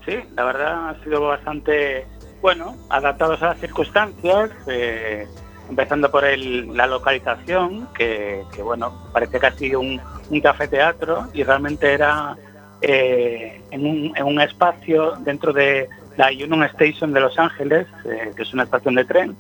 Sí, 0.05 0.15
la 0.35 0.45
verdad 0.45 0.89
ha 0.91 1.05
sido 1.05 1.21
bastante, 1.21 2.07
bueno, 2.43 2.75
adaptados 2.91 3.41
a 3.43 3.49
las 3.51 3.61
circunstancias, 3.61 4.51
eh, 4.67 5.29
empezando 5.69 6.11
por 6.11 6.25
el- 6.25 6.77
la 6.77 6.87
localización, 6.87 7.87
que, 7.95 8.43
que, 8.53 8.63
bueno, 8.63 8.93
parece 9.13 9.39
casi 9.39 9.75
un, 9.75 10.01
un 10.31 10.41
café-teatro 10.41 11.29
y 11.35 11.45
realmente 11.45 11.93
era 11.93 12.37
eh, 12.81 13.61
en, 13.71 13.87
un, 13.87 14.13
en 14.17 14.25
un 14.25 14.41
espacio 14.41 15.13
dentro 15.21 15.53
de 15.53 15.89
la 16.17 16.29
Union 16.29 16.65
Station 16.65 17.13
de 17.13 17.21
Los 17.21 17.39
Ángeles, 17.39 17.87
eh, 18.05 18.33
que 18.37 18.43
es 18.43 18.53
una 18.53 18.65
estación 18.65 18.95
de 18.95 19.05
tren, 19.05 19.37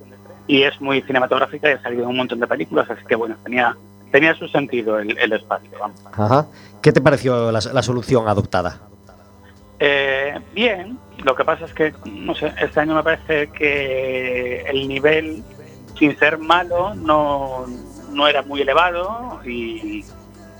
y 0.47 0.63
es 0.63 0.81
muy 0.81 1.03
cinematográfica 1.03 1.71
y 1.71 1.73
ha 1.75 1.83
salido 1.83 2.09
un 2.09 2.17
montón 2.17 2.41
de 2.41 2.47
películas, 2.47 2.89
así 2.91 3.05
que 3.07 3.17
bueno, 3.17 3.37
tenía, 3.45 3.77
tenía 4.11 4.35
su 4.35 4.49
sentido 4.49 4.99
el, 4.99 5.17
el 5.19 5.33
espacio. 5.33 5.71
Vamos. 5.79 6.03
Ajá. 6.13 6.47
¿Qué 6.81 6.93
te 6.93 7.01
pareció 7.01 7.53
la, 7.53 7.61
la 7.73 7.83
solución 7.83 8.29
adoptada? 8.29 8.81
Eh, 9.81 10.39
bien, 10.55 10.99
lo 11.25 11.35
que 11.35 11.45
pasa 11.45 11.65
es 11.65 11.73
que, 11.73 11.93
no 12.05 12.35
sé, 12.35 12.53
este 12.61 12.81
año 12.81 12.95
me 12.95 13.03
parece 13.03 13.49
que 13.49 14.63
el 14.63 14.89
nivel, 14.89 15.43
sin 15.99 16.17
ser 16.19 16.39
malo, 16.39 16.95
no, 16.95 17.67
no 18.11 18.27
era 18.27 18.43
muy 18.43 18.63
elevado 18.63 19.41
y, 19.45 20.05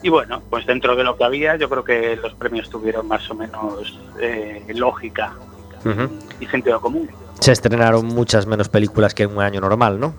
y 0.03 0.09
bueno, 0.09 0.43
pues 0.49 0.67
dentro 0.67 0.95
de 0.97 1.05
lo 1.05 1.17
que 1.17 1.25
había 1.25 1.57
yo 1.57 1.69
creo 1.69 1.85
que 1.85 2.17
los 2.17 2.35
premios 2.35 2.71
tuvieron 2.71 3.09
más 3.09 3.29
o 3.31 3.35
menos 3.35 3.99
eh, 4.21 4.65
lógica 4.75 5.35
y 6.41 6.47
sentido 6.47 6.81
común. 6.81 7.09
Se 7.41 7.53
estrenaron 7.53 8.07
muchas 8.07 8.47
menos 8.47 8.69
películas 8.69 9.15
que 9.15 9.23
en 9.25 9.37
un 9.37 9.43
año 9.43 9.61
normal, 9.61 9.99
¿no? 9.99 10.15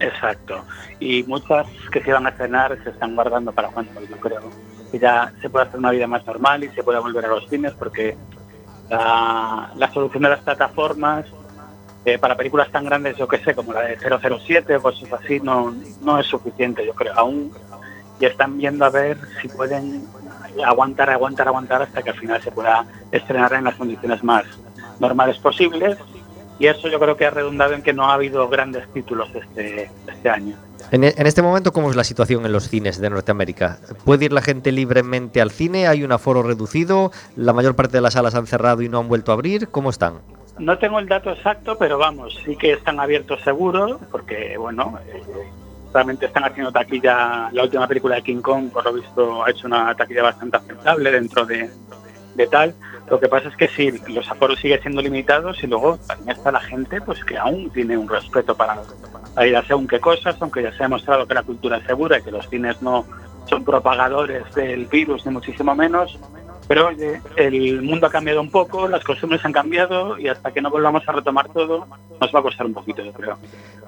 Exacto. 0.00 0.64
Y 1.00 1.22
muchas 1.24 1.66
que 1.90 2.02
se 2.02 2.10
iban 2.10 2.26
a 2.26 2.30
estrenar 2.30 2.78
se 2.82 2.90
están 2.90 3.14
guardando 3.14 3.52
para 3.52 3.68
cuando, 3.68 4.00
yo 4.00 4.16
creo. 4.16 4.42
Que 4.90 4.98
ya 4.98 5.32
se 5.40 5.48
puede 5.50 5.66
hacer 5.66 5.78
una 5.78 5.90
vida 5.90 6.06
más 6.06 6.26
normal 6.26 6.64
y 6.64 6.68
se 6.70 6.82
puede 6.82 6.98
volver 6.98 7.24
a 7.26 7.28
los 7.28 7.48
cines 7.48 7.72
porque 7.72 8.16
la, 8.90 9.72
la 9.76 9.92
solución 9.92 10.22
de 10.22 10.30
las 10.30 10.40
plataformas 10.40 11.26
eh, 12.04 12.18
para 12.18 12.36
películas 12.36 12.70
tan 12.72 12.84
grandes, 12.84 13.16
yo 13.16 13.28
que 13.28 13.38
sé, 13.38 13.54
como 13.54 13.72
la 13.72 13.82
de 13.82 13.96
007 13.96 14.76
o 14.76 14.82
cosas 14.82 15.12
así, 15.12 15.38
no, 15.38 15.72
no 16.00 16.18
es 16.18 16.26
suficiente, 16.26 16.84
yo 16.84 16.94
creo, 16.94 17.12
aún. 17.16 17.52
Y 18.22 18.26
están 18.26 18.56
viendo 18.56 18.84
a 18.84 18.90
ver 18.90 19.18
si 19.40 19.48
pueden 19.48 20.06
aguantar, 20.64 21.10
aguantar, 21.10 21.48
aguantar 21.48 21.82
hasta 21.82 22.02
que 22.02 22.10
al 22.10 22.16
final 22.16 22.40
se 22.40 22.52
pueda 22.52 22.86
estrenar 23.10 23.52
en 23.54 23.64
las 23.64 23.74
condiciones 23.74 24.22
más 24.22 24.44
normales 25.00 25.38
posibles. 25.38 25.98
Y 26.60 26.68
eso 26.68 26.86
yo 26.86 27.00
creo 27.00 27.16
que 27.16 27.26
ha 27.26 27.30
redundado 27.30 27.72
en 27.74 27.82
que 27.82 27.92
no 27.92 28.08
ha 28.08 28.14
habido 28.14 28.48
grandes 28.48 28.86
títulos 28.92 29.28
este, 29.34 29.90
este 30.06 30.30
año. 30.30 30.54
En, 30.92 31.02
en 31.02 31.26
este 31.26 31.42
momento, 31.42 31.72
¿cómo 31.72 31.90
es 31.90 31.96
la 31.96 32.04
situación 32.04 32.46
en 32.46 32.52
los 32.52 32.68
cines 32.68 33.00
de 33.00 33.10
Norteamérica? 33.10 33.80
¿Puede 34.04 34.26
ir 34.26 34.32
la 34.32 34.42
gente 34.42 34.70
libremente 34.70 35.40
al 35.40 35.50
cine? 35.50 35.88
¿Hay 35.88 36.04
un 36.04 36.12
aforo 36.12 36.44
reducido? 36.44 37.10
¿La 37.34 37.52
mayor 37.52 37.74
parte 37.74 37.96
de 37.96 38.02
las 38.02 38.12
salas 38.12 38.36
han 38.36 38.46
cerrado 38.46 38.82
y 38.82 38.88
no 38.88 39.00
han 39.00 39.08
vuelto 39.08 39.32
a 39.32 39.34
abrir? 39.34 39.68
¿Cómo 39.68 39.90
están? 39.90 40.20
No 40.60 40.78
tengo 40.78 41.00
el 41.00 41.08
dato 41.08 41.32
exacto, 41.32 41.76
pero 41.76 41.98
vamos, 41.98 42.38
sí 42.44 42.54
que 42.54 42.72
están 42.74 43.00
abiertos 43.00 43.40
seguro, 43.42 43.98
porque 44.12 44.56
bueno, 44.58 44.98
realmente 45.92 46.26
están 46.26 46.44
haciendo 46.44 46.72
taquilla. 46.72 47.50
La 47.52 47.62
última 47.62 47.86
película 47.86 48.16
de 48.16 48.22
King 48.22 48.40
Kong, 48.40 48.70
por 48.70 48.84
lo 48.84 48.94
visto, 48.94 49.44
ha 49.44 49.50
hecho 49.50 49.66
una 49.66 49.94
taquilla 49.94 50.22
bastante 50.22 50.56
aceptable 50.56 51.10
dentro 51.10 51.44
de, 51.46 51.70
tal. 52.50 52.74
Lo 53.10 53.20
que 53.20 53.28
pasa 53.28 53.48
es 53.48 53.56
que 53.56 53.68
sí, 53.68 53.92
los 54.08 54.28
aforos 54.30 54.58
siguen 54.58 54.80
siendo 54.80 55.02
limitados 55.02 55.62
y 55.62 55.66
luego 55.66 55.98
también 56.06 56.30
está 56.30 56.50
la 56.50 56.60
gente 56.60 57.00
pues 57.00 57.22
que 57.24 57.36
aún 57.36 57.70
tiene 57.70 57.96
un 57.96 58.08
respeto 58.08 58.56
para, 58.56 58.78
para 59.34 59.46
ir 59.46 59.56
a 59.56 59.64
según 59.64 59.86
qué 59.86 60.00
cosas, 60.00 60.36
aunque 60.40 60.62
ya 60.62 60.70
se 60.72 60.82
ha 60.82 60.86
demostrado 60.86 61.26
que 61.26 61.34
la 61.34 61.42
cultura 61.42 61.76
es 61.76 61.84
segura 61.84 62.18
y 62.18 62.22
que 62.22 62.30
los 62.30 62.48
cines 62.48 62.80
no 62.80 63.04
son 63.48 63.64
propagadores 63.64 64.42
del 64.54 64.86
virus, 64.86 65.26
ni 65.26 65.32
muchísimo 65.32 65.74
menos. 65.74 66.18
Pero 66.68 66.88
oye, 66.88 67.20
el 67.36 67.82
mundo 67.82 68.06
ha 68.06 68.10
cambiado 68.10 68.40
un 68.40 68.50
poco, 68.50 68.88
las 68.88 69.04
costumbres 69.04 69.44
han 69.44 69.52
cambiado 69.52 70.18
y 70.18 70.28
hasta 70.28 70.52
que 70.52 70.60
no 70.60 70.70
volvamos 70.70 71.02
a 71.06 71.12
retomar 71.12 71.48
todo, 71.48 71.86
nos 72.20 72.34
va 72.34 72.38
a 72.38 72.42
costar 72.42 72.66
un 72.66 72.74
poquito, 72.74 73.02
yo 73.02 73.12
creo. 73.12 73.38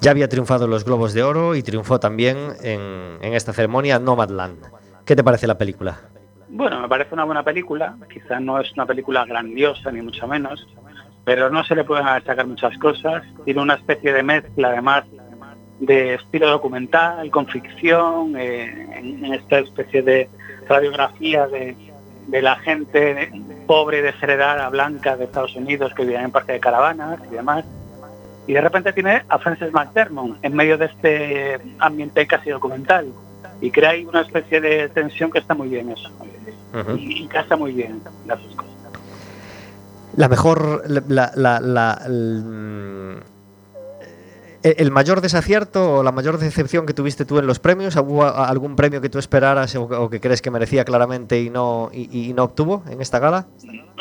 Ya 0.01 0.11
había 0.11 0.29
triunfado 0.29 0.65
en 0.65 0.71
los 0.71 0.85
Globos 0.85 1.15
de 1.15 1.23
Oro 1.23 1.55
y 1.55 1.63
triunfó 1.63 2.01
también 2.01 2.37
en, 2.63 3.19
en 3.23 3.35
esta 3.35 3.53
ceremonia 3.53 3.99
Nomadland. 3.99 4.59
¿Qué 5.05 5.17
te 5.17 5.25
parece 5.25 5.47
la 5.47 5.57
película? 5.57 6.01
Bueno, 6.49 6.81
me 6.81 6.89
parece 6.89 7.15
una 7.15 7.25
buena 7.25 7.43
película, 7.43 7.97
quizá 8.13 8.39
no 8.41 8.61
es 8.61 8.73
una 8.73 8.87
película 8.87 9.25
grandiosa 9.25 9.91
ni 9.91 10.03
mucho 10.03 10.27
menos, 10.29 10.67
pero 11.25 11.51
no 11.51 11.65
se 11.65 11.75
le 11.75 11.85
pueden 11.85 12.07
achacar 12.07 12.47
muchas 12.47 12.77
cosas. 12.79 13.23
Tiene 13.45 13.61
una 13.61 13.75
especie 13.75 14.13
de 14.13 14.23
mezcla 14.23 14.69
además 14.69 15.05
de 15.81 16.15
estilo 16.15 16.49
documental, 16.51 17.31
con 17.31 17.47
ficción, 17.47 18.37
eh, 18.37 18.89
en 18.99 19.25
esta 19.33 19.59
especie 19.59 20.03
de 20.03 20.29
radiografía 20.69 21.47
de, 21.47 21.77
de 22.27 22.43
la 22.43 22.57
gente 22.57 23.31
pobre, 23.67 24.03
desheredada, 24.03 24.69
blanca 24.69 25.17
de 25.17 25.25
Estados 25.25 25.55
Unidos 25.57 25.93
que 25.95 26.03
vivían 26.03 26.25
en 26.25 26.31
parque 26.31 26.53
de 26.53 26.61
caravanas 26.61 27.19
y 27.31 27.35
demás. 27.35 27.65
Y 28.47 28.53
de 28.53 28.61
repente 28.61 28.93
tiene 28.93 29.23
a 29.29 29.39
Frances 29.39 29.73
McDermott 29.73 30.37
en 30.43 30.55
medio 30.55 30.77
de 30.77 30.87
este 30.87 31.59
ambiente 31.79 32.27
casi 32.27 32.51
documental 32.51 33.07
y 33.61 33.71
crea 33.71 33.91
ahí 33.91 34.05
una 34.05 34.21
especie 34.21 34.61
de 34.61 34.89
tensión 34.91 35.31
que 35.31 35.39
está 35.39 35.55
muy 35.55 35.69
bien 35.69 35.91
eso. 35.91 36.11
Ujú. 36.79 36.97
Y, 36.97 37.23
y 37.23 37.27
casa 37.27 37.57
muy 37.57 37.73
bien 37.73 38.01
las 38.27 38.43
dos 38.43 38.55
cosas. 38.57 38.73
La 40.17 40.29
mejor. 40.29 40.83
La, 40.89 41.33
la- 41.35 41.61
la- 41.61 42.03
el, 44.65 44.91
mayor 44.91 45.21
desacierto 45.21 45.99
o 45.99 46.03
la 46.03 46.11
mayor 46.11 46.39
decepción 46.39 46.87
que 46.87 46.95
tuviste 46.95 47.27
tú 47.27 47.39
en 47.39 47.47
los 47.47 47.59
premios? 47.59 47.97
¿Hubo 47.97 48.25
algún 48.25 48.77
premio 48.77 49.01
que 49.01 49.11
tú 49.11 49.19
esperaras 49.19 49.77
o, 49.77 50.09
que 50.09 50.21
crees 50.21 50.41
que 50.41 50.51
merecía 50.51 50.85
claramente 50.85 51.41
y 51.41 51.51
no, 51.51 51.91
y, 51.93 52.33
no 52.35 52.45
obtuvo 52.45 52.83
en 52.91 53.01
esta 53.03 53.19
gala? 53.19 53.47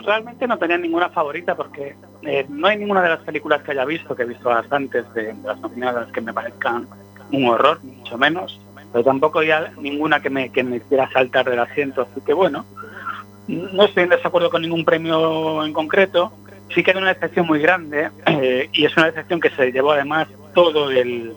Realmente 0.06 0.48
no 0.48 0.58
tenía 0.58 0.78
ninguna 0.78 1.10
favorita 1.10 1.56
porque 1.56 1.96
eh, 2.24 2.46
no 2.50 2.68
hay 2.68 2.78
ninguna 2.78 3.02
de 3.02 3.10
las 3.10 3.20
películas 3.20 3.62
que 3.64 3.72
haya 3.72 3.86
visto, 3.86 4.16
que 4.16 4.24
he 4.24 4.26
visto 4.26 4.50
bastantes 4.50 5.06
de, 5.14 5.36
las 5.44 5.60
nominadas, 5.60 6.12
que 6.12 6.22
me 6.22 6.34
parezcan 6.34 6.88
un 7.32 7.46
horror, 7.46 7.84
mucho 7.84 8.18
menos, 8.18 8.60
pero 8.92 9.04
tampoco 9.04 9.40
hay 9.40 9.50
ninguna 9.80 10.22
que 10.22 10.30
me, 10.30 10.50
que 10.50 10.64
me 10.64 10.78
hiciera 10.78 11.10
saltar 11.12 11.50
del 11.50 11.60
asiento, 11.60 12.04
así 12.04 12.22
que 12.22 12.34
bueno, 12.34 12.66
no 13.48 13.84
estoy 13.84 14.04
en 14.04 14.10
desacuerdo 14.10 14.50
con 14.50 14.62
ningún 14.62 14.86
premio 14.86 15.66
en 15.66 15.74
concreto, 15.74 16.32
sí 16.74 16.84
que 16.84 16.92
hay 16.92 16.98
una 16.98 17.14
decepción 17.14 17.46
muy 17.46 17.60
grande 17.60 18.10
eh, 18.28 18.70
y 18.72 18.86
es 18.86 18.96
una 18.96 19.08
decepción 19.08 19.42
que 19.42 19.50
se 19.50 19.72
llevó 19.72 19.92
además 19.92 20.28
todo 20.54 20.90
el 20.92 21.34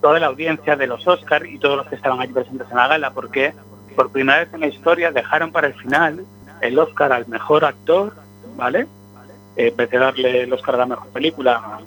toda 0.00 0.20
la 0.20 0.26
audiencia 0.26 0.76
de 0.76 0.86
los 0.86 1.06
Oscar 1.06 1.46
y 1.46 1.58
todos 1.58 1.76
los 1.78 1.86
que 1.88 1.94
estaban 1.96 2.20
allí 2.20 2.32
presentes 2.32 2.68
en 2.70 2.76
la 2.76 2.86
gala 2.88 3.10
porque 3.12 3.54
por 3.96 4.10
primera 4.10 4.40
vez 4.40 4.52
en 4.52 4.60
la 4.60 4.66
historia 4.68 5.10
dejaron 5.10 5.50
para 5.52 5.68
el 5.68 5.74
final 5.74 6.24
el 6.60 6.78
Oscar 6.78 7.12
al 7.12 7.26
mejor 7.28 7.64
actor, 7.64 8.14
¿vale? 8.56 8.86
Eh, 9.56 9.68
en 9.68 9.76
vez 9.76 9.90
de 9.90 9.98
darle 9.98 10.42
el 10.42 10.52
Oscar 10.52 10.74
a 10.74 10.78
la 10.78 10.86
mejor 10.86 11.08
película 11.08 11.80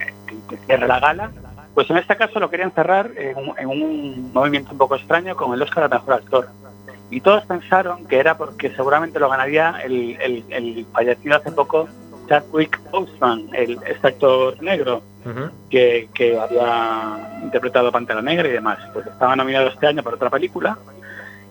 eh, 0.00 0.12
que, 0.48 0.56
cierre 0.66 0.88
la 0.88 1.00
gala, 1.00 1.30
pues 1.74 1.88
en 1.90 1.98
este 1.98 2.16
caso 2.16 2.40
lo 2.40 2.50
querían 2.50 2.72
cerrar 2.72 3.10
en, 3.16 3.36
en 3.58 3.68
un 3.68 4.32
movimiento 4.32 4.72
un 4.72 4.78
poco 4.78 4.96
extraño 4.96 5.36
con 5.36 5.52
el 5.52 5.62
Oscar 5.62 5.84
al 5.84 5.90
mejor 5.90 6.14
actor. 6.14 6.48
Y 7.10 7.20
todos 7.20 7.44
pensaron 7.46 8.04
que 8.06 8.18
era 8.18 8.36
porque 8.36 8.74
seguramente 8.74 9.18
lo 9.18 9.28
ganaría 9.30 9.80
el, 9.84 10.16
el- 10.20 10.44
el 10.50 10.86
fallecido 10.92 11.36
hace 11.36 11.52
poco 11.52 11.88
Chadwick 12.28 12.78
Boseman, 12.90 13.48
el, 13.52 13.78
este 13.86 14.08
actor 14.08 14.62
negro 14.62 15.02
que, 15.70 16.08
que 16.14 16.38
había 16.38 17.40
interpretado 17.42 17.92
Pantera 17.92 18.22
Negra 18.22 18.48
y 18.48 18.52
demás. 18.52 18.78
Pues 18.92 19.06
estaba 19.06 19.36
nominado 19.36 19.68
este 19.68 19.86
año 19.86 20.02
por 20.02 20.14
otra 20.14 20.30
película 20.30 20.78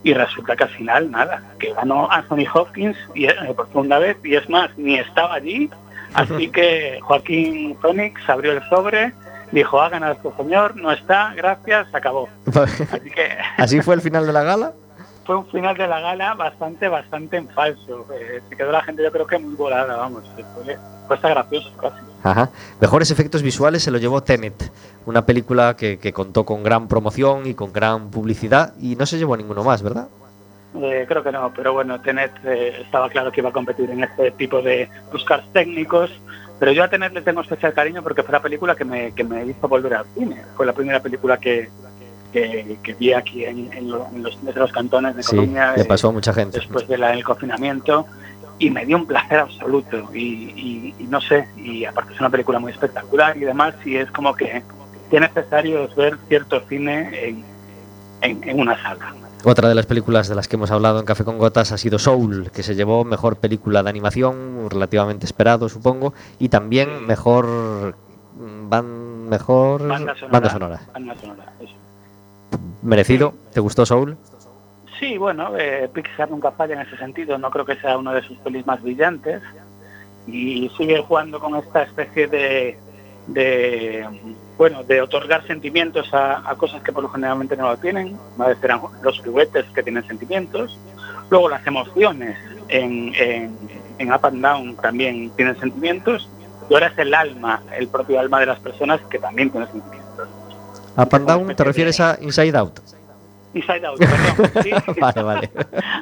y 0.04 0.14
resulta 0.14 0.56
que 0.56 0.64
al 0.64 0.70
final 0.70 1.12
nada, 1.12 1.44
que 1.60 1.74
ganó 1.74 2.10
Anthony 2.12 2.46
Hopkins 2.54 2.98
y, 3.14 3.26
eh, 3.26 3.36
por 3.56 3.68
segunda 3.68 4.00
vez 4.00 4.18
y 4.24 4.36
es 4.36 4.50
más, 4.50 4.70
ni 4.78 4.98
estaba 4.98 5.36
allí. 5.36 5.70
Así 6.14 6.48
que 6.52 7.00
Joaquín 7.02 7.78
Phoenix 7.82 8.22
abrió 8.30 8.54
el 8.54 8.70
sobre, 8.70 9.14
dijo, 9.52 9.82
ha 9.82 9.90
ganado 9.90 10.14
este 10.14 10.30
señor, 10.38 10.76
no 10.76 10.92
está, 10.92 11.34
gracias, 11.36 11.90
se 11.92 11.98
acabó. 11.98 12.30
Así 12.56 13.10
que 13.10 13.38
¿Así 13.58 13.82
fue 13.82 13.96
el 13.96 14.02
final 14.02 14.26
de 14.26 14.34
la 14.34 14.44
gala? 14.44 14.74
Fue 15.28 15.36
un 15.36 15.46
final 15.48 15.78
de 15.78 15.88
la 15.88 16.00
gala 16.00 16.34
bastante, 16.36 16.88
bastante 16.88 17.36
en 17.36 17.50
falso. 17.50 18.08
Eh, 18.14 18.42
se 18.50 18.56
quedó 18.56 18.72
la 18.72 18.82
gente 18.82 19.04
yo 19.04 19.12
creo 19.12 19.28
que 19.28 19.38
muy 19.38 19.56
volada, 19.56 19.98
vamos. 19.98 20.24
Fue, 21.08 21.20
casi. 21.20 21.98
Ajá. 22.24 22.50
Mejores 22.80 23.12
efectos 23.12 23.44
visuales 23.44 23.84
se 23.84 23.92
lo 23.92 23.98
llevó 23.98 24.24
Tenet, 24.24 24.72
una 25.06 25.26
película 25.26 25.76
que, 25.76 26.00
que 26.00 26.14
contó 26.14 26.46
con 26.46 26.64
gran 26.64 26.88
promoción 26.88 27.46
y 27.46 27.54
con 27.54 27.74
gran 27.74 28.10
publicidad 28.10 28.74
y 28.80 28.96
no 28.96 29.06
se 29.06 29.18
llevó 29.18 29.36
ninguno 29.36 29.64
más, 29.64 29.84
¿verdad? 29.84 30.08
Eh, 30.82 31.06
creo 31.08 31.24
que 31.24 31.32
no, 31.32 31.52
pero 31.54 31.74
bueno, 31.74 32.00
Tenet 32.02 32.32
eh, 32.46 32.82
estaba 32.82 33.10
claro 33.10 33.32
que 33.32 33.42
iba 33.42 33.50
a 33.50 33.54
competir 33.54 33.90
en 33.90 34.04
este 34.04 34.32
tipo 34.32 34.62
de 34.62 34.90
Oscars 35.14 35.52
técnicos, 35.52 36.12
pero 36.60 36.72
yo 36.72 36.84
a 36.84 36.90
Tenet 36.90 37.14
le 37.14 37.22
tengo 37.22 37.42
especial 37.42 37.74
cariño 37.74 38.02
porque 38.02 38.24
fue 38.24 38.32
la 38.32 38.42
película 38.42 38.76
que 38.76 38.86
me, 38.86 39.12
que 39.14 39.24
me 39.24 39.46
hizo 39.46 39.68
volver 39.68 39.94
al 39.94 40.06
cine. 40.14 40.42
Fue 40.56 40.66
la 40.66 40.74
primera 40.74 41.02
película 41.02 41.38
que, 41.38 41.70
que, 42.32 42.78
que 42.84 42.94
vi 42.96 43.14
aquí 43.14 43.46
en, 43.46 43.72
en 43.74 43.90
lo- 43.90 44.08
en 44.14 44.24
los 44.24 44.44
de 44.44 44.54
los 44.54 44.72
cantones 44.72 45.16
de 45.16 45.24
Sí, 45.24 45.30
Colombia 45.36 45.74
le 45.76 45.82
eh, 45.84 45.86
pasó 45.86 46.10
a 46.10 46.12
mucha 46.12 46.34
gente. 46.34 46.60
después 46.60 46.88
de 46.88 46.98
del 46.98 47.24
confinamiento 47.24 48.06
y 48.60 48.70
me 48.72 48.86
dio 48.86 48.98
un 48.98 49.06
placer 49.06 49.40
absoluto 49.40 50.10
y, 50.14 50.20
y- 50.20 50.96
y 51.00 51.04
no 51.04 51.22
sé, 51.22 51.48
y 51.58 51.86
aparte 51.86 52.14
es 52.14 52.20
una 52.20 52.30
película 52.30 52.60
muy 52.60 52.72
espectacular 52.72 53.38
y 53.38 53.42
demás 53.42 53.76
y 53.86 53.96
es 53.98 54.10
como 54.12 54.36
que, 54.36 54.64
es 55.12 55.22
necesario 55.22 55.88
ver 55.96 56.18
cierto 56.28 56.60
cine 56.68 57.10
en, 57.30 57.44
en- 58.22 58.50
en 58.50 58.60
una 58.60 58.82
sala. 58.82 59.14
Otra 59.44 59.70
de 59.70 59.76
las 59.76 59.86
películas 59.86 60.28
de 60.28 60.36
las 60.36 60.48
que 60.48 60.56
hemos 60.56 60.72
hablado 60.72 61.00
en 61.00 61.06
Café 61.06 61.24
con 61.24 61.38
Gotas 61.38 61.72
ha 61.72 61.78
sido 61.78 62.00
Soul, 62.00 62.50
que 62.52 62.64
se 62.64 62.74
llevó 62.76 63.06
mejor 63.06 63.38
película 63.38 63.84
de 63.84 63.90
animación, 63.90 64.68
relativamente 64.70 65.26
esperado, 65.28 65.70
supongo, 65.70 66.14
y 66.40 66.50
también 66.50 67.06
mejor 67.06 67.46
mm, 68.36 68.70
ban- 68.70 69.28
mejor 69.30 69.88
Banda 69.88 70.16
sonora. 70.16 70.32
banda 70.32 70.50
sonora. 70.50 70.82
Banda 70.94 71.16
sonora, 71.22 71.54
eso. 71.60 71.74
Merecido. 72.82 73.34
¿Te 73.54 73.60
gustó 73.60 73.86
Soul? 73.86 74.18
Sí, 75.00 75.18
bueno, 75.18 75.56
eh, 75.58 75.90
Pixar 75.94 76.30
nunca 76.30 76.52
falla 76.52 76.74
en 76.74 76.88
ese 76.88 76.98
sentido, 76.98 77.38
no 77.38 77.52
creo 77.52 77.66
que 77.66 77.76
sea 77.76 77.98
uno 77.98 78.14
de 78.14 78.24
sus 78.24 78.38
pelis 78.40 78.66
más 78.66 78.82
brillantes 78.82 79.44
y 80.26 80.70
sigue 80.76 81.02
jugando 81.04 81.40
con 81.40 81.56
esta 81.56 81.84
especie 81.84 82.28
de, 82.28 82.78
bueno, 84.58 84.84
de 84.84 85.02
otorgar 85.02 85.46
sentimientos 85.46 86.12
a, 86.14 86.50
a 86.50 86.56
cosas 86.56 86.82
que 86.82 86.92
por 86.92 87.04
lo 87.04 87.10
generalmente 87.10 87.56
no 87.56 87.70
lo 87.70 87.78
tienen, 87.78 88.18
una 88.36 88.48
vez 88.48 88.58
eran 88.64 88.82
los 89.04 89.20
juguetes 89.20 89.66
que 89.76 89.84
tienen 89.84 90.06
sentimientos, 90.08 90.80
luego 91.30 91.48
las 91.48 91.66
emociones 91.68 92.36
en, 92.68 93.14
en, 93.16 93.56
en 94.00 94.12
Up 94.12 94.26
and 94.26 94.42
Down 94.42 94.76
también 94.78 95.30
tienen 95.32 95.60
sentimientos 95.60 96.28
y 96.70 96.74
ahora 96.74 96.88
es 96.88 96.98
el 96.98 97.14
alma, 97.14 97.62
el 97.78 97.88
propio 97.88 98.20
alma 98.20 98.40
de 98.40 98.48
las 98.48 98.60
personas 98.60 99.00
que 99.10 99.20
también 99.20 99.52
tiene 99.52 99.68
sentimientos. 99.68 99.97
¿Up 100.98 101.10
and 101.14 101.28
Down 101.28 101.56
te 101.56 101.64
refieres 101.64 102.00
a 102.00 102.18
Inside 102.22 102.58
Out? 102.58 102.80
Inside 103.54 103.86
Out, 103.88 103.98
perdón, 104.00 104.52
sí. 104.64 104.72
vale, 105.00 105.24
vale. 105.24 105.52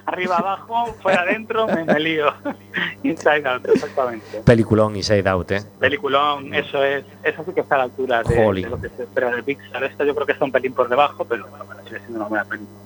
arriba 0.06 0.38
abajo, 0.38 0.88
fuera 1.02 1.22
adentro, 1.22 1.68
me, 1.68 1.84
me 1.86 2.00
lío. 2.00 2.28
Inside 3.04 3.48
Out, 3.48 3.68
exactamente. 3.68 4.42
Peliculón 4.44 4.96
Inside 4.96 5.30
Out, 5.30 5.52
¿eh? 5.52 5.64
Peliculón, 5.80 6.54
eso 6.54 6.84
es, 6.84 7.06
eso 7.24 7.44
sí 7.46 7.54
que 7.54 7.62
está 7.62 7.76
a 7.76 7.78
la 7.80 7.84
altura 7.86 8.24
de, 8.24 8.36
de 8.36 8.62
lo 8.70 8.82
que 8.82 8.90
se 8.90 9.04
espera 9.04 9.30
de 9.36 9.44
Pixar. 9.44 9.84
Esto 9.84 10.04
yo 10.04 10.16
creo 10.16 10.26
que 10.26 10.32
está 10.34 10.46
un 10.46 10.52
pelín 10.52 10.74
por 10.74 10.90
debajo, 10.90 11.24
pero 11.26 11.48
bueno, 11.48 11.66
bueno, 11.66 11.82
sigue 11.86 12.00
siendo 12.00 12.20
una 12.20 12.28
buena 12.28 12.46
película. 12.46 12.80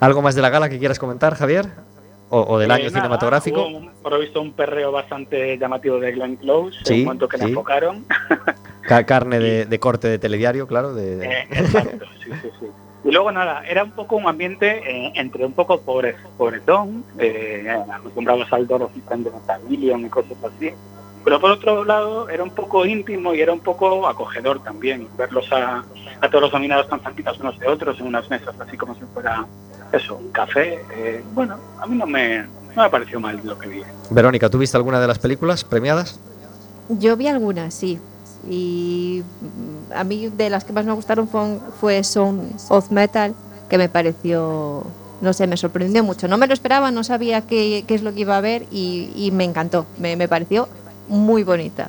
¿Algo 0.00 0.22
más 0.22 0.34
de 0.34 0.42
la 0.42 0.50
gala 0.50 0.68
que 0.68 0.78
quieras 0.78 0.98
comentar, 0.98 1.34
Javier? 1.34 1.66
¿O, 2.34 2.54
o 2.54 2.58
del 2.58 2.68
Eh, 2.72 2.74
año 2.74 2.84
nada, 2.86 2.96
cinematográfico? 2.96 3.64
un- 3.68 3.90
por 4.02 4.12
lo 4.12 4.18
visto 4.18 4.40
un 4.42 4.52
perreo 4.54 4.90
bastante 4.90 5.56
llamativo 5.56 6.00
de 6.00 6.10
Glenn 6.10 6.34
Close, 6.36 6.76
en 6.80 6.84
Sí, 6.84 6.94
un 6.94 7.04
momento 7.04 7.28
que 7.28 7.36
le 7.38 7.44
sí. 7.44 7.50
enfocaron. 7.50 8.04
Ca- 8.82 9.04
carne 9.06 9.38
de, 9.38 9.66
de 9.66 9.78
corte 9.78 10.08
de 10.08 10.18
telediario, 10.18 10.66
claro. 10.66 10.94
De, 10.94 11.24
Eh, 11.24 11.46
exacto, 11.50 12.04
sí, 12.24 12.30
sí, 12.42 12.48
sí. 12.58 12.66
Y 13.04 13.12
luego 13.12 13.30
nada, 13.30 13.62
era 13.68 13.84
un 13.84 13.92
poco 13.92 14.16
un 14.16 14.26
ambiente 14.26 14.66
eh, 14.84 15.12
entre 15.14 15.46
un 15.46 15.52
poco 15.52 15.80
pobre, 15.82 16.16
pobretón, 16.36 17.04
eh, 17.18 17.68
acostumbrados 17.92 18.52
al 18.52 18.66
Dorothy 18.66 19.00
de 19.08 19.30
Nathaniel 19.30 20.04
y 20.04 20.08
cosas 20.08 20.36
así. 20.42 20.70
Pero 21.22 21.40
por 21.40 21.52
otro 21.52 21.84
lado 21.84 22.28
era 22.28 22.42
un 22.42 22.50
poco 22.50 22.84
íntimo 22.84 23.32
y 23.32 23.40
era 23.42 23.52
un 23.52 23.60
poco 23.60 24.06
acogedor 24.08 24.62
también, 24.64 25.06
verlos 25.16 25.50
a, 25.52 25.84
a 26.20 26.28
todos 26.28 26.42
los 26.42 26.52
nominados 26.52 26.88
tan 26.88 27.00
cerquitas 27.00 27.38
unos 27.38 27.58
de 27.60 27.68
otros 27.68 27.98
en 28.00 28.06
unas 28.06 28.28
mesas 28.28 28.54
así 28.60 28.76
como 28.76 28.94
si 28.96 29.02
fuera 29.14 29.46
eso, 29.96 30.16
un 30.16 30.30
café. 30.30 30.80
Eh, 30.96 31.22
bueno, 31.34 31.58
a 31.80 31.86
mí 31.86 31.96
no 31.96 32.06
me, 32.06 32.42
no 32.76 32.82
me 32.82 32.90
pareció 32.90 33.20
mal 33.20 33.40
lo 33.44 33.58
que 33.58 33.68
vi. 33.68 33.82
Verónica, 34.10 34.48
¿tú 34.50 34.58
viste 34.58 34.76
alguna 34.76 35.00
de 35.00 35.06
las 35.06 35.18
películas 35.18 35.64
premiadas? 35.64 36.18
Yo 36.88 37.16
vi 37.16 37.28
algunas, 37.28 37.74
sí. 37.74 37.98
Y 38.48 39.22
mm, 39.40 39.92
a 39.94 40.04
mí 40.04 40.28
de 40.28 40.50
las 40.50 40.64
que 40.64 40.72
más 40.72 40.84
me 40.84 40.92
gustaron 40.92 41.28
fue, 41.28 41.58
fue 41.80 42.04
Son 42.04 42.50
of 42.68 42.90
Metal, 42.90 43.34
que 43.68 43.78
me 43.78 43.88
pareció, 43.88 44.84
no 45.20 45.32
sé, 45.32 45.46
me 45.46 45.56
sorprendió 45.56 46.04
mucho. 46.04 46.28
No 46.28 46.36
me 46.36 46.46
lo 46.46 46.52
esperaba, 46.52 46.90
no 46.90 47.04
sabía 47.04 47.42
qué, 47.42 47.84
qué 47.86 47.94
es 47.94 48.02
lo 48.02 48.12
que 48.12 48.20
iba 48.20 48.36
a 48.36 48.40
ver 48.40 48.66
y, 48.70 49.10
y 49.16 49.30
me 49.30 49.44
encantó. 49.44 49.86
Me, 49.98 50.16
me 50.16 50.28
pareció 50.28 50.68
muy 51.08 51.42
bonita, 51.42 51.88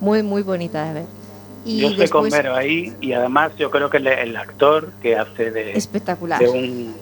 muy, 0.00 0.22
muy 0.22 0.42
bonita 0.42 0.84
de 0.84 0.94
ver. 0.94 1.20
Y 1.64 1.80
yo 1.80 1.88
estoy 1.88 2.08
con 2.08 2.30
Vero 2.30 2.54
ahí 2.54 2.94
y 3.02 3.12
además 3.12 3.52
yo 3.58 3.70
creo 3.70 3.90
que 3.90 3.98
el, 3.98 4.06
el 4.06 4.36
actor 4.36 4.92
que 5.02 5.16
hace 5.16 5.50
de, 5.50 5.72
espectacular. 5.72 6.38
de 6.38 6.48
un 6.48 6.94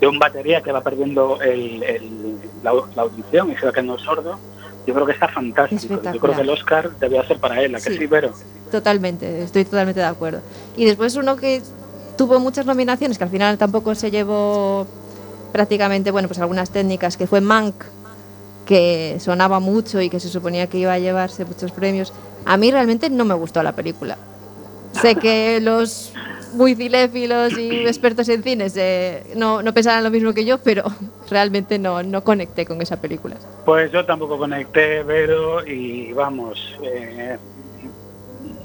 de 0.00 0.06
un 0.06 0.18
batería 0.18 0.62
que 0.62 0.72
va 0.72 0.82
perdiendo 0.82 1.40
el, 1.40 1.82
el- 1.82 2.38
la, 2.62 2.72
la 2.94 3.02
audición 3.02 3.50
y 3.52 3.54
creo 3.54 3.72
que 3.72 3.82
no 3.82 3.96
es 3.96 4.02
sordo, 4.02 4.38
yo 4.86 4.94
creo 4.94 5.06
que 5.06 5.12
está 5.12 5.28
fantástico. 5.28 6.00
Yo 6.02 6.20
creo 6.20 6.34
que 6.36 6.40
el 6.42 6.50
Oscar 6.50 6.90
debía 6.98 7.26
ser 7.26 7.38
para 7.38 7.60
él, 7.62 7.74
¿a 7.74 7.78
que 7.78 7.90
Sí. 7.90 7.98
sí, 7.98 8.06
Vero? 8.06 8.32
Totalmente, 8.70 9.42
estoy 9.42 9.64
totalmente 9.64 10.00
de 10.00 10.06
acuerdo. 10.06 10.40
Y 10.76 10.84
después 10.84 11.16
uno 11.16 11.36
que 11.36 11.62
tuvo 12.18 12.38
muchas 12.40 12.66
nominaciones, 12.66 13.18
que 13.18 13.24
al 13.24 13.30
final 13.30 13.58
tampoco 13.58 13.94
se 13.94 14.10
llevó 14.10 14.86
prácticamente, 15.52 16.10
bueno, 16.10 16.28
pues 16.28 16.38
algunas 16.40 16.70
técnicas, 16.70 17.16
que 17.16 17.26
fue 17.26 17.40
Mank, 17.40 17.74
que 18.66 19.16
sonaba 19.20 19.60
mucho 19.60 20.00
y 20.00 20.10
que 20.10 20.18
se 20.20 20.28
suponía 20.28 20.66
que 20.66 20.78
iba 20.78 20.92
a 20.92 20.98
llevarse 20.98 21.44
muchos 21.44 21.70
premios. 21.72 22.12
A 22.44 22.56
mí 22.56 22.70
realmente 22.70 23.08
no 23.10 23.24
me 23.24 23.34
gustó 23.34 23.62
la 23.62 23.72
película. 23.72 24.18
Sé 25.00 25.14
que 25.22 25.60
los 25.60 26.12
muy 26.56 26.74
cinéfilos 26.74 27.56
y 27.58 27.86
expertos 27.86 28.28
en 28.28 28.42
cines 28.42 28.74
eh, 28.76 29.22
no, 29.36 29.62
no 29.62 29.72
pensarán 29.72 30.02
lo 30.02 30.10
mismo 30.10 30.32
que 30.32 30.44
yo, 30.44 30.58
pero 30.58 30.82
realmente 31.30 31.78
no, 31.78 32.02
no 32.02 32.24
conecté 32.24 32.64
con 32.66 32.80
esa 32.82 33.00
película. 33.00 33.36
Pues 33.64 33.92
yo 33.92 34.04
tampoco 34.04 34.38
conecté, 34.38 35.02
Vero, 35.02 35.64
y 35.66 36.12
vamos, 36.12 36.58
eh, 36.82 37.36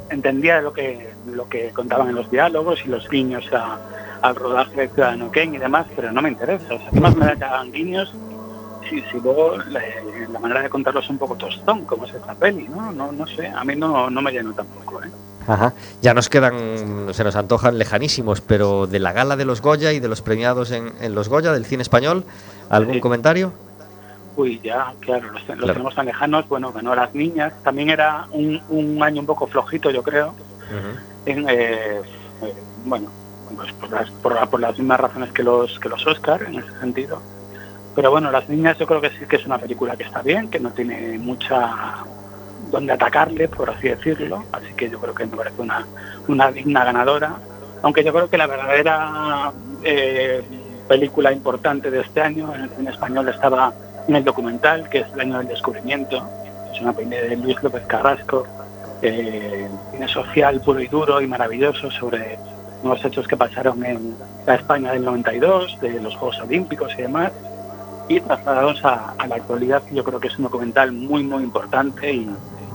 entendía 0.09 0.61
lo 0.61 0.73
que 0.73 1.11
lo 1.27 1.47
que 1.47 1.69
contaban 1.69 2.09
en 2.09 2.15
los 2.15 2.29
diálogos 2.31 2.81
y 2.85 2.89
los 2.89 3.07
guiños 3.09 3.45
a- 3.53 3.77
al 4.21 4.35
rodaje 4.35 4.81
de 4.81 4.87
Ciudadano 4.89 5.31
Kane 5.31 5.55
y 5.55 5.59
demás, 5.59 5.87
pero 5.95 6.11
no 6.11 6.21
me 6.21 6.29
interesa. 6.29 6.73
O 6.75 6.77
sea, 6.79 6.89
¿qué 6.91 6.99
más 6.99 7.15
me 7.15 7.35
da 7.35 7.63
guiños 7.65 8.13
si, 8.89 9.01
si 9.01 9.19
luego 9.19 9.57
la, 9.69 9.81
la 10.31 10.39
manera 10.39 10.61
de 10.61 10.69
contarlos 10.69 11.05
es 11.05 11.09
un 11.09 11.17
poco 11.17 11.35
tostón, 11.35 11.85
como 11.85 12.05
es 12.05 12.13
esta 12.13 12.35
peli, 12.35 12.67
¿no? 12.67 12.91
No, 12.91 13.11
no 13.11 13.25
sé, 13.27 13.47
a 13.47 13.63
mí 13.63 13.75
no, 13.75 14.09
no 14.09 14.21
me 14.21 14.31
llenó 14.31 14.53
tampoco, 14.53 15.01
¿eh? 15.03 15.07
Ajá. 15.47 15.73
Ya 16.01 16.13
nos 16.13 16.29
quedan, 16.29 17.13
se 17.13 17.23
nos 17.23 17.35
antojan 17.35 17.77
lejanísimos, 17.77 18.41
pero 18.41 18.87
de 18.87 18.99
la 18.99 19.11
gala 19.11 19.35
de 19.35 19.45
los 19.45 19.61
Goya 19.61 19.91
y 19.91 19.99
de 19.99 20.07
los 20.07 20.21
premiados 20.21 20.71
en, 20.71 20.91
en 21.01 21.15
los 21.15 21.29
Goya 21.29 21.51
del 21.51 21.65
cine 21.65 21.81
español, 21.81 22.23
¿algún 22.69 22.95
Sí. 22.95 22.99
comentario? 23.01 23.51
Uy, 24.37 24.61
ya, 24.63 24.93
claro, 25.01 25.27
los, 25.31 25.41
los 25.47 25.57
Claro. 25.57 25.73
tenemos 25.73 25.93
tan 25.95 26.05
lejanos. 26.05 26.47
Bueno, 26.47 26.71
ganó 26.71 26.95
las 26.95 27.13
niñas. 27.13 27.51
También 27.63 27.89
era 27.89 28.27
un, 28.31 28.61
un 28.69 29.03
año 29.03 29.19
un 29.19 29.25
poco 29.25 29.45
flojito, 29.47 29.91
yo 29.91 30.03
creo. 30.03 30.33
en, 31.25 31.49
eh, 31.49 31.99
eh, 32.41 32.53
bueno, 32.85 33.09
pues 33.55 33.73
por 33.73 33.91
las, 33.91 34.09
por, 34.09 34.49
por 34.49 34.59
las 34.61 34.77
mismas 34.79 34.99
razones 35.01 35.31
que 35.33 35.43
los 35.43 35.77
que 35.79 35.89
los 35.89 36.05
Oscar 36.07 36.43
en 36.43 36.55
ese 36.59 36.79
sentido. 36.79 37.21
Pero 37.93 38.09
bueno, 38.09 38.31
las 38.31 38.47
niñas 38.47 38.77
yo 38.77 38.87
creo 38.87 39.01
que 39.01 39.09
sí 39.09 39.25
que 39.27 39.35
es 39.35 39.45
una 39.45 39.57
película 39.57 39.97
que 39.97 40.03
está 40.03 40.21
bien, 40.21 40.47
que 40.49 40.61
no 40.61 40.71
tiene 40.71 41.17
mucha 41.19 42.05
donde 42.71 42.93
atacarle, 42.93 43.47
por 43.47 43.69
así 43.69 43.89
decirlo. 43.89 44.43
Así 44.51 44.73
que 44.75 44.89
yo 44.89 44.99
creo 44.99 45.13
que 45.13 45.25
me 45.25 45.37
parece 45.37 45.61
una, 45.61 45.85
una 46.27 46.51
digna 46.51 46.83
ganadora. 46.83 47.35
Aunque 47.83 48.03
yo 48.03 48.13
creo 48.13 48.29
que 48.29 48.37
la 48.37 48.47
verdadera 48.47 49.51
eh, 49.83 50.41
película 50.87 51.31
importante 51.31 51.91
de 51.91 52.01
este 52.01 52.21
año 52.21 52.53
en 52.55 52.69
el 52.85 52.93
español 52.93 53.27
estaba 53.29 53.73
en 54.07 54.15
el 54.15 54.23
documental, 54.23 54.89
que 54.89 54.99
es 54.99 55.07
El 55.13 55.21
año 55.21 55.37
del 55.39 55.47
descubrimiento. 55.47 56.27
Es 56.73 56.81
una 56.81 56.93
peli 56.93 57.09
de 57.09 57.37
Luis 57.37 57.61
López 57.61 57.83
Carrasco, 57.87 58.47
eh, 59.01 59.67
cine 59.91 60.07
social 60.07 60.61
puro 60.61 60.79
y 60.79 60.87
duro 60.87 61.21
y 61.21 61.27
maravilloso 61.27 61.89
sobre 61.91 62.37
unos 62.83 63.03
hechos 63.03 63.27
que 63.27 63.37
pasaron 63.37 63.83
en 63.85 64.15
la 64.45 64.55
España 64.55 64.93
del 64.93 65.05
92, 65.05 65.79
de 65.81 66.01
los 66.01 66.15
Juegos 66.15 66.39
Olímpicos 66.39 66.91
y 66.97 67.03
demás, 67.03 67.31
y 68.07 68.19
trasladados 68.19 68.83
a, 68.83 69.13
a 69.17 69.27
la 69.27 69.35
actualidad. 69.35 69.83
Yo 69.91 70.03
creo 70.03 70.19
que 70.19 70.27
es 70.27 70.37
un 70.37 70.45
documental 70.45 70.91
muy, 70.91 71.23
muy 71.23 71.43
importante 71.43 72.11
y, 72.11 72.29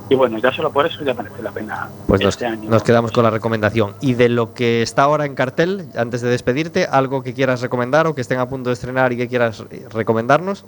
y 0.09 0.14
bueno, 0.14 0.38
ya 0.38 0.53
solo 0.53 0.71
por 0.73 0.87
eso 0.87 1.03
ya 1.05 1.14
merece 1.14 1.42
la 1.42 1.51
pena 1.51 1.88
Pues 2.07 2.21
nos, 2.21 2.35
este 2.35 2.47
año. 2.47 2.71
nos 2.71 2.83
quedamos 2.83 3.12
con 3.12 3.25
la 3.25 3.31
recomendación. 3.31 3.95
Y 4.01 4.14
de 4.14 4.29
lo 4.29 4.55
que 4.55 4.83
está 4.83 5.03
ahora 5.03 5.25
en 5.27 5.35
cartel, 5.35 5.88
antes 5.97 6.21
de 6.21 6.29
despedirte, 6.31 6.85
algo 6.85 7.23
que 7.23 7.35
quieras 7.35 7.61
recomendar 7.61 8.07
o 8.07 8.14
que 8.14 8.21
estén 8.21 8.38
a 8.38 8.49
punto 8.49 8.71
de 8.71 8.75
estrenar 8.75 9.12
y 9.12 9.16
que 9.16 9.29
quieras 9.29 9.64
eh, 9.71 9.87
recomendarnos. 9.92 10.64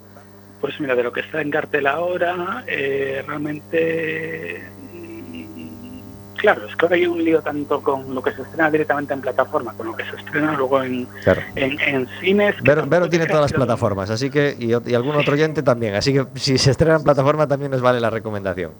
Pues 0.61 0.81
mira, 0.81 0.97
de 0.97 1.05
lo 1.05 1.13
que 1.13 1.21
está 1.21 1.41
en 1.41 1.51
cartel 1.53 1.87
ahora, 1.87 2.65
eh, 2.67 3.23
realmente... 3.27 4.65
mm, 4.93 5.99
Claro, 6.37 6.67
es 6.69 6.77
que 6.77 6.87
ahora 6.87 6.95
hay 6.97 7.07
un 7.07 7.23
lío 7.25 7.41
tanto 7.43 7.81
con 7.81 8.15
lo 8.15 8.23
que 8.23 8.31
se 8.33 8.43
estrena 8.43 8.71
directamente 8.71 9.13
en 9.13 9.21
plataforma, 9.21 9.73
con 9.75 9.87
lo 9.87 9.97
que 9.97 10.05
se 10.05 10.15
estrena 10.17 10.53
luego 10.57 10.83
en, 10.85 11.05
Claro. 11.25 11.43
en, 11.57 11.81
en 11.81 12.09
cines. 12.21 12.55
Vero, 12.63 13.09
tiene 13.09 13.27
todas 13.27 13.43
las 13.43 13.53
plataformas, 13.53 14.09
así 14.11 14.31
que 14.31 14.55
y 14.59 14.73
algún 14.95 15.17
otro 15.17 15.35
oyente 15.35 15.65
también, 15.65 15.95
así 15.97 16.13
que 16.13 16.27
si 16.37 16.57
se 16.59 16.71
estrena 16.71 16.97
en 16.97 17.03
plataforma 17.03 17.47
también 17.49 17.73
nos 17.73 17.81
vale 17.81 17.99
la 18.01 18.11
recomendación. 18.11 18.71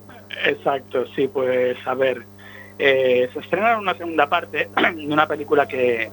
Exacto, 0.45 1.07
sí, 1.15 1.29
pues 1.29 1.77
a 1.87 1.95
ver, 1.95 2.25
eh, 2.79 3.29
se 3.33 3.41
estrenaron 3.41 3.81
una 3.81 3.97
segunda 3.97 4.29
parte 4.29 4.69
de 4.95 5.07
una 5.07 5.27
película 5.27 5.67
que, 5.67 6.11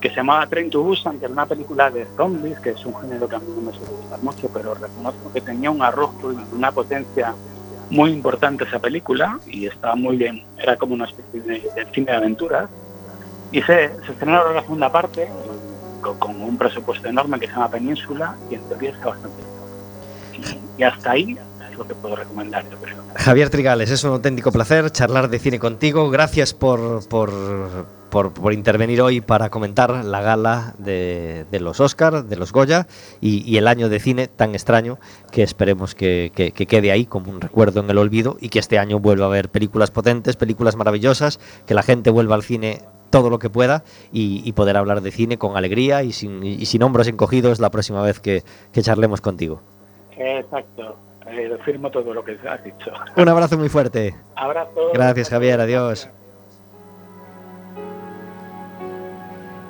que 0.00 0.08
se 0.10 0.16
llamaba 0.16 0.46
Train 0.46 0.70
to 0.70 0.82
Busan, 0.82 1.18
que 1.18 1.24
era 1.24 1.32
una 1.32 1.46
película 1.46 1.90
de 1.90 2.06
zombies, 2.16 2.58
que 2.60 2.70
es 2.70 2.84
un 2.84 2.94
género 3.00 3.28
que 3.28 3.36
a 3.36 3.38
mí 3.38 3.46
no 3.54 3.62
me 3.62 3.72
suele 3.72 3.92
gustar 3.92 4.22
mucho, 4.22 4.50
pero 4.52 4.74
reconozco 4.74 5.32
que 5.32 5.40
tenía 5.40 5.70
un 5.70 5.82
arrojo 5.82 6.32
y 6.32 6.38
una 6.54 6.72
potencia 6.72 7.34
muy 7.90 8.10
importante 8.10 8.64
esa 8.64 8.78
película 8.78 9.40
y 9.46 9.66
estaba 9.66 9.94
muy 9.96 10.16
bien, 10.16 10.44
era 10.58 10.76
como 10.76 10.94
una 10.94 11.06
especie 11.06 11.40
de, 11.40 11.60
de 11.74 11.86
cine 11.92 12.12
de 12.12 12.16
aventuras. 12.16 12.68
Y 13.50 13.62
se, 13.62 13.88
se 14.04 14.12
estrenaron 14.12 14.54
la 14.54 14.60
segunda 14.60 14.92
parte 14.92 15.26
con, 16.00 16.40
un 16.40 16.56
presupuesto 16.56 17.08
enorme 17.08 17.38
que 17.38 17.46
se 17.46 17.52
llama 17.52 17.70
Península 17.70 18.36
y 18.50 18.54
en 18.54 18.68
teoría 18.68 18.90
está 18.90 19.08
bastante. 19.08 19.42
Y, 20.76 20.82
hasta 20.82 21.10
ahí 21.10 21.36
lo 21.78 21.86
que 21.86 21.94
puedo 21.94 22.16
recomendar, 22.16 22.68
yo 22.70 22.76
creo. 22.78 22.96
Javier 23.16 23.50
Trigales, 23.50 23.90
es 23.90 24.04
un 24.04 24.12
auténtico 24.12 24.52
placer 24.52 24.90
charlar 24.90 25.28
de 25.30 25.38
cine 25.38 25.58
contigo. 25.58 26.10
Gracias 26.10 26.52
por, 26.54 27.06
por, 27.08 27.30
por- 28.10 28.32
por 28.32 28.52
intervenir 28.52 29.00
hoy 29.02 29.20
para 29.20 29.50
comentar 29.50 30.04
la 30.04 30.20
gala 30.20 30.74
de, 30.78 31.46
de 31.50 31.60
los 31.60 31.80
Oscar, 31.80 32.24
de 32.24 32.36
los 32.36 32.52
Goya 32.52 32.86
y, 33.20 33.42
y 33.50 33.56
el 33.58 33.66
año 33.68 33.88
de 33.88 34.00
cine 34.00 34.28
tan 34.28 34.54
extraño 34.54 34.98
que 35.30 35.42
esperemos 35.42 35.94
que, 35.94 36.32
que- 36.34 36.52
que 36.52 36.66
quede 36.66 36.90
ahí 36.92 37.06
como 37.06 37.30
un 37.30 37.40
recuerdo 37.40 37.80
en 37.80 37.90
el 37.90 37.98
olvido 37.98 38.36
y 38.40 38.48
que 38.48 38.58
este 38.58 38.78
año 38.78 38.98
vuelva 38.98 39.24
a 39.26 39.28
haber 39.28 39.48
películas 39.50 39.90
potentes, 39.90 40.36
películas 40.36 40.76
maravillosas, 40.76 41.38
que 41.66 41.74
la 41.74 41.82
gente 41.82 42.10
vuelva 42.10 42.34
al 42.34 42.42
cine 42.42 42.82
todo 43.10 43.30
lo 43.30 43.38
que 43.38 43.48
pueda 43.48 43.84
y, 44.12 44.42
y 44.44 44.52
poder 44.52 44.76
hablar 44.76 45.00
de 45.00 45.10
cine 45.10 45.38
con 45.38 45.56
alegría 45.56 46.02
y 46.02 46.12
sin, 46.12 46.44
y 46.44 46.66
sin 46.66 46.82
hombros 46.82 47.08
encogidos 47.08 47.58
la 47.58 47.70
próxima 47.70 48.02
vez 48.02 48.20
que, 48.20 48.42
que 48.72 48.82
charlemos 48.82 49.20
contigo. 49.22 49.62
Exacto, 50.16 50.96
eh, 51.30 51.58
firmo 51.64 51.90
todo 51.90 52.12
lo 52.14 52.24
que 52.24 52.38
has 52.48 52.62
dicho. 52.64 52.90
Un 53.16 53.28
abrazo 53.28 53.56
muy 53.58 53.68
fuerte. 53.68 54.14
Abrazo. 54.36 54.90
Gracias, 54.94 55.28
Javier. 55.30 55.60
Adiós. 55.60 56.08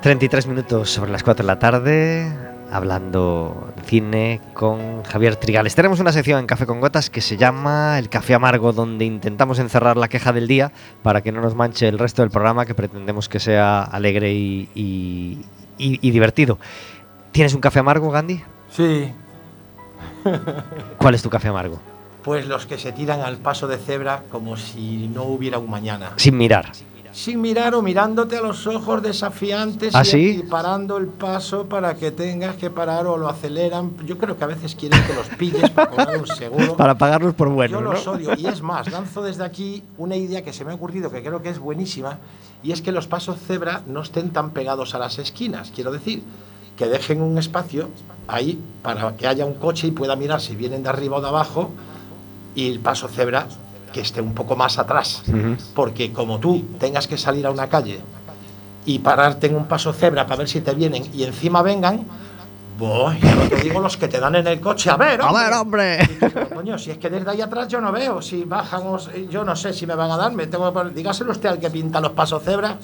33 0.01 0.47
minutos 0.47 0.89
sobre 0.89 1.11
las 1.11 1.23
4 1.23 1.43
de 1.43 1.47
la 1.47 1.59
tarde, 1.59 2.31
hablando 2.71 3.73
de 3.75 3.83
cine 3.83 4.39
con 4.53 5.03
Javier 5.03 5.35
Trigales. 5.35 5.75
Tenemos 5.75 5.99
una 5.99 6.13
sección 6.13 6.39
en 6.39 6.45
Café 6.47 6.65
con 6.65 6.79
Gotas 6.79 7.09
que 7.09 7.19
se 7.19 7.35
llama 7.35 7.99
El 7.99 8.07
Café 8.07 8.33
Amargo, 8.33 8.71
donde 8.71 9.03
intentamos 9.03 9.59
encerrar 9.59 9.97
la 9.97 10.07
queja 10.07 10.31
del 10.31 10.47
día 10.47 10.71
para 11.03 11.21
que 11.21 11.33
no 11.33 11.41
nos 11.41 11.53
manche 11.53 11.89
el 11.89 11.99
resto 11.99 12.21
del 12.21 12.31
programa, 12.31 12.65
que 12.65 12.75
pretendemos 12.75 13.27
que 13.27 13.39
sea 13.41 13.81
alegre 13.83 14.31
y, 14.31 14.69
y- 14.73 15.45
y- 15.77 15.99
y 16.01 16.11
divertido. 16.11 16.59
¿Tienes 17.33 17.53
un 17.53 17.59
café 17.59 17.79
amargo, 17.79 18.09
Gandhi? 18.09 18.41
Sí, 18.69 19.11
¿Cuál 20.97 21.15
es 21.15 21.21
tu 21.21 21.29
café 21.29 21.47
amargo? 21.47 21.79
pues 22.23 22.45
los 22.45 22.65
que 22.65 22.77
se 22.77 22.91
tiran 22.91 23.21
al 23.21 23.37
paso 23.37 23.67
de 23.67 23.77
cebra 23.77 24.23
como 24.29 24.57
si 24.57 25.07
no 25.07 25.23
hubiera 25.23 25.57
un 25.57 25.69
mañana. 25.69 26.11
Sin 26.17 26.37
mirar. 26.37 26.71
sin 27.11 27.41
mirar 27.41 27.73
o 27.73 27.81
mirándote 27.81 28.37
a 28.37 28.41
los 28.41 28.67
ojos 28.67 29.01
desafiantes 29.01 29.95
¿Ah, 29.95 30.03
y, 30.03 30.05
sí? 30.05 30.43
parando 30.47 30.97
el 30.97 31.07
paso 31.07 31.65
para 31.67 31.95
que 31.95 32.11
tengas 32.11 32.55
que 32.55 32.69
parar 32.69 33.07
o 33.07 33.17
lo 33.17 33.29
aceleran. 33.29 33.95
Yo 34.05 34.17
creo 34.17 34.37
que 34.37 34.43
a 34.43 34.47
veces 34.47 34.75
quieren 34.75 35.01
que 35.07 35.13
los 35.13 35.27
pilles 35.29 35.69
para 35.71 35.89
cobrar 35.89 36.17
un 36.17 36.27
seguro. 36.27 36.75
Para 36.77 36.95
pagarlos 36.97 37.33
por 37.33 37.47
Yo 37.47 37.55
bueno, 37.55 37.81
¿no? 37.81 37.93
los 37.93 38.05
odio. 38.05 38.35
Y 38.37 38.45
es 38.45 38.61
más, 38.61 38.91
lanzo 38.91 39.23
desde 39.23 39.43
aquí 39.43 39.81
una 39.97 40.15
idea 40.15 40.43
que 40.43 40.53
se 40.53 40.63
me 40.65 40.71
ha 40.71 40.75
ocurrido 40.75 41.09
que 41.09 41.23
creo 41.23 41.41
que 41.41 41.49
es 41.49 41.57
buenísima 41.57 42.19
y 42.61 42.73
es 42.73 42.81
que 42.81 42.91
los 42.91 43.07
pasos 43.07 43.39
cebra 43.39 43.81
no 43.87 44.01
estén 44.01 44.29
tan 44.31 44.51
pegados 44.51 44.93
a 44.93 44.99
las 44.99 45.17
esquinas. 45.17 45.71
Quiero 45.73 45.91
decir, 45.91 46.21
que 46.79 46.87
dejen 46.87 47.21
un 47.21 47.37
espacio 47.37 47.89
ahí 48.27 48.57
para 48.81 49.15
que 49.17 49.27
haya 49.27 49.45
un 49.45 49.55
coche 49.55 49.85
y 49.87 49.91
pueda 49.91 50.15
mirar 50.15 50.39
si 50.39 50.55
vienen 50.55 50.81
de 50.81 50.87
arriba 50.89 51.17
o 51.17 51.21
de 51.21 51.27
abajo 51.27 51.71
y 52.55 52.71
el 52.71 52.79
paso 52.79 53.09
cebra 53.09 53.47
que 53.91 53.99
esté 54.01 54.21
un 54.21 54.33
poco 54.33 54.55
más 54.55 54.79
atrás. 54.79 55.23
Ujú. 55.27 55.57
Porque 55.75 56.13
como 56.13 56.39
tú 56.39 56.63
tengas 56.79 57.05
que 57.05 57.17
salir 57.17 57.45
a 57.45 57.51
una 57.51 57.67
calle 57.67 57.99
y 58.85 58.99
pararte 58.99 59.47
en 59.47 59.55
un 59.57 59.65
paso 59.65 59.91
cebra 59.91 60.25
para 60.25 60.37
ver 60.37 60.47
si 60.47 60.61
te 60.61 60.73
vienen 60.73 61.03
y 61.13 61.23
encima 61.23 61.61
vengan, 61.61 62.05
voy, 62.77 63.19
ya 63.19 63.35
no 63.35 63.41
te 63.49 63.57
digo 63.57 63.81
los 63.81 63.97
que 63.97 64.07
te 64.07 64.17
dan 64.21 64.35
en 64.35 64.47
el 64.47 64.61
coche. 64.61 64.89
A 64.89 64.95
ver, 64.95 65.21
A 65.21 65.33
ver, 65.33 65.53
hombre. 65.53 65.97
pero, 66.17 66.49
coño, 66.55 66.77
si 66.79 66.91
es 66.91 66.97
que 66.97 67.09
desde 67.09 67.29
ahí 67.29 67.41
atrás 67.41 67.67
yo 67.67 67.81
no 67.81 67.91
veo, 67.91 68.21
si 68.21 68.45
bajan 68.45 68.83
yo 69.29 69.43
no 69.43 69.53
sé 69.57 69.73
si 69.73 69.85
me 69.85 69.95
van 69.95 70.11
a 70.11 70.15
dar, 70.15 70.31
me 70.31 70.47
tengo 70.47 70.65
que 70.71 70.79
poner- 70.79 70.93
dígaselo 70.93 71.31
usted 71.33 71.49
al 71.49 71.59
que 71.59 71.69
pinta 71.69 71.99
los 71.99 72.13
pasos 72.13 72.41
cebra, 72.41 72.77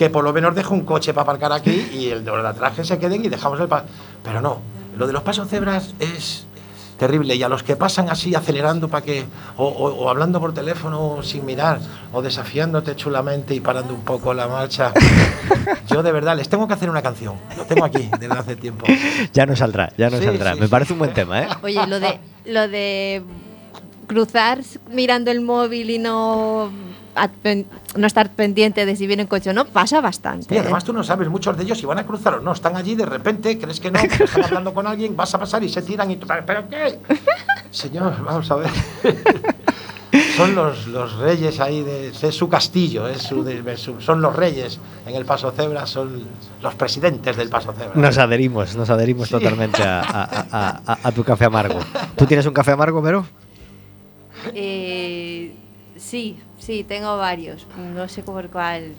que 0.00 0.08
por 0.08 0.24
lo 0.24 0.32
menos 0.32 0.54
deje 0.54 0.72
un 0.72 0.80
coche 0.86 1.12
para 1.12 1.24
aparcar 1.24 1.52
aquí 1.52 1.90
y 1.92 2.08
el 2.08 2.24
de 2.24 2.30
los 2.30 2.42
de 2.42 2.48
atrás 2.48 2.72
que 2.74 2.84
se 2.84 2.98
queden 2.98 3.22
y 3.22 3.28
dejamos 3.28 3.60
el 3.60 3.68
paso. 3.68 3.84
Pero 4.24 4.40
no, 4.40 4.56
lo 4.96 5.06
de 5.06 5.12
los 5.12 5.22
pasos 5.22 5.46
cebras 5.46 5.94
es 5.98 6.46
terrible 6.98 7.34
y 7.34 7.42
a 7.42 7.50
los 7.50 7.62
que 7.62 7.76
pasan 7.76 8.08
así 8.08 8.34
acelerando 8.34 8.88
para 8.88 9.04
que 9.04 9.26
o, 9.58 9.66
o- 9.66 9.94
o 10.04 10.08
hablando 10.08 10.40
por 10.40 10.54
teléfono 10.54 11.22
sin 11.22 11.44
mirar 11.44 11.80
o 12.14 12.22
desafiándote 12.22 12.96
chulamente 12.96 13.54
y 13.54 13.60
parando 13.60 13.92
un 13.92 14.00
poco 14.00 14.32
la 14.32 14.48
marcha 14.48 14.92
yo 15.86 16.02
de 16.02 16.12
verdad 16.12 16.34
les 16.34 16.48
tengo 16.48 16.66
que 16.66 16.72
hacer 16.74 16.88
una 16.88 17.02
canción 17.02 17.34
lo 17.58 17.64
tengo 17.64 17.84
aquí 17.84 18.08
desde 18.18 18.34
hace 18.38 18.56
tiempo 18.56 18.86
Ya 19.34 19.44
no 19.44 19.54
saldrá, 19.54 19.92
ya 19.98 20.08
no 20.08 20.16
Sí, 20.18 20.24
saldrá. 20.24 20.54
sí, 20.54 20.60
Me 20.60 20.66
sí. 20.66 20.70
parece 20.70 20.92
un 20.94 20.98
buen 21.00 21.12
tema, 21.12 21.42
¿eh? 21.42 21.48
Oye, 21.62 21.86
lo 21.86 22.00
de, 22.00 22.18
lo 22.46 22.68
de 22.68 23.22
cruzar 24.06 24.60
mirando 24.90 25.30
el 25.30 25.40
móvil 25.42 25.88
y 25.90 25.98
no, 25.98 26.70
no 27.96 28.06
estar 28.06 28.30
pendiente 28.32 28.86
de 28.86 28.96
si 28.96 29.06
viene 29.06 29.22
un 29.24 29.28
coche 29.28 29.50
o 29.50 29.52
no, 29.52 29.64
pasa 29.66 30.00
bastante. 30.00 30.54
Y 30.54 30.58
¿eh? 30.58 30.60
además 30.60 30.84
tú 30.84 30.92
no 30.92 31.02
sabes 31.04 31.28
muchos 31.28 31.56
de 31.56 31.64
ellos 31.64 31.78
si 31.78 31.86
van 31.86 31.98
a 31.98 32.06
cruzar 32.06 32.34
o 32.34 32.40
no. 32.40 32.52
Están 32.52 32.76
allí, 32.76 32.94
de 32.94 33.06
repente, 33.06 33.58
crees 33.58 33.80
que 33.80 33.90
no, 33.90 33.98
están 33.98 34.44
hablando 34.44 34.72
con 34.74 34.86
alguien, 34.86 35.16
vas 35.16 35.34
a 35.34 35.38
pasar 35.38 35.62
y 35.64 35.68
se 35.68 35.82
tiran 35.82 36.10
y 36.10 36.16
tú, 36.16 36.26
¿pero 36.46 36.68
qué? 36.68 36.98
Señor, 37.70 38.22
vamos 38.24 38.50
a 38.50 38.56
ver. 38.56 38.70
Son 40.36 40.56
los, 40.56 40.88
los 40.88 41.16
reyes 41.18 41.60
ahí, 41.60 41.82
de, 41.82 42.08
es 42.08 42.34
su 42.34 42.48
castillo, 42.48 43.06
es 43.06 43.22
su, 43.22 43.44
de- 43.44 43.76
su- 43.76 44.00
son 44.00 44.20
los 44.20 44.34
reyes 44.34 44.80
en 45.06 45.14
el 45.14 45.24
Paso 45.24 45.52
Cebra, 45.52 45.86
son 45.86 46.24
los 46.62 46.74
presidentes 46.74 47.36
del 47.36 47.48
Paso 47.48 47.72
Cebra. 47.72 47.92
Nos 47.94 48.18
adherimos, 48.18 48.74
nos 48.74 48.90
adherimos 48.90 49.28
totalmente 49.28 49.82
a, 49.84 50.00
a- 50.00 50.22
a- 50.50 50.80
a- 50.84 50.98
a 51.08 51.12
tu 51.12 51.22
café 51.22 51.44
amargo. 51.44 51.78
¿Tú 52.16 52.26
tienes 52.26 52.44
un 52.46 52.52
café 52.52 52.72
amargo, 52.72 53.00
Vero? 53.00 53.24
Eh, 54.54 55.19
sí, 56.10 56.36
sí, 56.58 56.84
tengo 56.84 57.16
varios. 57.16 57.66
No 57.94 58.08
sé 58.08 58.22
por 58.22 58.48
cuál. 58.50 58.92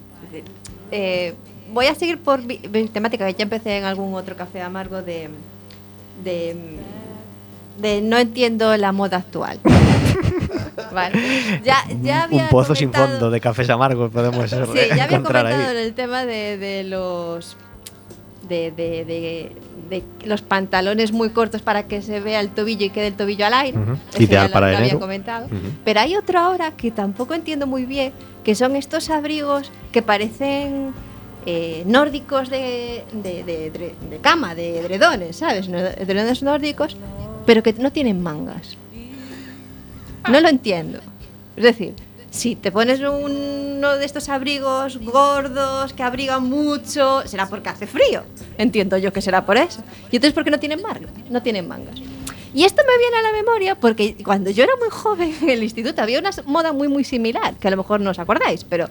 Eh, 0.91 1.33
voy 1.73 1.87
a 1.87 1.95
seguir 1.95 2.17
por 2.19 2.41
vi- 2.41 2.57
temática, 2.93 3.25
que 3.27 3.33
ya 3.33 3.43
empecé 3.43 3.77
en 3.77 3.83
algún 3.85 4.13
otro 4.13 4.35
café 4.35 4.61
amargo 4.61 5.01
de, 5.01 5.29
de, 6.23 6.55
de 7.79 8.01
no 8.01 8.17
entiendo 8.17 8.75
la 8.77 8.91
moda 8.91 9.17
actual. 9.17 9.59
Vale. 10.93 11.61
Ya, 11.63 11.77
ya 12.01 12.23
había 12.23 12.43
un 12.43 12.49
pozo 12.49 12.75
sin 12.75 12.91
fondo 12.91 13.29
de 13.31 13.39
cafés 13.39 13.69
amargos 13.69 14.11
podemos 14.11 14.49
Sí, 14.49 14.55
ya 14.95 15.05
había 15.05 15.07
comentado 15.07 15.47
ahí. 15.47 15.77
el 15.77 15.93
tema 15.93 16.25
de, 16.25 16.57
de 16.57 16.83
los 16.83 17.55
de, 18.51 18.69
de- 18.71 19.05
de- 19.05 19.51
de 19.89 20.03
los 20.25 20.41
pantalones 20.43 21.11
muy 21.11 21.29
cortos 21.31 21.61
para 21.61 21.83
que 21.87 22.01
se 22.01 22.19
vea 22.19 22.39
el 22.39 22.49
tobillo 22.49 22.85
y 22.85 22.89
quede 22.91 23.07
el 23.07 23.13
tobillo 23.15 23.45
al 23.47 23.53
aire. 23.55 23.77
Ujú. 23.79 23.93
Eso 24.13 24.23
Ideal 24.23 24.47
lo- 24.47 24.53
para 24.53 24.71
lo 24.71 24.77
había 24.77 24.99
comentado. 24.99 25.47
Pero 25.83 25.99
hay 25.99 26.15
otro 26.15 26.39
ahora 26.39 26.71
que 26.77 26.91
tampoco 26.91 27.33
entiendo 27.33 27.65
muy 27.67 27.85
bien, 27.85 28.13
que 28.43 28.53
son 28.55 28.75
estos 28.75 29.09
abrigos 29.09 29.71
que 29.91 30.01
parecen 30.01 30.93
eh, 31.45 31.83
nórdicos 31.87 32.49
de, 32.49 33.03
cama, 34.21 34.53
de 34.55 34.79
edredones, 34.79 35.37
¿sabes? 35.37 35.67
Edredones 35.67 36.43
nórdicos, 36.43 36.95
pero 37.45 37.63
que 37.63 37.73
no 37.73 37.91
tienen 37.91 38.21
mangas. 38.21 38.77
No 40.29 40.39
lo 40.39 40.47
entiendo. 40.49 40.99
Es 41.57 41.63
decir, 41.63 41.95
si 42.31 42.55
te 42.55 42.71
pones 42.71 43.01
uno 43.01 43.97
de 43.97 44.05
estos 44.05 44.29
abrigos 44.29 44.97
gordos 44.97 45.93
que 45.93 46.01
abrigan 46.01 46.43
mucho, 46.43 47.21
será 47.27 47.47
porque 47.47 47.69
hace 47.69 47.85
frío. 47.85 48.23
Entiendo 48.57 48.97
yo 48.97 49.11
que 49.11 49.21
será 49.21 49.45
por 49.45 49.57
eso. 49.57 49.83
Y 50.09 50.15
entonces, 50.15 50.33
¿por 50.33 50.45
qué 50.45 50.49
no 50.49 50.59
tienen 50.59 50.81
mangas? 50.81 51.11
No 51.29 51.43
tienen 51.43 51.67
mangas. 51.67 51.99
Y 52.53 52.63
esto 52.65 52.81
me 52.85 52.97
viene 52.97 53.17
a 53.17 53.21
la 53.21 53.31
memoria 53.31 53.75
porque 53.75 54.15
cuando 54.23 54.49
yo 54.49 54.63
era 54.63 54.73
muy 54.79 54.89
joven 54.89 55.33
en 55.41 55.49
el 55.49 55.63
instituto 55.63 56.01
había 56.01 56.19
una 56.19 56.31
moda 56.45 56.73
muy 56.73 56.87
muy 56.87 57.03
similar, 57.03 57.55
que 57.55 57.67
a 57.67 57.71
lo 57.71 57.77
mejor 57.77 58.01
no 58.01 58.09
os 58.11 58.19
acordáis, 58.19 58.63
pero 58.65 58.87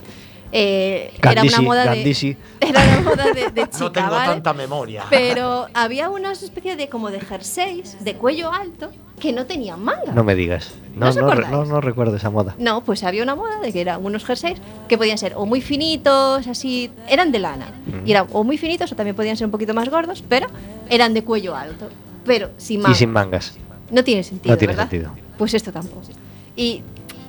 eh, 0.53 1.13
era 1.23 1.43
una 1.43 1.61
moda 1.61 1.85
de 1.93 2.37
era 2.61 2.81
una 2.83 3.01
moda 3.03 3.25
de, 3.33 3.51
de 3.51 3.69
chica, 3.69 3.79
no 3.81 3.93
tengo 3.93 4.11
¿vale? 4.11 4.33
tanta 4.33 4.53
memoria. 4.55 5.05
Pero 5.11 5.67
había 5.75 6.09
unas 6.11 6.43
especie 6.43 6.77
de 6.77 6.89
como 6.89 7.11
de 7.11 7.21
jerseys 7.21 8.03
de 8.03 8.15
cuello 8.15 8.51
alto 8.53 8.91
que 9.21 9.33
no 9.35 9.45
tenían 9.45 9.83
manga. 9.85 10.13
No 10.13 10.25
me 10.25 10.35
digas. 10.35 10.71
¿No 10.95 11.01
No, 11.01 11.09
os 11.11 11.17
no, 11.17 11.27
re- 11.27 11.33
acordáis? 11.33 11.53
no, 11.53 11.65
no 11.67 11.81
recuerdo 11.83 12.17
esa 12.17 12.31
moda. 12.31 12.55
No, 12.59 12.83
pues 12.83 13.05
había 13.05 13.23
una 13.23 13.35
moda 13.37 13.61
de 13.61 13.73
que 13.73 13.83
eran 13.83 14.03
unos 14.05 14.25
jerseys 14.25 14.59
que 14.89 14.97
podían 14.97 15.19
ser 15.19 15.35
o 15.37 15.45
muy 15.45 15.61
finitos, 15.61 16.47
así, 16.47 16.91
eran 17.09 17.31
de 17.31 17.39
lana. 17.41 17.67
Y 18.07 18.11
eran 18.13 18.27
o 18.33 18.43
muy 18.43 18.57
finitos 18.57 18.91
o 18.91 18.97
también 18.97 19.15
podían 19.15 19.37
ser 19.37 19.45
un 19.45 19.51
poquito 19.51 19.75
más 19.75 19.89
gordos, 19.91 20.25
pero 20.27 20.47
eran 20.89 21.13
de 21.13 21.23
cuello 21.23 21.55
alto. 21.55 21.89
Pero 22.31 22.51
sin 22.59 22.79
Y 22.81 22.83
manga. 22.85 22.95
sin 22.97 23.11
mangas. 23.11 23.55
No 23.91 24.05
tiene 24.05 24.23
sentido, 24.23 24.55
No 24.55 24.59
tiene 24.59 24.73
¿verdad? 24.75 24.89
sentido. 24.89 25.11
Pues 25.37 25.53
esto 25.55 25.73
tampoco. 25.73 26.03
Y 26.55 26.83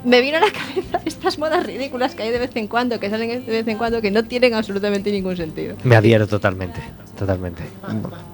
me 0.06 0.22
vino 0.22 0.38
a 0.38 0.42
la 0.42 0.52
cabeza 0.52 1.02
estas 1.06 1.40
modas 1.40 1.66
ridículas 1.66 2.14
que 2.14 2.22
hay 2.24 2.30
de 2.32 2.38
vez 2.40 2.56
en 2.56 2.68
cuando, 2.68 3.00
que 3.00 3.10
salen 3.10 3.30
de 3.46 3.52
vez 3.52 3.68
en 3.68 3.78
cuando, 3.80 4.00
que 4.02 4.12
no 4.12 4.24
tienen 4.26 4.54
absolutamente 4.54 5.12
ningún 5.12 5.36
sentido. 5.38 5.76
Me 5.84 5.96
adhiero 5.96 6.28
totalmente, 6.28 6.80
totalmente. 7.18 7.64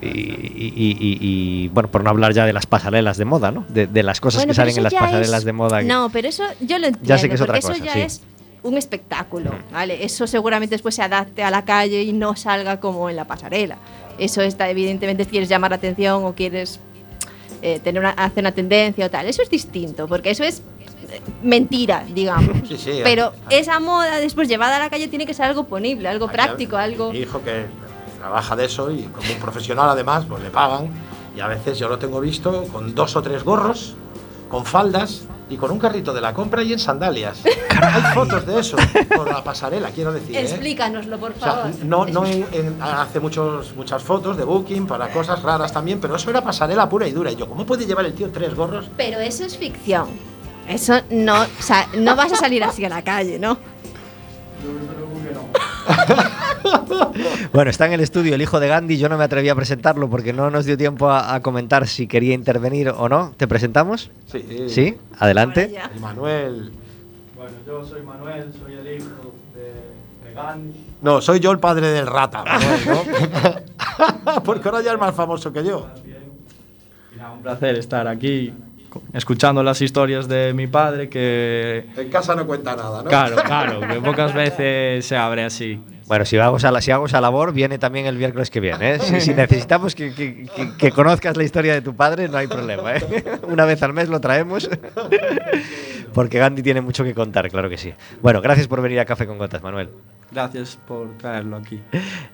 Y, 0.01 0.07
y- 0.07 0.73
y- 0.75 0.97
y- 0.99 1.17
y, 1.21 1.67
bueno, 1.69 1.89
por 1.89 2.03
no 2.03 2.09
hablar 2.09 2.33
ya 2.33 2.45
de 2.45 2.51
las 2.53 2.65
pasarelas 2.65 3.17
de 3.17 3.25
moda, 3.25 3.51
¿no? 3.51 3.65
De, 3.69 3.87
de 3.87 4.03
las 4.03 4.19
cosas 4.19 4.41
Bueno, 4.41 4.51
que 4.51 4.55
salen 4.55 4.75
en 4.77 4.83
las 4.83 4.93
pasarelas 4.93 5.39
es- 5.39 5.45
de 5.45 5.53
moda. 5.53 5.81
No, 5.83 6.09
pero 6.09 6.27
eso 6.27 6.43
yo 6.61 6.79
lo 6.79 6.87
entiendo. 6.87 7.07
Ya 7.07 7.17
sé 7.17 7.29
que 7.29 7.35
es 7.35 7.41
otra 7.41 7.59
cosa, 7.61 7.73
eso 7.73 7.83
ya 7.85 7.93
sí. 7.93 7.99
es 8.01 8.21
un 8.63 8.77
espectáculo, 8.77 9.51
¿vale? 9.71 10.03
Eso 10.03 10.27
seguramente 10.27 10.75
después 10.75 10.95
se 10.95 11.01
adapte 11.01 11.43
a 11.43 11.51
la 11.51 11.63
calle 11.63 12.01
y 12.03 12.11
no 12.11 12.35
salga 12.35 12.79
como 12.81 13.09
en 13.09 13.15
la 13.15 13.25
pasarela. 13.25 13.77
Eso 14.17 14.41
está, 14.41 14.69
evidentemente, 14.69 15.23
si 15.23 15.29
quieres 15.29 15.49
llamar 15.49 15.71
la 15.71 15.77
atención 15.77 16.25
o 16.25 16.33
quieres 16.33 16.79
eh, 17.61 17.79
tener 17.79 17.99
una, 17.99 18.11
hacer 18.11 18.43
una 18.43 18.51
tendencia 18.51 19.05
o 19.05 19.09
tal. 19.09 19.27
Eso 19.27 19.41
es 19.41 19.49
distinto, 19.49 20.07
porque 20.07 20.31
eso 20.31 20.43
es 20.43 20.61
eh, 21.09 21.21
mentira, 21.41 22.03
digamos. 22.07 22.55
Sí, 22.67 22.77
sí, 22.77 22.99
Pero 23.03 23.33
esa 23.49 23.79
moda 23.79 24.17
después 24.17 24.47
llevada 24.47 24.75
a 24.75 24.79
la 24.79 24.89
calle 24.89 25.07
tiene 25.07 25.25
que 25.25 25.33
ser 25.33 25.45
algo 25.45 25.65
ponible, 25.65 26.07
algo 26.07 26.27
práctico, 26.27 26.77
algo... 26.77 27.11
Mi 27.11 27.19
hijo 27.19 27.41
que 27.43 27.65
trabaja 28.19 28.55
de 28.55 28.65
eso 28.65 28.91
y 28.91 29.03
como 29.03 29.31
un 29.31 29.39
profesional 29.39 29.89
además, 29.89 30.25
pues 30.27 30.43
le 30.43 30.49
pagan. 30.49 30.89
Y 31.35 31.39
a 31.39 31.47
veces 31.47 31.77
yo 31.77 31.87
lo 31.87 31.99
tengo 31.99 32.19
visto 32.19 32.65
con 32.71 32.95
dos 32.95 33.15
o 33.15 33.21
tres 33.21 33.43
gorros, 33.43 33.95
con 34.49 34.65
faldas 34.65 35.21
y 35.49 35.55
con 35.57 35.71
un 35.71 35.79
carrito 35.79 36.13
de 36.13 36.19
la 36.21 36.33
compra 36.33 36.61
y 36.63 36.73
en 36.73 36.79
sandalias. 36.79 37.39
Hay 37.81 38.13
fotos 38.13 38.45
de 38.45 38.59
eso 38.59 38.75
por 39.15 39.29
la 39.31 39.43
pasarela, 39.43 39.89
quiero 39.91 40.11
decir. 40.11 40.35
¿eh? 40.35 40.41
Explícanoslo, 40.41 41.17
por 41.19 41.31
O 41.31 41.39
sea, 41.39 41.51
favor. 41.53 41.71
no, 41.85 42.05
no 42.05 42.25
en- 42.25 42.45
en- 42.51 42.81
hace 42.81 43.19
muchos, 43.19 43.73
muchas 43.75 44.03
fotos 44.03 44.35
de 44.37 44.43
Booking 44.43 44.87
para 44.87 45.09
cosas 45.09 45.41
raras 45.43 45.71
también, 45.71 45.99
pero 46.01 46.15
eso 46.15 46.29
era 46.29 46.41
pasarela 46.41 46.89
pura 46.89 47.07
y 47.07 47.11
dura. 47.11 47.31
Y 47.31 47.35
yo, 47.37 47.47
¿cómo 47.47 47.65
puede 47.65 47.85
llevar 47.85 48.05
el 48.05 48.13
tío 48.13 48.29
tres 48.31 48.55
gorros? 48.55 48.89
Pero 48.97 49.19
eso 49.19 49.45
es 49.45 49.57
ficción. 49.57 50.07
Eso 50.67 50.95
no, 51.11 51.43
o 51.43 51.61
sea, 51.61 51.87
no 51.97 52.15
vas 52.17 52.33
a 52.33 52.35
salir 52.35 52.61
así 52.63 52.83
a 52.83 52.89
la 52.89 53.01
calle, 53.01 53.39
¿no? 53.39 53.57
Bueno, 57.53 57.71
está 57.71 57.85
en 57.85 57.93
el 57.93 58.01
estudio 58.01 58.35
el 58.35 58.41
hijo 58.41 58.59
de 58.59 58.67
Gandhi. 58.67 58.97
Yo 58.97 59.09
no 59.09 59.17
me 59.17 59.23
atreví 59.23 59.49
a 59.49 59.55
presentarlo 59.55 60.09
porque 60.09 60.33
no 60.33 60.51
nos 60.51 60.65
dio 60.65 60.77
tiempo 60.77 61.09
a, 61.09 61.33
a 61.33 61.41
comentar 61.41 61.87
si 61.87 62.07
quería 62.07 62.33
intervenir 62.33 62.89
o 62.89 63.09
no. 63.09 63.33
¿Te 63.37 63.47
presentamos? 63.47 64.11
Sí. 64.31 64.65
Sí, 64.67 64.97
adelante. 65.17 65.73
Manuel. 65.99 66.71
Bueno, 67.35 67.51
yo 67.65 67.85
soy 67.85 68.01
Manuel, 68.01 68.51
soy 68.53 68.73
el 68.73 68.97
hijo 68.97 69.33
de, 69.55 70.27
de 70.29 70.33
Gandhi. 70.35 70.85
No, 71.01 71.21
soy 71.21 71.39
yo 71.39 71.51
el 71.51 71.59
padre 71.59 71.87
del 71.87 72.05
rata, 72.05 72.43
Manuel, 72.43 72.81
¿no? 72.85 74.41
Porque 74.43 74.67
ahora 74.67 74.81
ya 74.81 74.93
es 74.93 74.99
más 74.99 75.15
famoso 75.15 75.51
que 75.51 75.63
yo. 75.63 75.87
Un 77.33 77.41
placer 77.41 77.77
estar 77.77 78.07
aquí 78.07 78.53
escuchando 79.13 79.63
las 79.63 79.81
historias 79.81 80.27
de 80.27 80.53
mi 80.53 80.67
padre 80.67 81.09
que... 81.09 81.85
En 81.97 82.09
casa 82.09 82.35
no 82.35 82.45
cuenta 82.47 82.75
nada, 82.75 83.03
¿no? 83.03 83.09
Claro, 83.09 83.35
claro, 83.43 83.79
que 83.87 83.95
pocas 84.01 84.33
veces 84.33 85.05
se 85.05 85.15
abre 85.17 85.43
así. 85.43 85.79
Bueno, 86.07 86.23
si 86.23 86.37
hago 86.37 86.55
esa, 86.55 86.79
si 86.79 86.89
hago 86.91 87.05
esa 87.07 87.19
labor, 87.19 87.51
viene 87.51 87.77
también 87.79 88.05
el 88.05 88.15
miércoles 88.17 88.49
que 88.49 88.61
viene. 88.61 88.93
¿eh? 88.95 88.99
Si, 88.99 89.19
si 89.19 89.33
necesitamos 89.33 89.93
que, 89.93 90.13
que- 90.13 90.45
que- 90.55 90.77
que 90.77 90.91
conozcas 90.91 91.35
la 91.35 91.43
historia 91.43 91.73
de 91.73 91.81
tu 91.81 91.95
padre, 91.97 92.29
no 92.29 92.37
hay 92.37 92.47
problema. 92.47 92.95
¿eh? 92.95 93.23
Una 93.43 93.65
vez 93.65 93.83
al 93.83 93.91
mes 93.91 94.07
lo 94.07 94.21
traemos. 94.21 94.69
Porque 96.13 96.39
Gandhi 96.39 96.63
tiene 96.63 96.79
mucho 96.81 97.03
que 97.03 97.13
contar, 97.13 97.49
claro 97.49 97.69
que 97.69 97.77
sí. 97.77 97.93
Bueno, 98.21 98.41
gracias 98.41 98.67
por 98.67 98.81
venir 98.81 98.99
a 99.01 99.05
Café 99.05 99.27
con 99.27 99.37
Gotas, 99.37 99.61
Manuel. 99.61 99.89
Gracias 100.31 100.79
por 100.87 101.17
traerlo 101.17 101.57
aquí. 101.57 101.81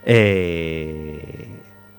Eh, 0.06 1.47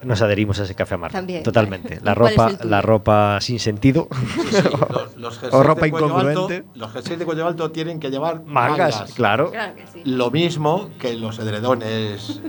nos 0.05 0.23
adherimos 0.23 0.59
a 0.61 0.65
ese 0.65 0.75
café 0.75 0.95
amargo. 0.95 1.13
También. 1.13 1.43
Totalmente. 1.43 2.01
La 2.03 2.13
¿Y 2.13 2.15
cuál 2.15 2.31
es 2.33 2.37
ropa, 2.37 2.65
la 2.65 2.83
ropa 2.83 3.41
sin 3.41 3.59
sentido. 3.59 4.09
Sí, 4.13 4.41
sí, 4.51 4.63
los, 4.91 5.17
los 5.17 5.43
O 5.53 5.63
ropa 5.63 5.87
incongruente. 5.87 6.57
alto- 6.57 6.69
los 6.75 6.93
jerseys 6.93 7.19
de 7.19 7.25
cuello 7.25 7.47
alto 7.47 7.71
tienen 7.71 8.01
que 8.01 8.11
llevar 8.11 8.43
Mangas, 8.45 8.95
mangas. 8.97 9.13
claro. 9.15 9.51
Claro 9.51 9.75
que 9.75 9.87
sí. 9.87 10.03
Lo 10.05 10.31
mismo 10.31 10.91
que 10.99 11.15
los 11.15 11.39
edredones 11.39 12.41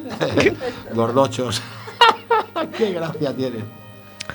gordochos. 0.94 1.62
Qué 2.78 2.92
gracia 2.94 3.34
tienen. 3.36 3.86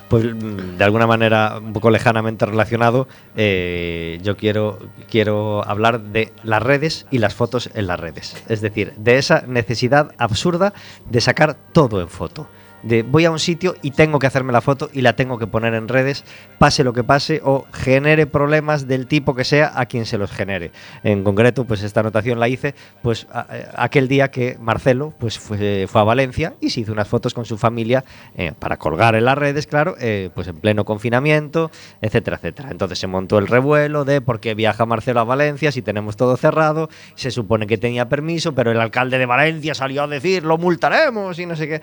Pues 0.09 0.25
mm, 0.25 0.77
de 0.77 0.85
alguna 0.85 1.07
manera 1.07 1.59
un 1.59 1.73
poco 1.73 1.91
lejanamente 1.91 2.47
relacionado, 2.47 3.07
eh, 3.37 4.19
yo 4.23 4.37
quiero, 4.37 4.79
quiero 5.09 5.67
hablar 5.69 6.01
de 6.01 6.33
las 6.43 6.63
redes 6.63 7.07
y 7.11 7.19
las 7.19 7.35
fotos 7.35 7.71
en 7.75 7.87
las 7.87 7.99
redes. 7.99 8.37
Es 8.49 8.61
decir, 8.61 8.93
de 8.97 9.19
esa 9.19 9.43
necesidad 9.47 10.13
absurda 10.19 10.73
de 11.09 11.21
sacar 11.21 11.57
todo 11.73 12.01
en 12.01 12.09
foto. 12.09 12.49
De 12.83 13.03
voy 13.03 13.25
a 13.27 13.31
un 13.31 13.39
sitio 13.39 13.75
y 13.83 13.91
tengo 13.91 14.19
que 14.19 14.27
hacerme 14.27 14.53
la 14.53 14.61
foto 14.61 14.89
y 14.93 15.03
la 15.03 15.15
tengo 15.15 15.39
que 15.39 15.47
poner 15.47 15.75
en 15.75 15.87
redes, 15.89 16.25
pase 16.59 16.83
lo 16.85 16.93
que 16.93 17.05
pase 17.05 17.41
o 17.45 17.67
genere 17.73 18.27
problemas 18.27 18.89
del 18.89 19.07
tipo 19.07 19.35
que 19.35 19.45
sea 19.45 19.73
a 19.75 19.87
quien 19.87 20.07
se 20.07 20.17
los 20.17 20.31
genere. 20.31 20.71
En 21.05 21.23
concreto, 21.25 21.65
pues 21.67 21.83
esta 21.83 22.01
anotación 22.01 22.41
la 22.41 22.49
hice 22.49 22.75
pues 23.03 23.27
a- 23.33 23.47
aquel 23.77 24.09
día 24.09 24.31
que 24.31 24.57
Marcelo 24.61 25.13
pues 25.19 25.39
fue, 25.39 25.87
fue 25.89 26.01
a 26.01 26.05
Valencia 26.05 26.55
y 26.61 26.71
se 26.71 26.81
hizo 26.81 26.93
unas 26.93 27.07
fotos 27.09 27.35
con 27.35 27.45
su 27.45 27.59
familia 27.59 28.05
eh, 28.35 28.53
para 28.59 28.79
colgar 28.79 29.15
en 29.15 29.25
las 29.27 29.37
redes, 29.37 29.67
claro, 29.67 29.95
eh, 30.01 30.31
pues 30.35 30.49
en 30.49 30.57
pleno 30.57 30.85
confinamiento, 30.85 31.71
etcétera, 32.01 32.37
etcétera. 32.39 32.71
Entonces 32.71 32.99
se 32.99 33.07
montó 33.07 33.39
el 33.39 33.47
revuelo 33.47 34.05
de 34.05 34.21
por 34.21 34.41
qué 34.41 34.55
viaja 34.55 34.87
Marcelo 34.87 35.21
a 35.21 35.25
Valencia 35.25 35.71
si 35.73 35.83
tenemos 35.83 36.17
todo 36.17 36.37
cerrado, 36.37 36.89
se 37.15 37.31
supone 37.31 37.67
que 37.67 37.77
tenía 37.79 38.09
permiso, 38.09 38.55
pero 38.55 38.71
el 38.73 38.81
alcalde 38.81 39.19
de 39.19 39.27
Valencia 39.27 39.75
salió 39.75 40.03
a 40.05 40.07
decir 40.07 40.45
lo 40.45 40.57
multaremos 40.57 41.39
y 41.39 41.47
no 41.47 41.57
sé 41.57 41.69
qué. 41.69 41.81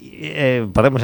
Eh, 0.00 0.66
podemos 0.72 1.02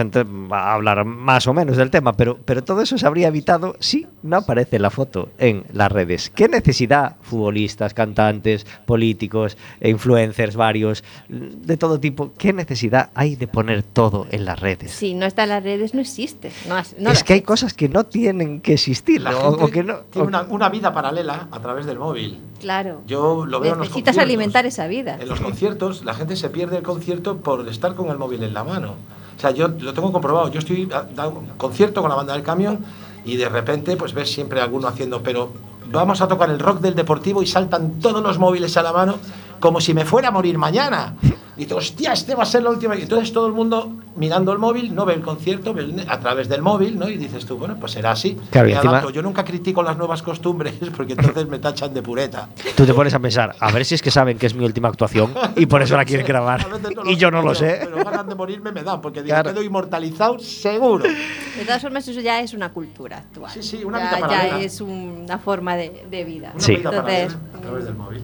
hablar 0.51 1.05
más 1.05 1.47
o 1.47 1.55
menos 1.55 1.77
del 1.77 1.91
tema, 1.91 2.13
pero, 2.13 2.39
pero 2.45 2.63
todo 2.63 2.83
eso 2.83 2.99
se 2.99 3.07
habría 3.07 3.29
evitado 3.29 3.75
si 3.81 4.07
no 4.23 4.37
aparece 4.39 4.79
la 4.79 4.91
foto 4.91 5.31
en 5.39 5.65
las 5.73 5.91
redes. 5.91 6.31
¿Qué 6.35 6.49
necesidad 6.49 7.17
futbolistas, 7.23 7.95
cantantes, 7.95 8.67
políticos, 8.87 9.57
influencers 9.81 10.55
varios, 10.57 11.03
de 11.29 11.77
todo 11.77 11.99
tipo, 11.99 12.33
qué 12.37 12.53
necesidad 12.53 13.11
hay 13.15 13.37
de 13.37 13.49
poner 13.49 13.83
todo 13.83 14.27
en 14.31 14.45
las 14.45 14.59
redes? 14.61 14.91
Si 14.93 15.15
no 15.15 15.25
está 15.27 15.45
en 15.45 15.49
las 15.51 15.63
redes, 15.65 15.95
no 15.95 16.01
existe. 16.01 16.51
No, 16.69 16.75
has- 16.77 16.95
no 16.99 17.11
es 17.11 17.25
que 17.25 17.33
hay 17.35 17.43
cosas 17.43 17.73
que 17.75 17.89
no 17.89 18.05
tienen 18.05 18.61
que 18.61 18.75
existir 18.75 19.21
La 19.23 19.37
o, 19.37 19.51
gente 19.53 19.65
o 19.65 19.69
que 19.71 19.83
no. 19.83 19.99
tiene 20.11 20.25
o- 20.27 20.29
una, 20.29 20.43
una 20.43 20.69
vida 20.69 20.93
paralela 20.93 21.49
a 21.51 21.61
través 21.61 21.87
del 21.87 21.99
móvil. 21.99 22.39
Claro. 22.61 23.01
Yo 23.07 23.47
lo 23.47 23.59
veo 23.61 23.73
en 23.73 23.79
los 23.79 23.89
Necesitas 23.89 24.15
conciertos. 24.15 24.23
alimentar 24.23 24.67
esa 24.67 24.87
vida. 24.87 25.17
En 25.21 25.29
los 25.29 25.41
conciertos, 25.41 26.05
la 26.05 26.15
gente 26.15 26.37
se 26.37 26.49
pierde 26.51 26.77
el 26.77 26.83
concierto 26.83 27.39
por 27.39 27.67
estar 27.69 27.95
con 27.95 28.09
el 28.11 28.19
móvil 28.19 28.43
en 28.43 28.55
la 28.55 28.63
mano. 28.65 28.95
O 29.37 29.41
sea, 29.41 29.51
yo 29.51 29.69
lo 29.69 29.93
tengo 29.95 30.13
comprobado. 30.13 30.49
Yo 30.51 30.59
estoy 30.59 30.89
a- 30.95 31.03
da 31.03 31.27
un 31.29 31.47
concierto 31.57 32.03
con 32.03 32.11
la 32.11 32.17
banda 32.17 32.35
del 32.35 32.43
camión 32.43 32.85
y 33.25 33.37
de 33.37 33.49
repente, 33.49 33.97
pues 33.97 34.13
ves 34.15 34.31
siempre 34.33 34.61
alguno 34.61 34.87
haciendo, 34.89 35.23
pero 35.23 35.51
vamos 35.91 36.21
a 36.21 36.29
tocar 36.29 36.51
el 36.51 36.59
rock 36.59 36.81
del 36.81 36.95
deportivo 36.95 37.43
y 37.43 37.47
saltan 37.47 37.99
todos 38.01 38.23
los 38.23 38.39
móviles 38.39 38.77
a 38.77 38.83
la 38.83 38.93
mano 38.93 39.17
como 39.59 39.81
si 39.81 39.93
me 39.95 40.05
fuera 40.05 40.29
a 40.29 40.31
morir 40.31 40.57
mañana. 40.59 41.15
Y 41.61 41.65
dices, 41.65 41.77
hostia, 41.77 42.15
este 42.15 42.35
va 42.35 42.45
a 42.45 42.47
ser 42.47 42.63
la 42.63 42.71
última. 42.71 42.97
Y 42.97 43.03
entonces 43.03 43.35
todo 43.35 43.47
el 43.47 43.53
mundo 43.53 43.93
mirando 44.17 44.51
el 44.51 44.59
móvil, 44.59 44.95
no 44.95 45.05
ve 45.05 45.13
el 45.13 45.21
concierto, 45.21 45.75
ve 45.75 45.83
el- 45.83 46.07
a 46.09 46.19
través 46.19 46.49
del 46.49 46.63
móvil, 46.63 46.99
¿no? 46.99 47.07
Y 47.07 47.19
dices 47.19 47.45
tú, 47.45 47.59
bueno, 47.59 47.77
pues 47.79 47.93
será 47.93 48.13
así. 48.13 48.35
Claro, 48.51 48.71
y 48.71 48.73
encima-. 48.73 49.05
Yo 49.13 49.21
nunca 49.21 49.45
critico 49.45 49.83
las 49.83 49.99
nuevas 49.99 50.23
costumbres 50.23 50.73
porque 50.97 51.13
entonces 51.13 51.47
me 51.49 51.59
tachan 51.59 51.93
de 51.93 52.01
pureta. 52.01 52.49
Tú 52.75 52.87
te 52.87 52.95
pones 52.95 53.13
a 53.13 53.19
pensar, 53.19 53.55
a 53.61 53.71
ver 53.73 53.85
si 53.85 53.95
es 53.95 54.01
que 54.01 54.11
saben 54.11 54.39
que 54.39 54.47
es 54.47 54.55
mi 54.55 54.65
última 54.65 54.89
actuación 54.89 55.35
y 55.55 55.67
por 55.67 55.83
eso 55.83 55.99
la 55.99 56.07
quieren 56.07 56.25
grabar. 56.33 56.67
Y 57.05 57.17
yo 57.17 57.31
no 57.31 57.43
lo 57.43 57.55
sé. 57.55 57.81
Pero 57.85 58.05
ganas 58.05 58.27
de 58.27 58.35
morirme 58.35 58.73
me 58.73 58.83
dan, 58.83 59.03
porque 59.03 59.23
digo, 59.23 59.35
Claro. 59.35 59.51
quedo 59.53 59.63
inmortalizado 59.63 60.39
seguro. 60.39 61.05
De 61.05 61.65
todas 61.67 61.83
formas, 61.83 62.09
eso 62.09 62.21
ya 62.23 62.41
es 62.41 62.55
una 62.55 62.73
cultura 62.73 63.19
actual. 63.19 63.51
Sí, 63.53 63.63
sí, 63.63 63.85
una 63.85 63.99
ya, 63.99 64.17
vida 64.17 64.29
ya 64.31 64.61
es 64.61 64.81
una 64.81 65.37
forma 65.39 65.77
de, 65.77 66.07
de 66.11 66.25
vida. 66.25 66.53
Una 66.55 66.65
Sí. 66.65 66.77
vida 66.77 66.91
paralela 66.91 67.25
Entonces, 67.25 67.39
a 67.55 67.61
través 67.61 67.85
del 67.85 67.95
móvil. 67.97 68.23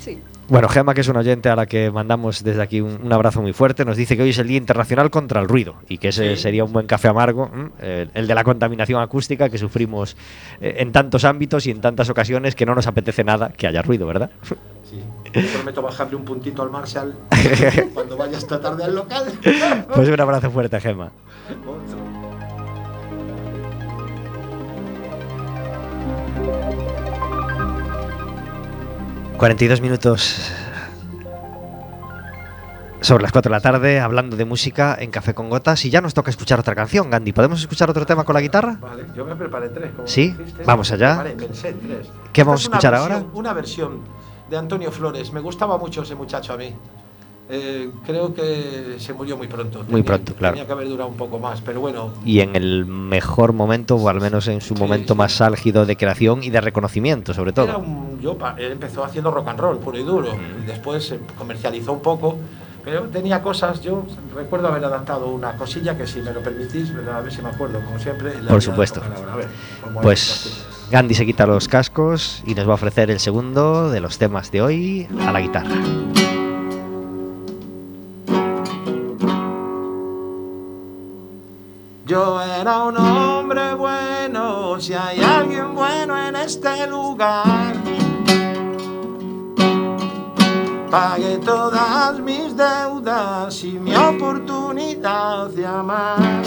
sí. 0.00 0.18
Bueno, 0.48 0.68
Gema, 0.68 0.94
que 0.94 1.00
es 1.00 1.08
una 1.08 1.20
oyente 1.20 1.48
a 1.48 1.56
la 1.56 1.66
que 1.66 1.90
mandamos 1.90 2.44
desde 2.44 2.62
aquí 2.62 2.80
un, 2.80 3.00
un 3.02 3.12
abrazo 3.12 3.42
muy 3.42 3.52
fuerte, 3.52 3.84
nos 3.84 3.96
dice 3.96 4.16
que 4.16 4.22
hoy 4.22 4.30
es 4.30 4.38
el 4.38 4.46
Día 4.46 4.58
Internacional 4.58 5.10
contra 5.10 5.40
el 5.40 5.48
Ruido 5.48 5.74
y 5.88 5.98
que 5.98 6.08
ese 6.08 6.36
Sí. 6.36 6.42
sería 6.42 6.62
un 6.64 6.72
buen 6.72 6.86
café 6.86 7.08
amargo, 7.08 7.50
el, 7.80 8.10
el 8.14 8.26
de 8.28 8.34
la 8.34 8.44
contaminación 8.44 9.02
acústica 9.02 9.48
que 9.48 9.58
sufrimos 9.58 10.16
eh, 10.60 10.76
en 10.78 10.92
tantos 10.92 11.24
ámbitos 11.24 11.66
y 11.66 11.72
en 11.72 11.80
tantas 11.80 12.08
ocasiones 12.10 12.54
que 12.54 12.64
no 12.64 12.76
nos 12.76 12.86
apetece 12.86 13.24
nada 13.24 13.48
que 13.56 13.66
haya 13.66 13.82
ruido, 13.82 14.06
¿verdad? 14.06 14.30
Sí. 14.84 15.00
Te 15.32 15.42
prometo 15.42 15.82
bajarle 15.82 16.14
un 16.16 16.24
puntito 16.24 16.62
al 16.62 16.70
Marshall 16.70 17.14
cuando 17.94 18.16
vaya 18.16 18.38
esta 18.38 18.60
tarde 18.60 18.84
al 18.84 18.94
local. 18.94 19.24
Pues 19.94 20.08
un 20.08 20.20
abrazo 20.20 20.50
fuerte, 20.52 20.80
Gema. 20.80 21.10
Otro. 21.66 22.16
42 29.38 29.80
minutos 29.80 30.50
sobre 33.02 33.22
las 33.22 33.30
4 33.32 33.50
de 33.50 33.54
la 33.56 33.60
tarde, 33.60 34.00
hablando 34.00 34.36
de 34.36 34.44
música 34.44 34.96
en 34.98 35.10
Café 35.10 35.34
con 35.34 35.48
Gotas 35.50 35.84
y 35.84 35.90
ya 35.90 36.00
nos 36.00 36.14
toca 36.14 36.30
escuchar 36.30 36.58
otra 36.58 36.74
canción, 36.74 37.08
Gandhi. 37.10 37.32
¿Podemos 37.32 37.60
escuchar 37.60 37.88
otro 37.90 38.04
tema 38.06 38.24
con 38.24 38.34
la 38.34 38.40
guitarra? 38.40 38.78
Vale, 38.80 39.04
yo 39.14 39.24
me 39.24 39.36
preparé 39.36 39.68
tres. 39.68 39.92
como 39.94 40.08
¿Sí? 40.08 40.30
dijiste. 40.32 40.64
Vamos 40.64 40.90
allá. 40.90 41.16
Vale, 41.16 41.30
pensé 41.32 41.68
en 41.68 41.80
tres. 41.80 42.08
¿Qué 42.32 42.40
Esta 42.40 42.44
vamos 42.44 42.60
a 42.62 42.64
escuchar 42.64 42.92
versión- 42.94 43.12
ahora? 43.12 43.26
Una 43.34 43.52
versión 43.52 44.00
de 44.50 44.56
Antonio 44.56 44.90
Flores. 44.90 45.32
Me 45.32 45.40
gustaba 45.40 45.78
mucho 45.78 46.02
ese 46.02 46.14
muchacho 46.14 46.54
a 46.54 46.56
mí. 46.56 46.74
Eh, 47.48 47.90
creo 48.04 48.34
que 48.34 48.96
se 48.98 49.12
murió 49.12 49.36
muy 49.36 49.46
pronto. 49.46 49.78
Muy 49.78 49.86
Tenía- 49.86 50.04
pronto, 50.04 50.34
claro. 50.34 50.54
Tenía 50.54 50.66
que 50.66 50.72
haber 50.72 50.88
durado 50.88 51.08
un 51.08 51.16
poco 51.16 51.38
más, 51.38 51.60
pero 51.60 51.80
bueno, 51.80 52.12
Y 52.24 52.40
en 52.40 52.56
el 52.56 52.86
mejor 52.86 53.52
momento, 53.52 53.94
o 53.96 54.08
al 54.08 54.20
menos 54.20 54.48
en 54.48 54.60
su 54.60 54.74
Sí, 54.74 54.80
momento 54.80 55.14
sí. 55.14 55.18
más 55.18 55.40
álgido 55.40 55.86
de 55.86 55.96
creación 55.96 56.42
y 56.42 56.50
de 56.50 56.60
reconocimiento, 56.60 57.32
sobre 57.34 57.52
Era 57.52 57.66
todo. 57.74 57.78
un, 57.78 58.18
yo, 58.20 58.36
él 58.58 58.72
empezó 58.72 59.04
haciendo 59.04 59.30
rock 59.30 59.48
and 59.48 59.60
roll 59.60 59.78
puro 59.78 59.96
y 59.98 60.02
duro. 60.02 60.30
Y 60.62 60.66
después 60.66 61.04
se 61.06 61.20
comercializó 61.38 61.92
un 61.92 62.00
poco. 62.02 62.36
Pero 62.84 63.02
tenía 63.08 63.42
cosas, 63.42 63.80
yo 63.82 64.04
recuerdo 64.34 64.68
haber 64.68 64.84
adaptado 64.84 65.26
una 65.26 65.56
cosilla 65.56 65.96
que 65.98 66.06
si 66.06 66.20
me 66.20 66.32
lo 66.32 66.40
permitís, 66.40 66.92
a 67.12 67.20
ver 67.20 67.32
si 67.32 67.42
me 67.42 67.48
acuerdo, 67.48 67.80
como 67.84 67.98
siempre. 67.98 68.30
Por 68.48 68.62
supuesto. 68.62 69.02
A 69.02 69.34
ver, 69.36 69.48
¿cómo 69.82 70.10
es 70.12 70.20
esta 70.20 70.50
Pues? 70.50 70.66
Gandhi 70.92 71.14
se 71.14 71.26
quita 71.26 71.46
los 71.46 71.66
cascos 71.66 72.44
y 72.46 72.54
nos 72.54 72.66
va 72.68 72.72
a 72.72 72.74
ofrecer 72.74 73.10
el 73.10 73.18
segundo 73.18 73.90
de 73.90 74.00
los 74.00 74.18
temas 74.18 74.52
de 74.52 74.62
hoy 74.62 75.08
a 75.26 75.32
la 75.32 75.40
guitarra. 75.40 75.74
Lugar. 86.88 87.72
Pagué 90.90 91.38
todas 91.38 92.18
mis 92.20 92.56
deudas 92.56 93.62
y 93.62 93.78
mi 93.78 93.94
oportunidad 93.94 95.48
de 95.50 95.66
amar. 95.66 96.42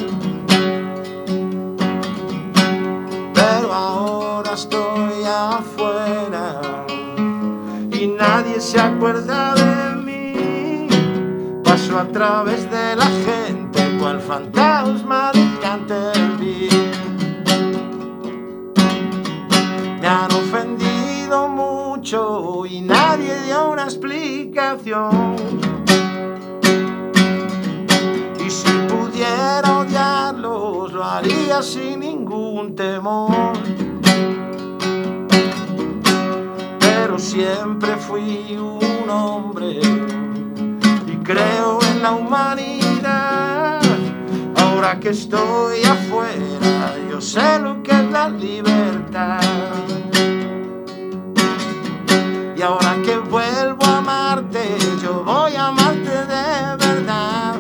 Pero 3.33 3.73
ahora 3.73 4.51
estoy 4.53 5.23
afuera 5.25 6.61
y 7.91 8.07
nadie 8.07 8.59
se 8.59 8.79
acuerda 8.79 9.53
de 9.55 9.95
mí. 10.07 10.87
Paso 11.63 11.97
a 11.97 12.05
través 12.05 12.69
de 12.69 12.95
la 12.95 13.09
gente 13.25 13.97
cual 13.99 14.19
fantasma 14.19 15.31
de 15.33 15.59
Canterville. 15.61 16.18
Explicación. 23.89 25.35
Y 28.45 28.49
si 28.49 28.71
pudiera 28.87 29.79
odiarlos, 29.79 30.93
lo 30.93 31.03
haría 31.03 31.61
sin 31.63 32.01
ningún 32.01 32.75
temor. 32.75 33.57
Pero 36.79 37.17
siempre 37.17 37.95
fui 37.97 38.55
un 38.57 39.09
hombre 39.09 39.79
y 41.07 41.15
creo 41.23 41.79
en 41.91 42.03
la 42.03 42.11
humanidad. 42.11 43.81
Ahora 44.55 44.99
que 44.99 45.09
estoy 45.09 45.83
afuera, 45.83 46.93
yo 47.09 47.19
sé 47.19 47.59
lo 47.59 47.81
que 47.81 47.91
es 47.91 48.11
la 48.11 48.29
libertad. 48.29 49.39
Y 52.59 52.61
ahora 52.61 52.97
que 53.05 53.15
vuelvo 53.15 53.85
a 53.85 53.99
amarte, 53.99 54.75
yo 55.01 55.23
voy 55.23 55.55
a 55.55 55.67
amarte 55.67 56.09
de 56.09 56.75
verdad. 56.75 57.55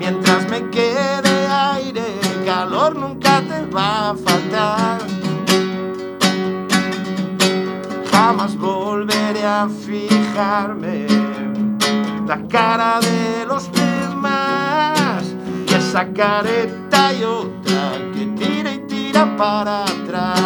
Mientras 0.00 0.50
me 0.50 0.68
quede 0.68 1.46
aire, 1.46 2.18
calor 2.44 2.96
nunca 2.96 3.40
te 3.42 3.64
va 3.66 4.10
a 4.10 4.14
faltar. 4.16 4.98
Jamás 8.10 8.56
volveré 8.56 9.46
a 9.46 9.68
fijarme 9.68 11.06
la 12.26 12.48
cara 12.48 12.98
de 12.98 13.46
los 13.46 13.70
demás 13.70 15.36
y 15.68 15.72
esa 15.72 16.12
careta 16.12 17.12
y 17.12 17.22
otra 17.22 17.92
que 18.12 18.26
tira 18.36 18.72
y 18.72 18.78
tira 18.88 19.36
para 19.36 19.84
atrás. 19.84 20.37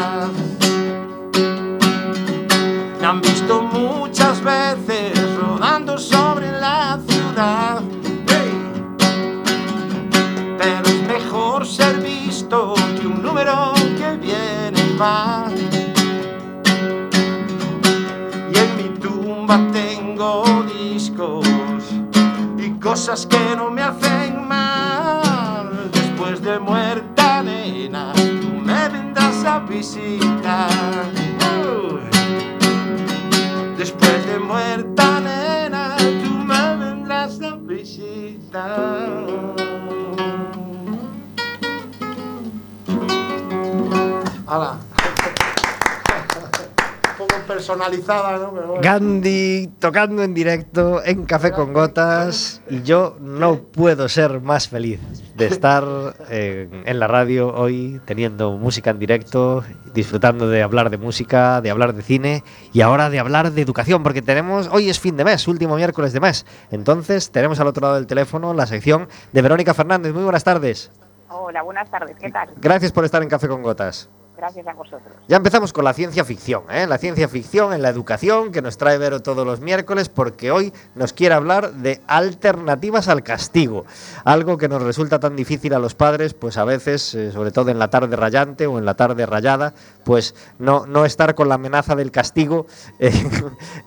Pero 48.55 48.67
bueno. 48.67 48.83
Gandhi 48.83 49.71
tocando 49.79 50.23
en 50.23 50.35
directo 50.35 51.03
en 51.05 51.25
Café 51.25 51.53
con 51.53 51.73
Gotas 51.73 52.63
y 52.69 52.83
yo 52.83 53.17
no 53.21 53.63
puedo 53.63 54.09
ser 54.09 54.41
más 54.41 54.69
feliz 54.69 55.01
de 55.35 55.47
estar 55.47 55.85
eh, 56.29 56.69
en 56.85 56.99
la 56.99 57.07
radio 57.07 57.55
hoy 57.55 58.01
teniendo 58.05 58.53
música 58.59 58.91
en 58.91 58.99
directo, 58.99 59.65
disfrutando 59.95 60.49
de 60.49 60.63
hablar 60.63 60.91
de 60.91 60.99
música, 60.99 61.61
de 61.61 61.71
hablar 61.71 61.95
de 61.95 62.03
cine 62.03 62.45
y 62.73 62.83
ahora 62.83 63.09
de 63.09 63.19
hablar 63.19 63.53
de 63.53 63.63
educación 63.63 64.03
porque 64.03 64.21
tenemos 64.21 64.69
hoy 64.71 64.91
es 64.91 65.01
fin 65.01 65.17
de 65.17 65.25
mes, 65.25 65.49
último 65.49 65.77
miércoles 65.77 66.13
de 66.13 66.21
mes. 66.21 66.45
Entonces 66.71 67.31
tenemos 67.31 67.59
al 67.61 67.69
otro 67.69 67.83
lado 67.83 67.95
del 67.95 68.07
teléfono 68.07 68.53
la 68.53 68.67
sección 68.67 69.09
de 69.33 69.43
Verónica 69.43 69.73
Fernández. 69.73 70.13
Muy 70.13 70.25
buenas 70.25 70.45
tardes. 70.45 70.91
Hola, 71.29 71.63
buenas 71.63 71.91
tardes, 71.91 72.17
¿qué 72.21 72.31
tal? 72.31 72.51
Gracias 72.61 72.93
por 72.93 73.07
estar 73.07 73.23
en 73.23 73.29
Café 73.31 73.49
con 73.49 73.63
Gotas. 73.63 74.11
Gracias 74.43 74.67
a 74.67 74.73
vosotros. 74.73 75.15
Ya 75.29 75.37
empezamos 75.37 75.73
con 75.73 75.85
la 75.85 75.95
ciencia 75.95 76.25
ficción, 76.25 76.65
¿eh? 76.69 76.89
la 76.89 76.99
ciencia 76.99 77.29
ficción 77.29 77.73
en 77.73 77.81
la 77.81 77.91
educación 77.91 78.51
que 78.51 78.61
nos 78.61 78.77
trae 78.77 78.99
Vero 78.99 79.23
todos 79.23 79.47
los 79.47 79.61
miércoles 79.61 80.09
porque 80.09 80.51
hoy 80.51 80.73
nos 80.97 81.13
quiere 81.13 81.37
hablar 81.37 81.75
de 81.75 82.01
alternativas 82.09 83.07
al 83.07 83.23
castigo, 83.23 83.85
algo 84.25 84.59
que 84.59 84.67
nos 84.67 84.83
resulta 84.83 85.21
tan 85.21 85.37
difícil 85.37 85.75
a 85.75 85.79
los 85.79 85.95
padres, 85.95 86.35
pues 86.35 86.57
a 86.57 86.65
veces, 86.65 87.15
eh, 87.15 87.31
sobre 87.31 87.53
todo 87.53 87.71
en 87.71 87.79
la 87.79 87.89
tarde 87.89 88.17
rayante 88.17 88.67
o 88.67 88.81
en 88.81 88.85
la 88.85 88.95
tarde 88.95 89.27
rayada, 89.27 89.75
pues 90.05 90.35
no, 90.59 90.87
no 90.87 91.05
estar 91.05 91.35
con 91.35 91.49
la 91.49 91.55
amenaza 91.57 91.95
del 91.97 92.11
castigo 92.11 92.67
eh, 92.99 93.13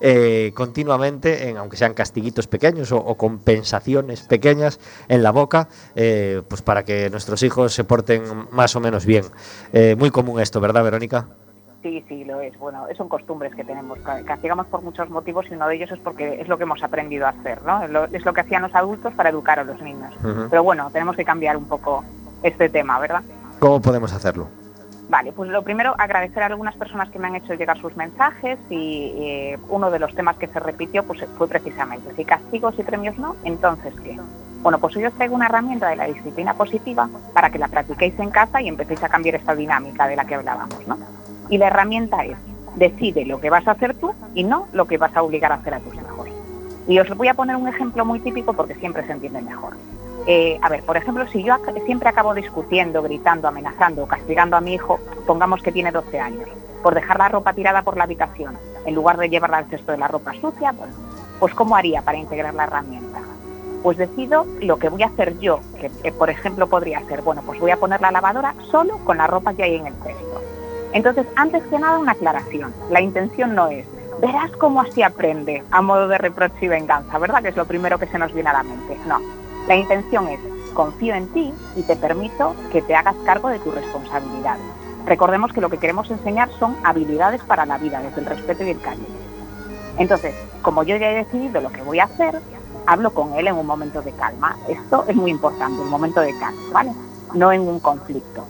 eh, 0.00 0.52
continuamente, 0.54 1.48
en, 1.48 1.56
aunque 1.56 1.76
sean 1.76 1.94
castiguitos 1.94 2.46
pequeños 2.46 2.92
o, 2.92 2.98
o 2.98 3.16
compensaciones 3.16 4.22
pequeñas 4.22 4.80
en 5.08 5.22
la 5.22 5.30
boca, 5.32 5.68
eh, 5.94 6.42
pues 6.48 6.62
para 6.62 6.84
que 6.84 7.10
nuestros 7.10 7.42
hijos 7.42 7.72
se 7.74 7.84
porten 7.84 8.22
más 8.50 8.74
o 8.76 8.80
menos 8.80 9.06
bien. 9.06 9.24
Eh, 9.72 9.96
muy 9.98 10.10
común 10.10 10.40
esto, 10.40 10.60
¿verdad, 10.60 10.84
Verónica? 10.84 11.26
Sí, 11.82 12.04
sí, 12.08 12.24
lo 12.24 12.40
es. 12.40 12.58
Bueno, 12.58 12.84
son 12.96 13.08
costumbres 13.08 13.54
que 13.54 13.62
tenemos. 13.62 13.98
Ca- 14.00 14.22
Castigamos 14.24 14.66
por 14.66 14.82
muchos 14.82 15.08
motivos 15.08 15.46
y 15.50 15.54
uno 15.54 15.68
de 15.68 15.76
ellos 15.76 15.92
es 15.92 15.98
porque 16.00 16.40
es 16.40 16.48
lo 16.48 16.56
que 16.56 16.64
hemos 16.64 16.82
aprendido 16.82 17.26
a 17.26 17.28
hacer, 17.28 17.62
¿no? 17.62 17.84
Es 17.84 18.24
lo, 18.24 18.32
que 18.34 18.40
hacían 18.40 18.62
los 18.62 18.74
adultos 18.74 19.14
para 19.14 19.28
educar 19.30 19.60
a 19.60 19.64
los 19.64 19.80
niños. 19.80 20.12
Pero 20.50 20.64
bueno, 20.64 20.90
tenemos 20.92 21.14
que 21.14 21.24
cambiar 21.24 21.56
un 21.56 21.66
poco 21.66 22.02
este 22.42 22.68
tema, 22.68 22.98
¿verdad? 22.98 23.22
¿Cómo 23.60 23.80
podemos 23.80 24.12
hacerlo? 24.12 24.48
Vale, 25.08 25.32
pues 25.32 25.50
lo 25.50 25.62
primero, 25.62 25.94
agradecer 25.98 26.42
a 26.42 26.46
algunas 26.46 26.74
personas 26.74 27.10
que 27.10 27.18
me 27.18 27.28
han 27.28 27.36
hecho 27.36 27.54
llegar 27.54 27.78
sus 27.78 27.96
mensajes 27.96 28.58
y 28.70 29.12
eh, 29.16 29.58
uno 29.68 29.90
de 29.90 30.00
los 30.00 30.12
temas 30.14 30.36
que 30.36 30.48
se 30.48 30.58
repitió 30.58 31.04
pues, 31.04 31.24
fue 31.38 31.46
precisamente 31.46 32.12
si 32.16 32.24
castigos 32.24 32.74
y 32.78 32.82
premios 32.82 33.16
no, 33.16 33.36
entonces 33.44 33.94
¿qué? 34.02 34.18
Bueno, 34.62 34.78
pues 34.80 34.96
hoy 34.96 35.04
os 35.04 35.12
traigo 35.12 35.36
una 35.36 35.46
herramienta 35.46 35.88
de 35.88 35.96
la 35.96 36.06
disciplina 36.06 36.54
positiva 36.54 37.08
para 37.32 37.50
que 37.50 37.58
la 37.58 37.68
practiquéis 37.68 38.18
en 38.18 38.30
casa 38.30 38.60
y 38.60 38.66
empecéis 38.66 39.00
a 39.04 39.08
cambiar 39.08 39.36
esta 39.36 39.54
dinámica 39.54 40.08
de 40.08 40.16
la 40.16 40.24
que 40.24 40.34
hablábamos, 40.34 40.84
¿no? 40.88 40.98
Y 41.50 41.58
la 41.58 41.68
herramienta 41.68 42.24
es, 42.24 42.36
decide 42.74 43.24
lo 43.24 43.40
que 43.40 43.48
vas 43.48 43.66
a 43.68 43.72
hacer 43.72 43.94
tú 43.94 44.12
y 44.34 44.42
no 44.42 44.66
lo 44.72 44.86
que 44.86 44.98
vas 44.98 45.14
a 45.14 45.22
obligar 45.22 45.52
a 45.52 45.56
hacer 45.56 45.74
a 45.74 45.78
tus 45.78 45.94
hijos. 45.94 46.28
Y 46.88 46.98
os 46.98 47.08
voy 47.16 47.28
a 47.28 47.34
poner 47.34 47.54
un 47.54 47.68
ejemplo 47.68 48.04
muy 48.04 48.18
típico 48.18 48.54
porque 48.54 48.74
siempre 48.74 49.06
se 49.06 49.12
entiende 49.12 49.40
mejor. 49.40 49.74
Eh, 50.26 50.58
a 50.60 50.68
ver, 50.68 50.82
por 50.82 50.96
ejemplo, 50.96 51.26
si 51.28 51.42
yo 51.44 51.56
siempre 51.84 52.08
acabo 52.08 52.34
discutiendo, 52.34 53.00
gritando, 53.00 53.46
amenazando 53.46 54.06
castigando 54.06 54.56
a 54.56 54.60
mi 54.60 54.74
hijo, 54.74 54.98
pongamos 55.24 55.62
que 55.62 55.70
tiene 55.70 55.92
12 55.92 56.18
años, 56.18 56.48
por 56.82 56.94
dejar 56.94 57.18
la 57.18 57.28
ropa 57.28 57.52
tirada 57.52 57.82
por 57.82 57.96
la 57.96 58.04
habitación, 58.04 58.58
en 58.84 58.94
lugar 58.94 59.18
de 59.18 59.28
llevarla 59.28 59.58
al 59.58 59.66
cesto 59.66 59.92
de 59.92 59.98
la 59.98 60.08
ropa 60.08 60.32
sucia, 60.34 60.72
bueno, 60.72 60.94
pues 61.38 61.54
¿cómo 61.54 61.76
haría 61.76 62.02
para 62.02 62.18
integrar 62.18 62.54
la 62.54 62.64
herramienta? 62.64 63.20
Pues 63.84 63.98
decido 63.98 64.46
lo 64.60 64.78
que 64.78 64.88
voy 64.88 65.04
a 65.04 65.06
hacer 65.06 65.38
yo, 65.38 65.60
que 65.80 65.92
eh, 66.02 66.12
por 66.12 66.28
ejemplo 66.28 66.66
podría 66.66 67.00
ser, 67.06 67.22
bueno, 67.22 67.42
pues 67.46 67.60
voy 67.60 67.70
a 67.70 67.76
poner 67.76 68.00
la 68.00 68.10
lavadora 68.10 68.54
solo 68.70 68.98
con 69.04 69.18
la 69.18 69.28
ropa 69.28 69.54
que 69.54 69.62
hay 69.62 69.76
en 69.76 69.86
el 69.86 69.94
cesto. 69.94 70.42
Entonces, 70.92 71.26
antes 71.36 71.62
que 71.64 71.78
nada, 71.78 71.98
una 71.98 72.12
aclaración. 72.12 72.74
La 72.90 73.00
intención 73.00 73.54
no 73.54 73.68
es, 73.68 73.86
verás 74.20 74.50
cómo 74.52 74.80
así 74.80 75.02
aprende, 75.02 75.62
a 75.70 75.82
modo 75.82 76.08
de 76.08 76.18
reproche 76.18 76.56
y 76.62 76.68
venganza, 76.68 77.18
¿verdad? 77.18 77.42
Que 77.42 77.50
es 77.50 77.56
lo 77.56 77.66
primero 77.66 77.98
que 77.98 78.06
se 78.06 78.18
nos 78.18 78.32
viene 78.32 78.50
a 78.50 78.54
la 78.54 78.62
mente. 78.62 78.96
No, 79.06 79.20
la 79.66 79.76
intención 79.76 80.28
es, 80.28 80.40
confío 80.74 81.14
en 81.14 81.28
ti 81.28 81.52
y 81.76 81.82
te 81.82 81.96
permito 81.96 82.54
que 82.70 82.82
te 82.82 82.94
hagas 82.94 83.16
cargo 83.24 83.48
de 83.48 83.58
tu 83.58 83.70
responsabilidad. 83.70 84.56
Recordemos 85.06 85.52
que 85.52 85.60
lo 85.60 85.70
que 85.70 85.78
queremos 85.78 86.10
enseñar 86.10 86.50
son 86.58 86.76
habilidades 86.84 87.40
para 87.42 87.64
la 87.66 87.78
vida, 87.78 88.00
desde 88.00 88.20
el 88.20 88.26
respeto 88.26 88.64
y 88.64 88.70
el 88.70 88.80
cariño. 88.80 89.06
Entonces, 89.98 90.34
como 90.62 90.82
yo 90.82 90.96
ya 90.96 91.10
he 91.10 91.14
decidido 91.24 91.60
lo 91.60 91.70
que 91.70 91.82
voy 91.82 92.00
a 92.00 92.04
hacer, 92.04 92.40
hablo 92.86 93.12
con 93.14 93.34
él 93.34 93.46
en 93.48 93.56
un 93.56 93.66
momento 93.66 94.02
de 94.02 94.12
calma. 94.12 94.56
Esto 94.68 95.04
es 95.08 95.16
muy 95.16 95.30
importante, 95.30 95.80
un 95.80 95.88
momento 95.90 96.20
de 96.20 96.36
calma, 96.38 96.60
¿vale? 96.72 96.92
No 97.34 97.52
en 97.52 97.62
un 97.62 97.80
conflicto. 97.80 98.44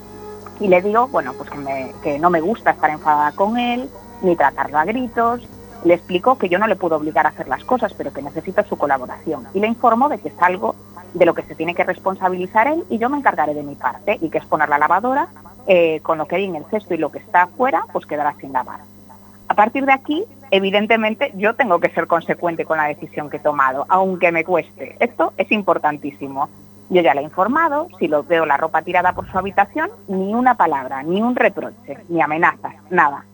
Y 0.60 0.68
le 0.68 0.80
digo, 0.82 1.08
bueno, 1.08 1.34
pues 1.34 1.50
que, 1.50 1.58
me- 1.58 2.18
no 2.18 2.30
me 2.30 2.40
gusta 2.40 2.70
estar 2.70 2.90
enfadada 2.90 3.32
con 3.32 3.58
él, 3.58 3.88
ni 4.22 4.34
tratarlo 4.36 4.78
a 4.78 4.84
gritos. 4.84 5.46
Le 5.84 5.94
explico 5.94 6.36
que 6.38 6.48
yo 6.48 6.58
no 6.58 6.66
le 6.66 6.76
puedo 6.76 6.96
obligar 6.96 7.26
a 7.26 7.28
hacer 7.30 7.48
las 7.48 7.62
cosas, 7.64 7.92
pero 7.94 8.12
que 8.12 8.22
necesito 8.22 8.64
su 8.64 8.76
colaboración. 8.76 9.46
Y 9.54 9.60
le 9.60 9.66
informo 9.68 10.08
de 10.08 10.18
que 10.18 10.28
es 10.28 10.34
algo 10.40 10.74
de 11.16 11.24
lo 11.24 11.34
que 11.34 11.42
se 11.42 11.54
tiene 11.54 11.74
que 11.74 11.84
responsabilizar 11.84 12.66
él 12.66 12.84
y 12.90 12.98
yo 12.98 13.08
me 13.08 13.18
encargaré 13.18 13.54
de 13.54 13.62
mi 13.62 13.74
parte, 13.74 14.18
y 14.20 14.28
que 14.28 14.38
es 14.38 14.44
poner 14.44 14.68
la 14.68 14.78
lavadora 14.78 15.28
eh, 15.66 16.00
con 16.00 16.18
lo 16.18 16.26
que 16.26 16.36
hay 16.36 16.44
en 16.44 16.56
el 16.56 16.64
cesto 16.66 16.94
y 16.94 16.98
lo 16.98 17.10
que 17.10 17.18
está 17.18 17.42
afuera, 17.42 17.84
pues 17.92 18.06
quedará 18.06 18.34
sin 18.40 18.52
lavar. 18.52 18.80
A 19.48 19.54
partir 19.54 19.86
de 19.86 19.92
aquí, 19.92 20.24
evidentemente, 20.50 21.32
yo 21.36 21.54
tengo 21.54 21.80
que 21.80 21.90
ser 21.90 22.06
consecuente 22.06 22.64
con 22.64 22.76
la 22.76 22.88
decisión 22.88 23.30
que 23.30 23.38
he 23.38 23.40
tomado, 23.40 23.86
aunque 23.88 24.32
me 24.32 24.44
cueste. 24.44 24.96
Esto 25.00 25.32
es 25.36 25.50
importantísimo. 25.52 26.48
Yo 26.90 27.02
ya 27.02 27.14
le 27.14 27.20
he 27.20 27.24
informado, 27.24 27.88
si 27.98 28.08
lo 28.08 28.22
veo 28.22 28.44
la 28.44 28.56
ropa 28.56 28.82
tirada 28.82 29.12
por 29.12 29.30
su 29.30 29.38
habitación, 29.38 29.90
ni 30.08 30.34
una 30.34 30.56
palabra, 30.56 31.02
ni 31.02 31.22
un 31.22 31.34
reproche, 31.34 31.98
ni 32.08 32.20
amenazas, 32.20 32.74
nada. 32.90 33.24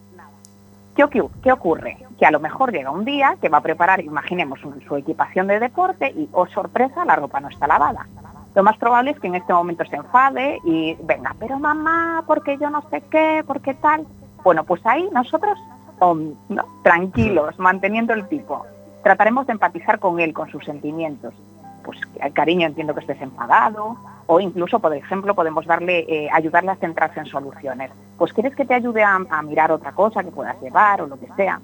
¿Qué, 0.95 1.05
ocu- 1.05 1.31
qué 1.43 1.53
ocurre? 1.53 1.97
Que 2.19 2.27
a 2.27 2.31
lo 2.31 2.39
mejor 2.41 2.73
llega 2.73 2.91
un 2.91 3.05
día 3.05 3.37
que 3.41 3.49
va 3.49 3.59
a 3.59 3.63
preparar, 3.63 4.01
imaginemos, 4.01 4.61
su 4.87 4.97
equipación 4.97 5.47
de 5.47 5.59
deporte 5.59 6.11
y, 6.11 6.29
oh 6.33 6.47
sorpresa, 6.47 7.05
la 7.05 7.17
ropa 7.17 7.41
no 7.41 7.49
está 7.49 7.67
lavada. 7.67 8.07
Lo 8.55 8.63
más 8.63 8.77
probable 8.77 9.13
es 9.13 9.19
que 9.21 9.29
en 9.29 9.35
este 9.35 9.55
momento 9.55 9.85
se 9.87 9.97
enfade 9.97 10.59
y 10.65 10.95
venga, 11.03 11.35
pero 11.41 11.59
mamá, 11.59 12.23
porque 12.27 12.59
yo 12.59 12.69
no 12.69 12.83
sé 12.91 13.01
qué, 13.11 13.43
porque 13.47 13.73
tal. 13.75 14.07
Bueno, 14.45 14.65
pues 14.65 14.85
ahí 14.85 15.09
nosotros, 15.13 15.59
um, 16.01 16.35
no, 16.51 16.65
tranquilos, 16.83 17.59
manteniendo 17.59 18.13
el 18.13 18.29
tipo. 18.29 18.67
Trataremos 19.03 19.47
de 19.47 19.53
empatizar 19.55 19.99
con 19.99 20.21
él, 20.21 20.35
con 20.35 20.51
sus 20.51 20.63
sentimientos. 20.67 21.33
Pues 21.83 21.99
el 22.21 22.33
cariño 22.35 22.67
entiendo 22.67 22.93
que 22.95 23.01
estés 23.01 23.21
enfadado, 23.23 23.97
o 24.27 24.41
incluso, 24.41 24.79
por 24.79 24.95
ejemplo, 24.95 25.35
podemos 25.35 25.67
darle, 25.67 26.01
eh, 26.09 26.29
ayudarle 26.33 26.71
a 26.71 26.77
centrarse 26.77 27.21
en 27.21 27.27
soluciones. 27.27 27.91
Pues 28.19 28.33
quieres 28.33 28.55
que 28.55 28.65
te 28.65 28.75
ayude 28.75 29.03
a, 29.03 29.19
mirar 29.43 29.73
otra 29.73 29.93
cosa 29.93 30.23
que 30.23 30.31
puedas 30.31 30.61
llevar 30.61 31.03
o 31.03 31.07
lo 31.07 31.19
que 31.19 31.29
sea. 31.37 31.61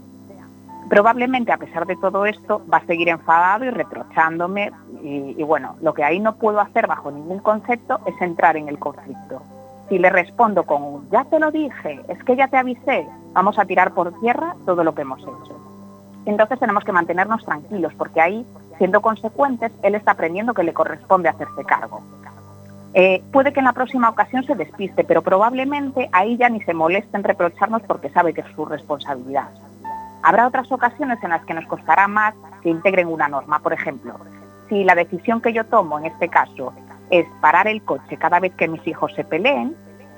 Probablemente, 0.88 1.52
a 1.52 1.58
pesar 1.58 1.86
de 1.86 1.96
todo 1.96 2.24
esto, 2.24 2.62
va 2.72 2.78
a 2.78 2.86
seguir 2.86 3.08
enfadado 3.08 3.64
y 3.64 3.70
reprochándome. 3.70 4.72
Y, 5.02 5.34
y 5.36 5.42
bueno, 5.42 5.76
lo 5.82 5.92
que 5.92 6.02
ahí 6.02 6.18
no 6.18 6.36
puedo 6.36 6.60
hacer 6.60 6.86
bajo 6.86 7.10
ningún 7.10 7.40
concepto 7.40 8.00
es 8.06 8.20
entrar 8.22 8.56
en 8.56 8.68
el 8.68 8.78
conflicto. 8.78 9.42
Si 9.88 9.98
le 9.98 10.10
respondo 10.10 10.64
con 10.64 10.82
un 10.82 11.10
ya 11.10 11.24
te 11.24 11.38
lo 11.38 11.50
dije, 11.50 12.00
es 12.08 12.22
que 12.24 12.36
ya 12.36 12.48
te 12.48 12.56
avisé, 12.56 13.06
vamos 13.32 13.58
a 13.58 13.64
tirar 13.64 13.94
por 13.94 14.18
tierra 14.20 14.54
todo 14.66 14.84
lo 14.84 14.94
que 14.94 15.02
hemos 15.02 15.20
hecho. 15.20 15.58
Entonces 16.26 16.58
tenemos 16.58 16.84
que 16.84 16.92
mantenernos 16.92 17.42
tranquilos 17.44 17.94
porque 17.96 18.20
ahí, 18.20 18.46
siendo 18.76 19.00
consecuentes, 19.00 19.72
él 19.82 19.94
está 19.94 20.12
aprendiendo 20.12 20.52
que 20.52 20.62
le 20.62 20.74
corresponde 20.74 21.30
hacerse 21.30 21.64
cargo. 21.64 22.02
Eh, 22.94 23.22
puede 23.32 23.52
que 23.52 23.60
en 23.60 23.66
la 23.66 23.72
próxima 23.72 24.08
ocasión 24.08 24.44
se 24.44 24.54
despiste, 24.54 25.04
pero 25.04 25.22
probablemente 25.22 26.08
ahí 26.12 26.36
ya 26.36 26.48
ni 26.48 26.60
se 26.62 26.74
moleste 26.74 27.16
en 27.16 27.24
reprocharnos 27.24 27.82
porque 27.82 28.10
sabe 28.10 28.32
que 28.32 28.40
es 28.40 28.46
su 28.54 28.64
responsabilidad. 28.64 29.48
Habrá 30.22 30.46
otras 30.46 30.70
ocasiones 30.72 31.18
en 31.22 31.30
las 31.30 31.44
que 31.44 31.54
nos 31.54 31.66
costará 31.66 32.08
más 32.08 32.34
que 32.62 32.70
integren 32.70 33.08
una 33.08 33.28
norma. 33.28 33.60
Por 33.60 33.72
ejemplo, 33.72 34.18
si 34.68 34.84
la 34.84 34.94
decisión 34.94 35.40
que 35.40 35.52
yo 35.52 35.64
tomo 35.64 35.98
en 35.98 36.06
este 36.06 36.28
caso 36.28 36.72
es 37.10 37.26
parar 37.40 37.68
el 37.68 37.82
coche 37.82 38.16
cada 38.16 38.40
vez 38.40 38.52
que 38.54 38.68
mis 38.68 38.84
hijos 38.86 39.12
se 39.14 39.24
peleen, 39.24 39.76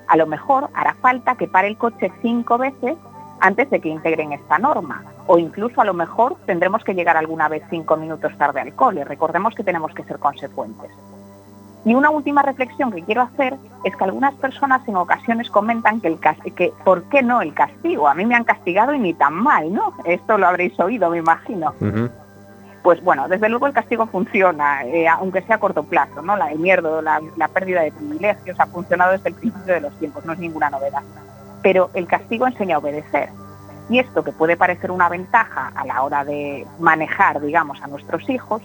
a 0.09 0.17
lo 0.17 0.27
mejor 0.27 0.71
hará 0.75 0.95
falta 0.95 1.37
que 1.37 1.49
pare 1.49 1.69
el 1.69 1.77
coche 1.77 2.11
cinco 2.23 2.59
veces 2.59 2.97
antes 3.41 3.71
de 3.71 3.81
que 3.81 3.89
integren 3.89 4.33
esta 4.33 4.59
norma. 4.59 5.05
O 5.27 5.39
incluso 5.39 5.81
a 5.81 5.85
lo 5.85 5.95
mejor 5.95 6.37
tendremos 6.47 6.83
que 6.83 6.95
llegar 6.95 7.17
alguna 7.17 7.49
vez 7.49 7.63
cinco 7.71 7.97
minutos 7.97 8.37
tarde 8.39 8.61
al 8.61 8.75
cole. 8.75 9.05
Recordemos 9.05 9.55
que 9.55 9.65
tenemos 9.65 9.93
que 9.95 10.05
ser 10.05 10.19
consecuentes. 10.19 10.91
Y 11.85 11.95
una 11.95 12.11
última 12.11 12.43
reflexión 12.43 12.93
que 12.93 13.03
quiero 13.03 13.23
hacer 13.23 13.57
es 13.85 13.97
que 13.97 14.05
algunas 14.05 14.35
personas 14.35 14.87
en 14.87 14.97
ocasiones 14.97 15.49
comentan 15.51 16.01
que, 16.01 16.09
el 16.09 16.21
que 16.55 16.73
¿por 16.85 17.05
qué 17.05 17.23
no 17.23 17.41
el 17.41 17.55
castigo? 17.55 18.07
A 18.07 18.15
mí 18.15 18.27
me 18.27 18.35
han 18.35 18.45
castigado 18.45 18.93
y 18.93 18.99
ni 18.99 19.15
tan 19.15 19.35
mal, 19.35 19.73
¿no? 19.73 19.95
Esto 20.05 20.37
lo 20.37 20.47
habréis 20.47 20.79
oído, 20.79 21.09
me 21.09 21.19
imagino. 21.19 21.75
Pues 22.83 23.03
bueno, 23.03 23.29
desde 23.29 23.49
luego 23.49 23.67
el 23.67 23.73
castigo 23.73 24.07
funciona, 24.07 24.85
eh, 24.85 25.09
aunque 25.09 25.43
sea 25.43 25.57
a 25.57 25.61
corto 25.61 25.85
plazo, 25.85 26.23
¿no? 26.23 26.37
La, 26.37 26.51
el 26.51 26.63
la, 26.63 27.21
la 27.37 27.49
pérdida 27.49 27.83
de 27.83 27.93
privilegios 27.93 28.59
ha 28.61 28.67
funcionado 28.67 29.13
desde 29.13 29.31
el 29.31 29.35
principio 29.35 29.75
de 29.75 29.81
los 29.81 29.99
tiempos, 29.99 30.25
no 30.25 30.33
es 30.35 30.39
ninguna 30.39 30.71
novedad. 30.71 31.03
Pero 31.63 31.91
el 31.95 32.07
castigo 32.07 32.47
enseña 32.47 32.77
a 32.77 32.79
obedecer. 32.79 33.31
Y 33.89 33.99
esto 33.99 34.23
que 34.23 34.33
puede 34.33 34.57
parecer 34.57 34.91
una 34.91 35.09
ventaja 35.09 35.73
a 35.75 35.85
la 35.85 36.03
hora 36.03 36.25
de 36.25 36.67
manejar, 36.79 37.41
digamos, 37.41 37.83
a 37.83 37.87
nuestros 37.87 38.29
hijos, 38.31 38.63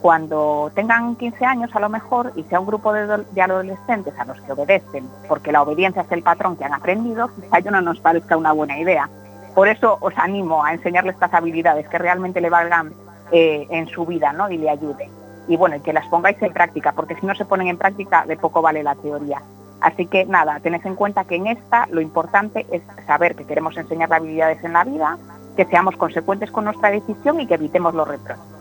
cuando 0.00 0.72
tengan 0.74 1.16
15 1.16 1.44
años 1.44 1.70
a 1.74 1.80
lo 1.80 1.88
mejor 1.88 2.32
y 2.36 2.42
sea 2.44 2.60
un 2.60 2.66
grupo 2.66 2.92
de, 2.92 3.42
adolescentes 3.42 4.14
a 4.18 4.24
los 4.24 4.40
que 4.40 4.52
obedecen, 4.52 5.08
porque 5.28 5.52
la 5.52 5.62
obediencia 5.62 6.02
es 6.02 6.12
el 6.12 6.22
patrón 6.22 6.56
que 6.56 6.64
han 6.64 6.72
aprendido, 6.72 7.28
quizá 7.34 7.58
yo 7.60 7.70
no 7.70 7.80
nos 7.80 8.00
parezca 8.00 8.36
una 8.36 8.52
buena 8.52 8.78
idea. 8.78 9.08
Por 9.54 9.68
eso 9.68 9.98
os 10.00 10.16
animo 10.16 10.64
a 10.64 10.72
enseñarles 10.72 11.14
estas 11.14 11.34
habilidades 11.34 11.86
que 11.88 11.98
realmente 11.98 12.40
le 12.40 12.48
valgan 12.48 12.92
eh, 13.30 13.66
en 13.70 13.88
su 13.88 14.06
vida 14.06 14.32
¿no? 14.32 14.50
y 14.50 14.56
le 14.56 14.70
ayuden. 14.70 15.10
Y 15.48 15.56
bueno, 15.56 15.76
y 15.76 15.80
que 15.80 15.92
las 15.92 16.06
pongáis 16.06 16.40
en 16.40 16.52
práctica, 16.52 16.92
porque 16.92 17.16
si 17.16 17.26
no 17.26 17.34
se 17.34 17.44
ponen 17.44 17.68
en 17.68 17.76
práctica, 17.76 18.24
de 18.26 18.36
poco 18.36 18.62
vale 18.62 18.82
la 18.82 18.94
teoría. 18.94 19.42
Así 19.80 20.06
que 20.06 20.24
nada, 20.24 20.60
tened 20.60 20.84
en 20.84 20.94
cuenta 20.94 21.24
que 21.24 21.36
en 21.36 21.46
esta 21.46 21.86
lo 21.88 22.00
importante 22.00 22.66
es 22.70 22.82
saber 23.06 23.34
que 23.34 23.44
queremos 23.44 23.76
enseñar 23.76 24.12
habilidades 24.12 24.62
en 24.62 24.74
la 24.74 24.84
vida, 24.84 25.18
que 25.56 25.64
seamos 25.64 25.96
consecuentes 25.96 26.50
con 26.50 26.64
nuestra 26.64 26.90
decisión 26.90 27.40
y 27.40 27.46
que 27.46 27.54
evitemos 27.54 27.94
los 27.94 28.06
reproches. 28.06 28.59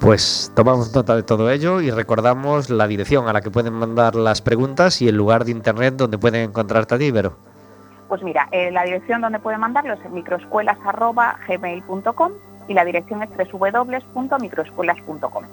Pues 0.00 0.50
tomamos 0.56 0.92
nota 0.94 1.14
de 1.14 1.22
todo 1.22 1.50
ello 1.50 1.82
y 1.82 1.90
recordamos 1.90 2.70
la 2.70 2.86
dirección 2.86 3.28
a 3.28 3.34
la 3.34 3.42
que 3.42 3.50
pueden 3.50 3.74
mandar 3.74 4.14
las 4.14 4.40
preguntas 4.40 5.02
y 5.02 5.08
el 5.08 5.16
lugar 5.16 5.44
de 5.44 5.50
internet 5.50 5.96
donde 5.96 6.16
pueden 6.16 6.48
encontrarte 6.48 6.94
a 6.94 6.98
ti, 6.98 7.10
Vero. 7.10 7.36
Pues 8.08 8.22
mira, 8.22 8.48
eh, 8.50 8.70
la 8.70 8.84
dirección 8.84 9.20
donde 9.20 9.38
pueden 9.38 9.60
mandarlo 9.60 9.92
es 9.92 10.00
microescuelas.gmail.com 10.10 12.32
y 12.66 12.74
la 12.74 12.86
dirección 12.86 13.22
es 13.22 13.28
www.microescuelas.com. 13.52 15.44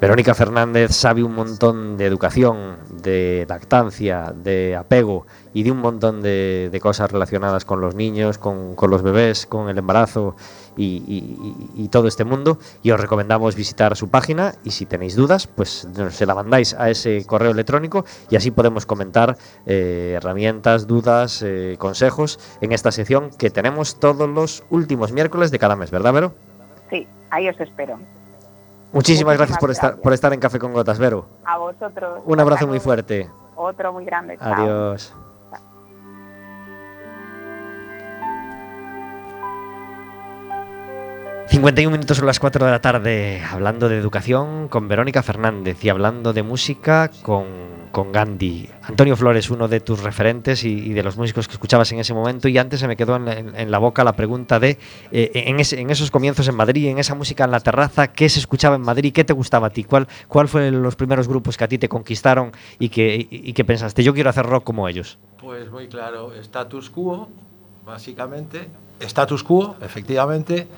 Verónica 0.00 0.34
Fernández 0.34 0.90
sabe 0.92 1.22
un 1.22 1.34
montón 1.34 1.96
de 1.96 2.06
educación, 2.06 2.78
de 3.02 3.46
lactancia, 3.48 4.32
de 4.34 4.74
apego 4.74 5.26
y 5.52 5.62
de 5.62 5.70
un 5.70 5.78
montón 5.78 6.22
de, 6.22 6.70
de 6.72 6.80
cosas 6.80 7.12
relacionadas 7.12 7.64
con 7.66 7.82
los 7.82 7.94
niños, 7.94 8.38
con, 8.38 8.74
con, 8.74 8.90
los 8.90 9.02
bebés, 9.02 9.46
con 9.46 9.68
el 9.68 9.78
embarazo 9.78 10.34
y, 10.76 11.02
y, 11.06 11.82
y, 11.84 11.88
todo 11.88 12.08
este 12.08 12.24
mundo. 12.24 12.58
Y 12.82 12.90
os 12.90 13.00
recomendamos 13.00 13.54
visitar 13.54 13.96
su 13.96 14.08
página 14.08 14.54
y 14.64 14.70
si 14.70 14.86
tenéis 14.86 15.16
dudas, 15.16 15.46
pues 15.46 15.88
se 16.10 16.26
la 16.26 16.34
mandáis 16.34 16.74
a 16.74 16.90
ese 16.90 17.24
correo 17.26 17.50
electrónico 17.50 18.04
y 18.30 18.36
así 18.36 18.50
podemos 18.50 18.86
comentar 18.86 19.36
eh, 19.66 20.14
herramientas, 20.16 20.86
dudas, 20.86 21.42
eh, 21.42 21.76
consejos 21.78 22.38
en 22.60 22.72
esta 22.72 22.92
sección 22.92 23.30
que 23.38 23.50
tenemos 23.50 23.98
todos 23.98 24.28
los 24.28 24.64
últimos 24.70 25.12
miércoles 25.12 25.50
de 25.50 25.58
cada 25.58 25.76
mes, 25.76 25.90
¿verdad, 25.90 26.12
Vero? 26.12 26.34
Sí, 26.88 27.06
ahí 27.30 27.48
os 27.48 27.60
espero. 27.60 27.98
Muchísimas, 28.92 29.36
gracias, 29.36 29.58
por 29.58 29.70
estar, 29.70 30.00
por 30.00 30.12
estar 30.12 30.32
en 30.32 30.40
Café 30.40 30.58
con 30.58 30.72
Gotas, 30.72 30.98
Vero. 30.98 31.26
A 31.44 31.58
vosotros. 31.58 32.22
Un 32.24 32.40
abrazo 32.40 32.66
muy 32.66 32.80
fuerte. 32.80 33.28
Otro 33.54 33.92
muy 33.92 34.04
grande. 34.04 34.36
Chao. 34.38 34.96
51 41.50 41.90
minutos 41.90 42.16
son 42.16 42.26
las 42.26 42.38
4 42.38 42.64
de 42.64 42.70
la 42.70 42.80
tarde, 42.80 43.42
hablando 43.42 43.88
de 43.88 43.98
educación 43.98 44.68
con 44.68 44.86
Verónica 44.86 45.20
Fernández 45.20 45.84
y 45.84 45.88
hablando 45.88 46.32
de 46.32 46.44
música 46.44 47.10
con, 47.22 47.44
con 47.90 48.12
Gandhi. 48.12 48.70
Antonio 48.82 49.16
Flores, 49.16 49.50
uno 49.50 49.66
de 49.66 49.80
tus 49.80 50.00
referentes 50.00 50.62
y, 50.62 50.68
y, 50.68 50.92
de 50.92 51.02
los 51.02 51.16
músicos 51.16 51.48
que 51.48 51.54
escuchabas 51.54 51.90
en 51.90 51.98
ese 51.98 52.14
momento, 52.14 52.46
y 52.46 52.56
antes 52.56 52.78
se 52.78 52.86
me 52.86 52.94
quedó 52.94 53.16
en, 53.16 53.26
en, 53.26 53.56
en 53.56 53.70
la 53.72 53.78
boca 53.78 54.04
la 54.04 54.12
pregunta 54.12 54.60
de, 54.60 54.78
eh, 55.10 55.32
en, 55.34 55.56
en, 55.58 55.90
esos 55.90 56.12
comienzos 56.12 56.46
en 56.46 56.54
Madrid, 56.54 56.86
en 56.86 56.98
esa 56.98 57.16
música 57.16 57.46
en 57.46 57.50
la 57.50 57.58
terraza, 57.58 58.12
¿qué 58.12 58.28
se 58.28 58.38
escuchaba 58.38 58.76
en 58.76 58.82
Madrid? 58.82 59.12
¿Qué 59.12 59.24
te 59.24 59.32
gustaba 59.32 59.66
a 59.66 59.70
ti? 59.70 59.82
¿Cuál, 59.82 60.06
cuál 60.28 60.46
fue 60.46 60.70
los 60.70 60.94
primeros 60.94 61.26
grupos 61.26 61.56
que 61.56 61.64
a 61.64 61.68
ti 61.68 61.78
te 61.78 61.88
conquistaron 61.88 62.52
y 62.78 62.90
que, 62.90 63.16
y, 63.28 63.28
y 63.28 63.52
que 63.54 63.64
pensaste, 63.64 64.04
yo 64.04 64.14
quiero 64.14 64.30
hacer 64.30 64.46
rock 64.46 64.62
como 64.62 64.86
ellos? 64.86 65.18
Pues 65.40 65.68
muy 65.68 65.88
claro, 65.88 66.32
Status 66.32 66.90
Quo, 66.90 67.28
básicamente. 67.84 68.68
Status 69.00 69.42
Quo, 69.42 69.74
efectivamente 69.80 70.68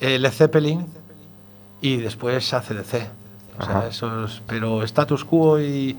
eh, 0.00 0.18
Led 0.18 0.32
Zeppelin 0.32 0.86
y 1.80 1.96
después 1.98 2.52
ACDC. 2.52 3.08
O 3.58 3.64
sea, 3.64 3.86
esos, 3.88 4.42
pero 4.46 4.82
status 4.82 5.24
quo 5.24 5.60
y, 5.60 5.96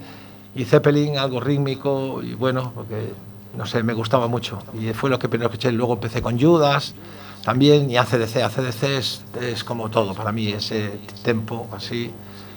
y, 0.56 0.66
Zeppelin, 0.66 1.18
algo 1.18 1.40
rítmico 1.40 2.22
y 2.24 2.34
bueno, 2.34 2.72
porque 2.74 3.14
no 3.56 3.66
sé, 3.66 3.84
me 3.84 3.94
gustaba 3.94 4.28
mucho. 4.28 4.60
Y 4.80 4.94
fue 4.94 5.10
lo 5.10 5.20
que 5.20 5.30
primero 5.30 5.50
escuché. 5.50 5.72
Luego 5.72 5.94
empecé 5.94 6.22
con 6.22 6.40
Judas 6.40 6.96
también 7.44 7.90
y 7.90 7.98
ACDC. 7.98 8.38
ACDC 8.38 8.84
es, 8.84 9.24
es 9.40 9.64
como 9.64 9.90
todo 9.90 10.14
para 10.14 10.32
mí, 10.32 10.50
ese 10.50 11.00
tempo 11.24 11.68
así 11.72 12.12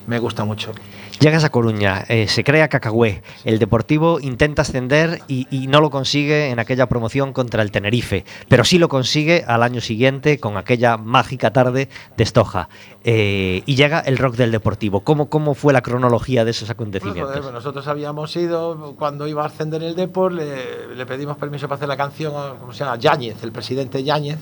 me 0.06 0.18
gusta 0.18 0.44
mucho. 0.44 0.72
Llegas 1.20 1.44
a 1.44 1.50
Coruña, 1.50 2.04
eh, 2.08 2.26
se 2.28 2.42
crea 2.44 2.68
Cacahué, 2.68 3.22
el 3.44 3.58
Deportivo 3.58 4.18
intenta 4.20 4.62
ascender 4.62 5.22
y, 5.28 5.44
no 5.68 5.80
lo 5.80 5.90
consigue 5.90 6.50
en 6.50 6.58
aquella 6.58 6.86
promoción 6.86 7.32
contra 7.32 7.62
el 7.62 7.70
Tenerife, 7.70 8.24
pero 8.48 8.64
sí 8.64 8.78
lo 8.78 8.88
consigue 8.88 9.44
al 9.46 9.62
año 9.62 9.80
siguiente 9.80 10.38
con 10.38 10.56
aquella 10.56 10.96
mágica 10.96 11.52
tarde 11.52 11.88
de 12.16 12.24
Estoja. 12.24 12.68
Eh, 13.04 13.62
y 13.64 13.76
llega 13.76 14.00
el 14.00 14.18
rock 14.18 14.36
del 14.36 14.50
Deportivo. 14.50 15.00
¿Cómo, 15.00 15.28
cómo 15.30 15.54
fue 15.54 15.72
la 15.72 15.82
cronología 15.82 16.44
de 16.44 16.50
esos 16.50 16.68
acontecimientos? 16.68 17.52
Nosotros 17.52 17.86
habíamos 17.86 18.34
ido, 18.36 18.94
cuando 18.98 19.26
iba 19.26 19.44
a 19.44 19.46
ascender 19.46 19.82
el 19.82 19.94
Deport, 19.94 20.34
le, 20.34 21.06
pedimos 21.06 21.36
permiso 21.36 21.68
para 21.68 21.76
hacer 21.76 21.88
la 21.88 21.96
canción, 21.96 22.32
¿cómo 22.58 22.72
se 22.72 22.84
llama? 22.84 22.96
Yáñez, 22.96 23.42
el 23.42 23.52
presidente 23.52 24.02
Yáñez 24.02 24.38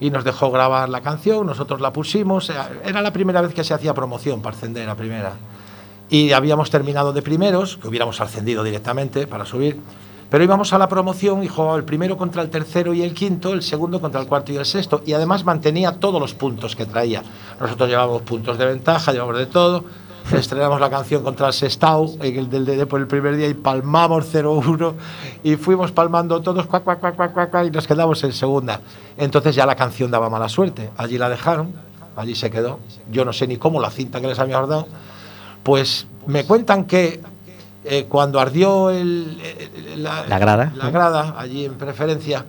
y 0.00 0.10
nos 0.10 0.24
dejó 0.24 0.50
grabar 0.50 0.88
la 0.88 1.00
canción, 1.00 1.46
nosotros 1.46 1.80
la 1.80 1.92
pusimos, 1.92 2.50
era 2.84 3.00
la 3.00 3.12
primera 3.12 3.40
vez 3.40 3.54
que 3.54 3.64
se 3.64 3.74
hacía 3.74 3.94
promoción 3.94 4.42
para 4.42 4.56
ascender 4.56 4.88
a 4.88 4.96
primera. 4.96 5.34
Y 6.10 6.32
habíamos 6.32 6.70
terminado 6.70 7.12
de 7.12 7.22
primeros, 7.22 7.76
que 7.76 7.88
hubiéramos 7.88 8.20
ascendido 8.20 8.62
directamente 8.62 9.26
para 9.26 9.44
subir, 9.44 9.80
pero 10.30 10.42
íbamos 10.42 10.72
a 10.72 10.78
la 10.78 10.88
promoción 10.88 11.44
y 11.44 11.48
jugaba 11.48 11.76
el 11.76 11.84
primero 11.84 12.16
contra 12.16 12.42
el 12.42 12.50
tercero 12.50 12.92
y 12.92 13.02
el 13.02 13.14
quinto, 13.14 13.52
el 13.52 13.62
segundo 13.62 14.00
contra 14.00 14.20
el 14.20 14.26
cuarto 14.26 14.52
y 14.52 14.56
el 14.56 14.66
sexto, 14.66 15.02
y 15.06 15.12
además 15.12 15.44
mantenía 15.44 16.00
todos 16.00 16.20
los 16.20 16.34
puntos 16.34 16.74
que 16.74 16.86
traía. 16.86 17.22
Nosotros 17.60 17.88
llevábamos 17.88 18.22
puntos 18.22 18.58
de 18.58 18.66
ventaja, 18.66 19.12
llevábamos 19.12 19.38
de 19.38 19.46
todo, 19.46 19.84
estrenamos 20.32 20.80
la 20.80 20.90
canción 20.90 21.22
contra 21.22 21.46
el 21.46 21.52
Sestao 21.52 22.10
en 22.20 22.36
el 22.36 22.50
del 22.50 22.64
DD 22.64 22.86
por 22.86 23.00
el 23.00 23.06
primer 23.06 23.36
día 23.36 23.48
y 23.48 23.54
palmamos 23.54 24.34
0-1 24.34 24.94
y 25.42 25.56
fuimos 25.56 25.92
palmando 25.92 26.40
todos 26.40 26.66
cuac, 26.66 26.82
cuac, 26.82 27.14
cuac, 27.14 27.32
cuac, 27.32 27.66
y 27.66 27.70
nos 27.70 27.86
quedamos 27.86 28.24
en 28.24 28.32
segunda. 28.32 28.80
Entonces 29.16 29.54
ya 29.54 29.66
la 29.66 29.76
canción 29.76 30.10
daba 30.10 30.30
mala 30.30 30.48
suerte. 30.48 30.90
Allí 30.96 31.18
la 31.18 31.28
dejaron, 31.28 31.72
allí 32.16 32.34
se 32.34 32.50
quedó. 32.50 32.80
Yo 33.10 33.24
no 33.24 33.32
sé 33.32 33.46
ni 33.46 33.56
cómo 33.56 33.80
la 33.80 33.90
cinta 33.90 34.20
que 34.20 34.26
les 34.26 34.38
habíamos 34.38 34.68
dado. 34.68 34.88
Pues 35.64 36.06
me 36.26 36.44
cuentan 36.44 36.84
que 36.84 37.20
eh, 37.84 38.06
cuando 38.08 38.38
ardió 38.38 38.90
el, 38.90 39.40
el, 39.74 40.02
la, 40.02 40.24
la, 40.26 40.38
grada. 40.38 40.72
la 40.76 40.90
grada 40.90 41.34
allí 41.36 41.64
en 41.64 41.74
preferencia, 41.74 42.44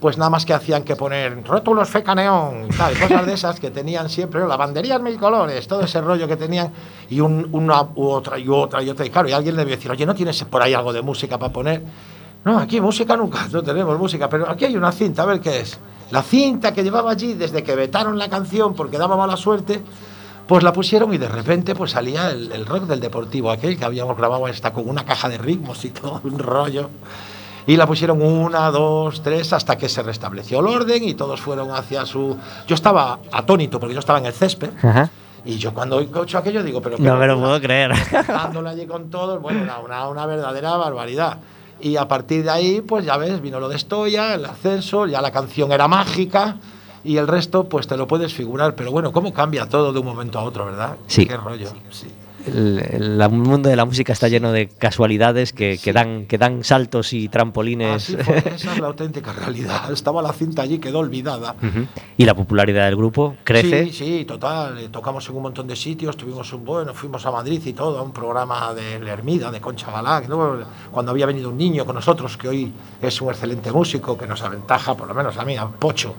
pues 0.00 0.16
nada 0.16 0.30
más 0.30 0.46
que 0.46 0.54
hacían 0.54 0.82
que 0.82 0.96
poner 0.96 1.44
rótulos 1.44 1.88
feca 1.88 2.14
neón, 2.14 2.68
tal, 2.76 2.98
cosas 2.98 3.26
de 3.26 3.34
esas 3.34 3.60
que 3.60 3.70
tenían 3.70 4.08
siempre, 4.08 4.46
lavanderías 4.46 5.00
mil 5.00 5.18
colores, 5.18 5.68
todo 5.68 5.82
ese 5.82 6.00
rollo 6.00 6.26
que 6.26 6.36
tenían, 6.36 6.72
y 7.10 7.20
un, 7.20 7.48
una 7.52 7.82
u 7.82 8.08
otra 8.08 8.38
y 8.38 8.48
otra 8.48 8.82
y 8.82 8.88
otra. 8.88 9.04
Y 9.04 9.10
claro, 9.10 9.28
y 9.28 9.32
alguien 9.32 9.56
le 9.56 9.60
debe 9.64 9.76
decir, 9.76 9.90
oye, 9.90 10.06
¿no 10.06 10.14
tienes 10.14 10.42
por 10.44 10.62
ahí 10.62 10.72
algo 10.72 10.92
de 10.92 11.02
música 11.02 11.38
para 11.38 11.52
poner? 11.52 11.82
No, 12.44 12.58
aquí 12.58 12.80
música 12.80 13.16
nunca, 13.16 13.46
no 13.52 13.62
tenemos 13.62 13.98
música, 13.98 14.28
pero 14.28 14.48
aquí 14.48 14.64
hay 14.64 14.76
una 14.76 14.90
cinta, 14.90 15.22
a 15.22 15.26
ver 15.26 15.40
qué 15.40 15.60
es. 15.60 15.78
La 16.10 16.22
cinta 16.22 16.72
que 16.72 16.82
llevaba 16.82 17.10
allí 17.12 17.34
desde 17.34 17.62
que 17.62 17.76
vetaron 17.76 18.18
la 18.18 18.28
canción 18.28 18.74
porque 18.74 18.98
daba 18.98 19.16
mala 19.16 19.36
suerte, 19.36 19.80
pues 20.50 20.64
la 20.64 20.72
pusieron 20.72 21.14
y 21.14 21.18
de 21.18 21.28
repente 21.28 21.76
pues 21.76 21.92
salía 21.92 22.30
el, 22.30 22.50
el 22.50 22.66
rock 22.66 22.82
del 22.88 22.98
deportivo 22.98 23.52
aquel 23.52 23.78
que 23.78 23.84
habíamos 23.84 24.16
grabado 24.16 24.46
hasta 24.46 24.72
con 24.72 24.88
una 24.88 25.04
caja 25.04 25.28
de 25.28 25.38
ritmos 25.38 25.84
y 25.84 25.90
todo 25.90 26.20
un 26.24 26.40
rollo. 26.40 26.90
Y 27.68 27.76
la 27.76 27.86
pusieron 27.86 28.20
una, 28.20 28.68
dos, 28.72 29.22
tres, 29.22 29.52
hasta 29.52 29.78
que 29.78 29.88
se 29.88 30.02
restableció 30.02 30.58
el 30.58 30.66
orden 30.66 31.04
y 31.04 31.14
todos 31.14 31.40
fueron 31.40 31.70
hacia 31.70 32.04
su... 32.04 32.36
Yo 32.66 32.74
estaba 32.74 33.20
atónito 33.30 33.78
porque 33.78 33.94
yo 33.94 34.00
estaba 34.00 34.18
en 34.18 34.26
el 34.26 34.32
césped. 34.32 34.70
Ajá. 34.82 35.08
Y 35.44 35.56
yo 35.56 35.72
cuando 35.72 35.98
oigo 35.98 36.26
aquello 36.34 36.64
digo, 36.64 36.82
pero... 36.82 36.98
No 36.98 37.14
me 37.14 37.28
lo 37.28 37.38
puedo 37.38 37.60
creer. 37.60 37.92
Dándole 38.26 38.70
allí 38.70 38.86
con 38.86 39.08
todos, 39.08 39.40
bueno, 39.40 39.62
una, 39.62 39.78
una, 39.78 40.08
una 40.08 40.26
verdadera 40.26 40.76
barbaridad. 40.76 41.38
Y 41.80 41.94
a 41.94 42.08
partir 42.08 42.42
de 42.42 42.50
ahí, 42.50 42.80
pues 42.80 43.04
ya 43.04 43.16
ves, 43.18 43.40
vino 43.40 43.60
lo 43.60 43.68
de 43.68 43.76
Estoya, 43.76 44.34
el 44.34 44.44
ascenso, 44.44 45.06
ya 45.06 45.22
la 45.22 45.30
canción 45.30 45.70
era 45.70 45.86
mágica 45.86 46.56
y 47.04 47.16
el 47.16 47.26
resto 47.28 47.68
pues 47.68 47.86
te 47.86 47.96
lo 47.96 48.06
puedes 48.06 48.32
figurar. 48.34 48.74
Pero 48.74 48.90
bueno, 48.92 49.12
¿cómo 49.12 49.32
cambia 49.32 49.66
todo 49.68 49.92
de 49.92 49.98
un 50.00 50.06
momento 50.06 50.38
a 50.38 50.42
otro, 50.44 50.66
verdad? 50.66 50.96
Sí. 51.06 51.26
Qué 51.26 51.36
rollo. 51.36 51.68
Sí. 51.90 52.06
El, 52.46 52.78
el- 53.20 53.30
mundo 53.30 53.68
de 53.68 53.76
la 53.76 53.84
música 53.84 54.14
está 54.14 54.26
lleno 54.28 54.50
de 54.50 54.66
casualidades 54.66 55.52
que, 55.52 55.78
que 55.82 55.92
dan, 55.92 56.24
que 56.24 56.38
dan 56.38 56.64
saltos 56.64 57.12
y 57.12 57.28
trampolines. 57.28 57.96
Así 58.02 58.16
fue, 58.16 58.38
esa 58.54 58.72
es 58.72 58.78
la 58.80 58.86
auténtica 58.86 59.30
realidad. 59.34 59.92
Estaba 59.92 60.22
la 60.22 60.32
cinta 60.32 60.62
allí, 60.62 60.78
quedó 60.78 61.00
olvidada. 61.00 61.54
Ujú. 61.62 61.86
y 62.16 62.24
la 62.24 62.34
popularidad 62.34 62.86
del 62.86 62.96
grupo 62.96 63.36
crece. 63.44 63.84
Sí, 63.88 63.92
sí, 63.92 64.24
total. 64.24 64.78
eh, 64.78 64.88
Tocamos 64.88 65.28
en 65.28 65.36
un 65.36 65.42
montón 65.42 65.66
de 65.66 65.76
sitios, 65.76 66.16
tuvimos 66.16 66.50
un 66.54 66.64
bueno, 66.64 66.94
fuimos 66.94 67.26
a 67.26 67.30
Madrid 67.30 67.60
y 67.62 67.74
todo, 67.74 67.98
a 67.98 68.02
un 68.02 68.12
programa 68.12 68.72
de 68.72 68.98
La 69.00 69.12
Hermida, 69.12 69.50
de 69.50 69.60
Concha 69.60 69.90
Galá, 69.92 70.22
¿no? 70.26 70.60
cuando 70.90 71.12
había 71.12 71.26
venido 71.26 71.50
un 71.50 71.58
niño 71.58 71.84
con 71.84 71.94
nosotros, 71.94 72.38
que 72.38 72.48
hoy 72.48 72.72
es 73.02 73.20
un 73.20 73.28
excelente 73.28 73.70
músico, 73.70 74.16
que 74.16 74.26
nos 74.26 74.40
aventaja, 74.40 74.94
por 74.96 75.06
lo 75.08 75.14
menos 75.14 75.36
a 75.36 75.44
mí, 75.44 75.58
a 75.58 75.66
Pocho, 75.66 76.14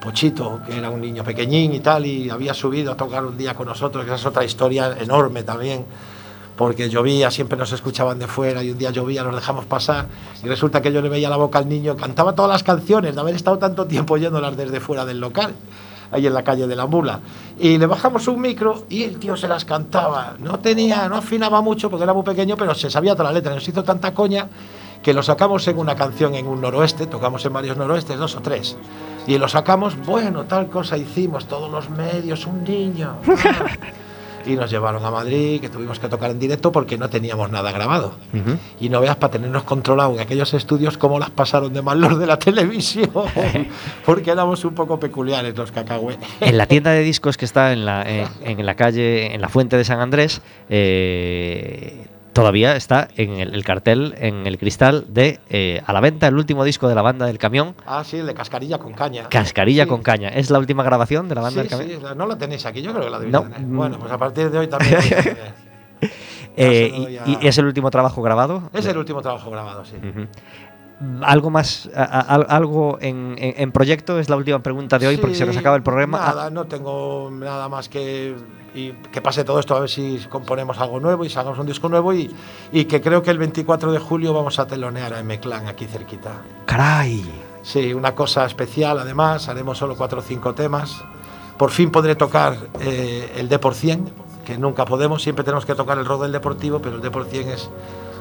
Pochito, 0.00 0.60
que 0.66 0.76
era 0.76 0.90
un 0.90 1.00
niño 1.00 1.24
pequeñín 1.24 1.72
y 1.74 1.80
tal, 1.80 2.06
y 2.06 2.30
había 2.30 2.54
subido 2.54 2.92
a 2.92 2.96
tocar 2.96 3.24
un 3.24 3.36
día 3.36 3.54
con 3.54 3.66
nosotros, 3.66 4.04
que 4.04 4.10
esa 4.10 4.20
es 4.20 4.26
otra 4.26 4.44
historia 4.44 4.96
enorme 4.98 5.42
también, 5.42 5.84
porque 6.56 6.88
llovía, 6.88 7.30
siempre 7.30 7.58
nos 7.58 7.72
escuchaban 7.72 8.18
de 8.18 8.26
fuera, 8.26 8.62
y 8.62 8.70
un 8.70 8.78
día 8.78 8.90
llovía, 8.90 9.22
nos 9.22 9.34
dejamos 9.34 9.64
pasar, 9.66 10.06
y 10.42 10.48
resulta 10.48 10.80
que 10.80 10.92
yo 10.92 11.02
le 11.02 11.08
veía 11.08 11.28
la 11.28 11.36
boca 11.36 11.58
al 11.58 11.68
niño, 11.68 11.96
cantaba 11.96 12.34
todas 12.34 12.50
las 12.50 12.62
canciones, 12.62 13.14
de 13.14 13.20
haber 13.20 13.34
estado 13.34 13.58
tanto 13.58 13.86
tiempo 13.86 14.14
oyéndolas 14.14 14.56
desde 14.56 14.80
fuera 14.80 15.04
del 15.04 15.20
local, 15.20 15.54
ahí 16.10 16.26
en 16.26 16.34
la 16.34 16.44
calle 16.44 16.66
de 16.66 16.76
la 16.76 16.86
Mula, 16.86 17.20
y 17.58 17.78
le 17.78 17.86
bajamos 17.86 18.28
un 18.28 18.40
micro 18.40 18.84
y 18.88 19.02
el 19.02 19.18
tío 19.18 19.36
se 19.36 19.48
las 19.48 19.64
cantaba, 19.64 20.34
no 20.38 20.58
tenía, 20.60 21.08
no 21.08 21.16
afinaba 21.16 21.60
mucho 21.60 21.90
porque 21.90 22.04
era 22.04 22.14
muy 22.14 22.22
pequeño, 22.22 22.56
pero 22.56 22.74
se 22.74 22.90
sabía 22.90 23.14
toda 23.14 23.30
la 23.30 23.32
letra, 23.32 23.54
nos 23.54 23.66
hizo 23.68 23.82
tanta 23.82 24.14
coña 24.14 24.48
que 25.02 25.12
lo 25.12 25.22
sacamos 25.22 25.66
en 25.68 25.78
una 25.78 25.94
canción 25.94 26.34
en 26.34 26.46
un 26.46 26.60
noroeste, 26.60 27.06
tocamos 27.06 27.44
en 27.44 27.52
varios 27.52 27.76
noroestes, 27.76 28.18
dos 28.18 28.34
o 28.36 28.40
tres, 28.40 28.76
y 29.26 29.38
lo 29.38 29.48
sacamos, 29.48 29.96
bueno, 30.04 30.44
tal 30.44 30.68
cosa 30.68 30.96
hicimos, 30.96 31.46
todos 31.46 31.70
los 31.70 31.90
medios, 31.90 32.46
un 32.46 32.64
niño. 32.64 33.16
y 34.46 34.54
nos 34.54 34.70
llevaron 34.70 35.04
a 35.04 35.10
Madrid, 35.10 35.60
que 35.60 35.68
tuvimos 35.68 35.98
que 35.98 36.08
tocar 36.08 36.30
en 36.30 36.38
directo 36.38 36.70
porque 36.70 36.96
no 36.96 37.10
teníamos 37.10 37.50
nada 37.50 37.72
grabado. 37.72 38.14
Y 38.80 38.88
no 38.88 39.00
veas 39.00 39.16
para 39.16 39.32
tenernos 39.32 39.64
controlado 39.64 40.14
en 40.14 40.20
aquellos 40.20 40.54
estudios 40.54 40.96
cómo 40.96 41.18
las 41.18 41.30
pasaron 41.30 41.72
de 41.72 41.82
mal 41.82 42.00
los 42.00 42.18
de 42.18 42.26
la 42.26 42.38
televisión, 42.38 43.10
porque 44.06 44.30
éramos 44.30 44.64
un 44.64 44.74
poco 44.74 45.00
peculiares 45.00 45.56
los 45.56 45.72
cacagüe. 45.72 46.16
En 46.40 46.56
la 46.56 46.66
tienda 46.66 46.92
de 46.92 47.00
discos 47.00 47.36
que 47.36 47.44
está 47.44 47.72
en 47.72 47.84
la, 47.84 48.02
en, 48.02 48.28
en 48.42 48.64
la 48.64 48.76
calle, 48.76 49.34
en 49.34 49.40
la 49.40 49.48
Fuente 49.48 49.76
de 49.76 49.84
San 49.84 50.00
Andrés, 50.00 50.40
eh, 50.68 52.06
todavía 52.36 52.76
está 52.76 53.08
en 53.16 53.32
el, 53.40 53.54
el 53.54 53.64
cartel, 53.64 54.14
en 54.18 54.46
el 54.46 54.58
cristal 54.58 55.04
de 55.08 55.40
eh, 55.48 55.82
a 55.84 55.92
la 55.92 56.00
venta 56.00 56.28
el 56.28 56.34
último 56.36 56.62
disco 56.64 56.88
de 56.88 56.94
la 56.94 57.02
banda 57.02 57.26
del 57.26 57.38
camión, 57.38 57.74
Ah, 57.86 58.04
sí, 58.04 58.18
el 58.18 58.26
de 58.26 58.34
cascarilla 58.34 58.78
con 58.78 58.92
caña. 58.92 59.28
Cascarilla 59.28 59.82
Sí. 59.84 59.88
con 59.88 60.02
caña. 60.02 60.28
¿Es 60.28 60.50
la 60.50 60.58
última 60.58 60.82
grabación 60.84 61.28
de 61.28 61.34
la 61.34 61.40
banda 61.40 61.62
Sí, 61.62 61.68
del 61.68 61.78
camión? 61.78 62.00
sí, 62.00 62.06
no 62.16 62.26
la 62.26 62.38
tenéis 62.38 62.64
aquí, 62.66 62.82
yo 62.82 62.92
creo 62.92 63.04
que 63.04 63.10
la 63.10 63.18
debéis 63.18 63.32
No. 63.32 63.42
tener. 63.42 63.60
Bueno, 63.62 63.98
pues 63.98 64.12
a 64.12 64.18
partir 64.18 64.50
de 64.50 64.58
hoy 64.58 64.68
también. 64.68 64.98
Eh, 66.58 67.20
y, 67.26 67.44
y 67.44 67.48
es 67.48 67.58
el 67.58 67.66
último 67.66 67.90
trabajo 67.90 68.22
grabado? 68.22 68.70
Es 68.72 68.86
el 68.86 68.96
último 68.96 69.20
trabajo 69.20 69.50
grabado, 69.50 69.84
sí. 69.84 69.96
¿Algo 71.22 71.50
más, 71.50 71.90
a- 71.94 72.04
a- 72.04 72.20
al- 72.20 72.46
algo 72.48 72.98
en, 73.00 73.34
en- 73.38 73.54
en 73.60 73.72
proyecto? 73.72 74.18
Es 74.18 74.30
la 74.30 74.36
última 74.36 74.60
pregunta 74.60 74.98
de 74.98 75.06
hoy 75.06 75.18
porque 75.18 75.34
se 75.34 75.44
nos 75.44 75.54
Sí, 75.54 75.58
acaba 75.60 75.76
el 75.76 75.82
programa. 75.82 76.18
Nada, 76.18 76.50
no 76.50 76.64
tengo 76.66 77.28
nada 77.32 77.68
más 77.68 77.88
que 77.88 78.34
y 78.74 78.92
que 79.10 79.20
pase 79.22 79.42
todo 79.44 79.58
esto 79.60 79.74
a 79.74 79.80
ver 79.80 79.88
si 79.88 80.18
componemos 80.28 80.78
algo 80.78 81.00
nuevo 81.00 81.24
y 81.24 81.30
sacamos 81.30 81.58
un 81.58 81.66
disco 81.66 81.88
nuevo 81.88 82.12
y, 82.12 82.34
y 82.72 82.84
que 82.86 83.00
creo 83.00 83.22
que 83.22 83.30
el 83.30 83.38
24 83.38 83.90
de 83.92 83.98
julio 83.98 84.32
vamos 84.34 84.58
a 84.58 84.66
telonear 84.66 85.14
a 85.14 85.20
M-Clan 85.20 85.66
aquí 85.66 85.86
cerquita. 85.86 86.42
¡Caray! 86.66 87.24
Sí, 87.62 87.92
una 87.94 88.14
cosa 88.14 88.44
especial 88.46 88.98
además, 88.98 89.48
haremos 89.48 89.76
solo 89.78 89.96
cuatro 89.96 90.20
o 90.20 90.22
cinco 90.22 90.54
temas. 90.54 91.02
Por 91.58 91.70
fin 91.70 91.90
podré 91.90 92.16
tocar 92.16 92.56
eh, 92.80 93.32
el 93.36 93.48
D 93.48 93.58
por 93.58 93.74
100, 93.74 94.10
que 94.44 94.58
nunca 94.58 94.84
podemos, 94.84 95.22
siempre 95.22 95.42
tenemos 95.44 95.64
que 95.66 95.74
tocar 95.74 95.98
el 95.98 96.04
rock 96.04 96.22
del 96.22 96.32
deportivo, 96.32 96.78
pero 96.80 96.96
el 96.96 97.02
D 97.02 97.10
por 97.10 97.24
100 97.24 97.48
es 97.48 97.70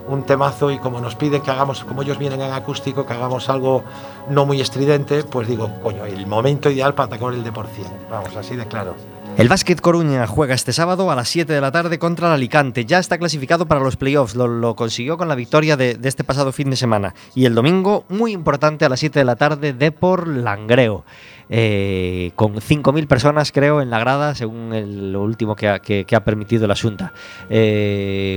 un 0.07 0.23
temazo 0.23 0.71
y 0.71 0.79
como 0.79 1.01
nos 1.01 1.15
piden 1.15 1.41
que 1.41 1.51
hagamos, 1.51 1.83
como 1.83 2.01
ellos 2.01 2.17
vienen 2.17 2.41
en 2.41 2.51
acústico, 2.51 3.05
que 3.05 3.13
hagamos 3.13 3.49
algo 3.49 3.83
no 4.29 4.45
muy 4.45 4.61
estridente, 4.61 5.23
pues 5.23 5.47
digo, 5.47 5.69
coño, 5.81 6.05
el 6.05 6.27
momento 6.27 6.69
ideal 6.69 6.93
para 6.93 7.09
tocar 7.09 7.33
el 7.33 7.43
D 7.43 7.51
por 7.51 7.67
100. 7.67 7.87
Vamos, 8.09 8.35
así 8.35 8.55
de 8.55 8.65
claro. 8.67 8.95
El 9.37 9.49
Básquet 9.49 9.81
Coruña 9.81 10.25
juega 10.27 10.55
este 10.55 10.71
sábado 10.71 11.11
a 11.11 11.15
las 11.15 11.27
7 11.27 11.51
de 11.51 11.59
la 11.59 11.69
tarde 11.69 11.99
contra 11.99 12.27
el 12.27 12.33
Alicante. 12.35 12.85
Ya 12.85 12.99
está 12.99 13.17
clasificado 13.17 13.65
para 13.65 13.81
los 13.81 13.97
playoffs. 13.97 14.33
Lo, 14.33 14.47
lo 14.47 14.77
consiguió 14.77 15.17
con 15.17 15.27
la 15.27 15.35
victoria 15.35 15.75
de, 15.75 15.95
de 15.95 16.07
este 16.07 16.23
pasado 16.23 16.53
fin 16.53 16.69
de 16.69 16.77
semana. 16.77 17.13
Y 17.33 17.43
el 17.43 17.53
domingo, 17.53 18.05
muy 18.07 18.31
importante, 18.31 18.85
a 18.85 18.89
las 18.89 19.01
7 19.01 19.19
de 19.19 19.25
la 19.25 19.35
tarde, 19.35 19.73
de 19.73 19.91
por 19.91 20.25
Langreo. 20.29 21.03
Eh, 21.49 22.31
con 22.35 22.55
5.000 22.55 23.07
personas, 23.07 23.51
creo, 23.51 23.81
en 23.81 23.89
la 23.89 23.99
grada, 23.99 24.35
según 24.35 25.11
lo 25.11 25.21
último 25.21 25.55
que 25.55 25.67
ha, 25.67 26.23
permitido 26.23 26.67
la 26.67 26.73
Asunta. 26.73 27.13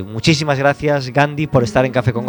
muchísimas 0.06 0.58
gracias, 0.58 1.10
Gandhi, 1.10 1.46
por 1.46 1.64
estar 1.64 1.84
en 1.84 1.92
Café 1.92 2.12
con. 2.12 2.26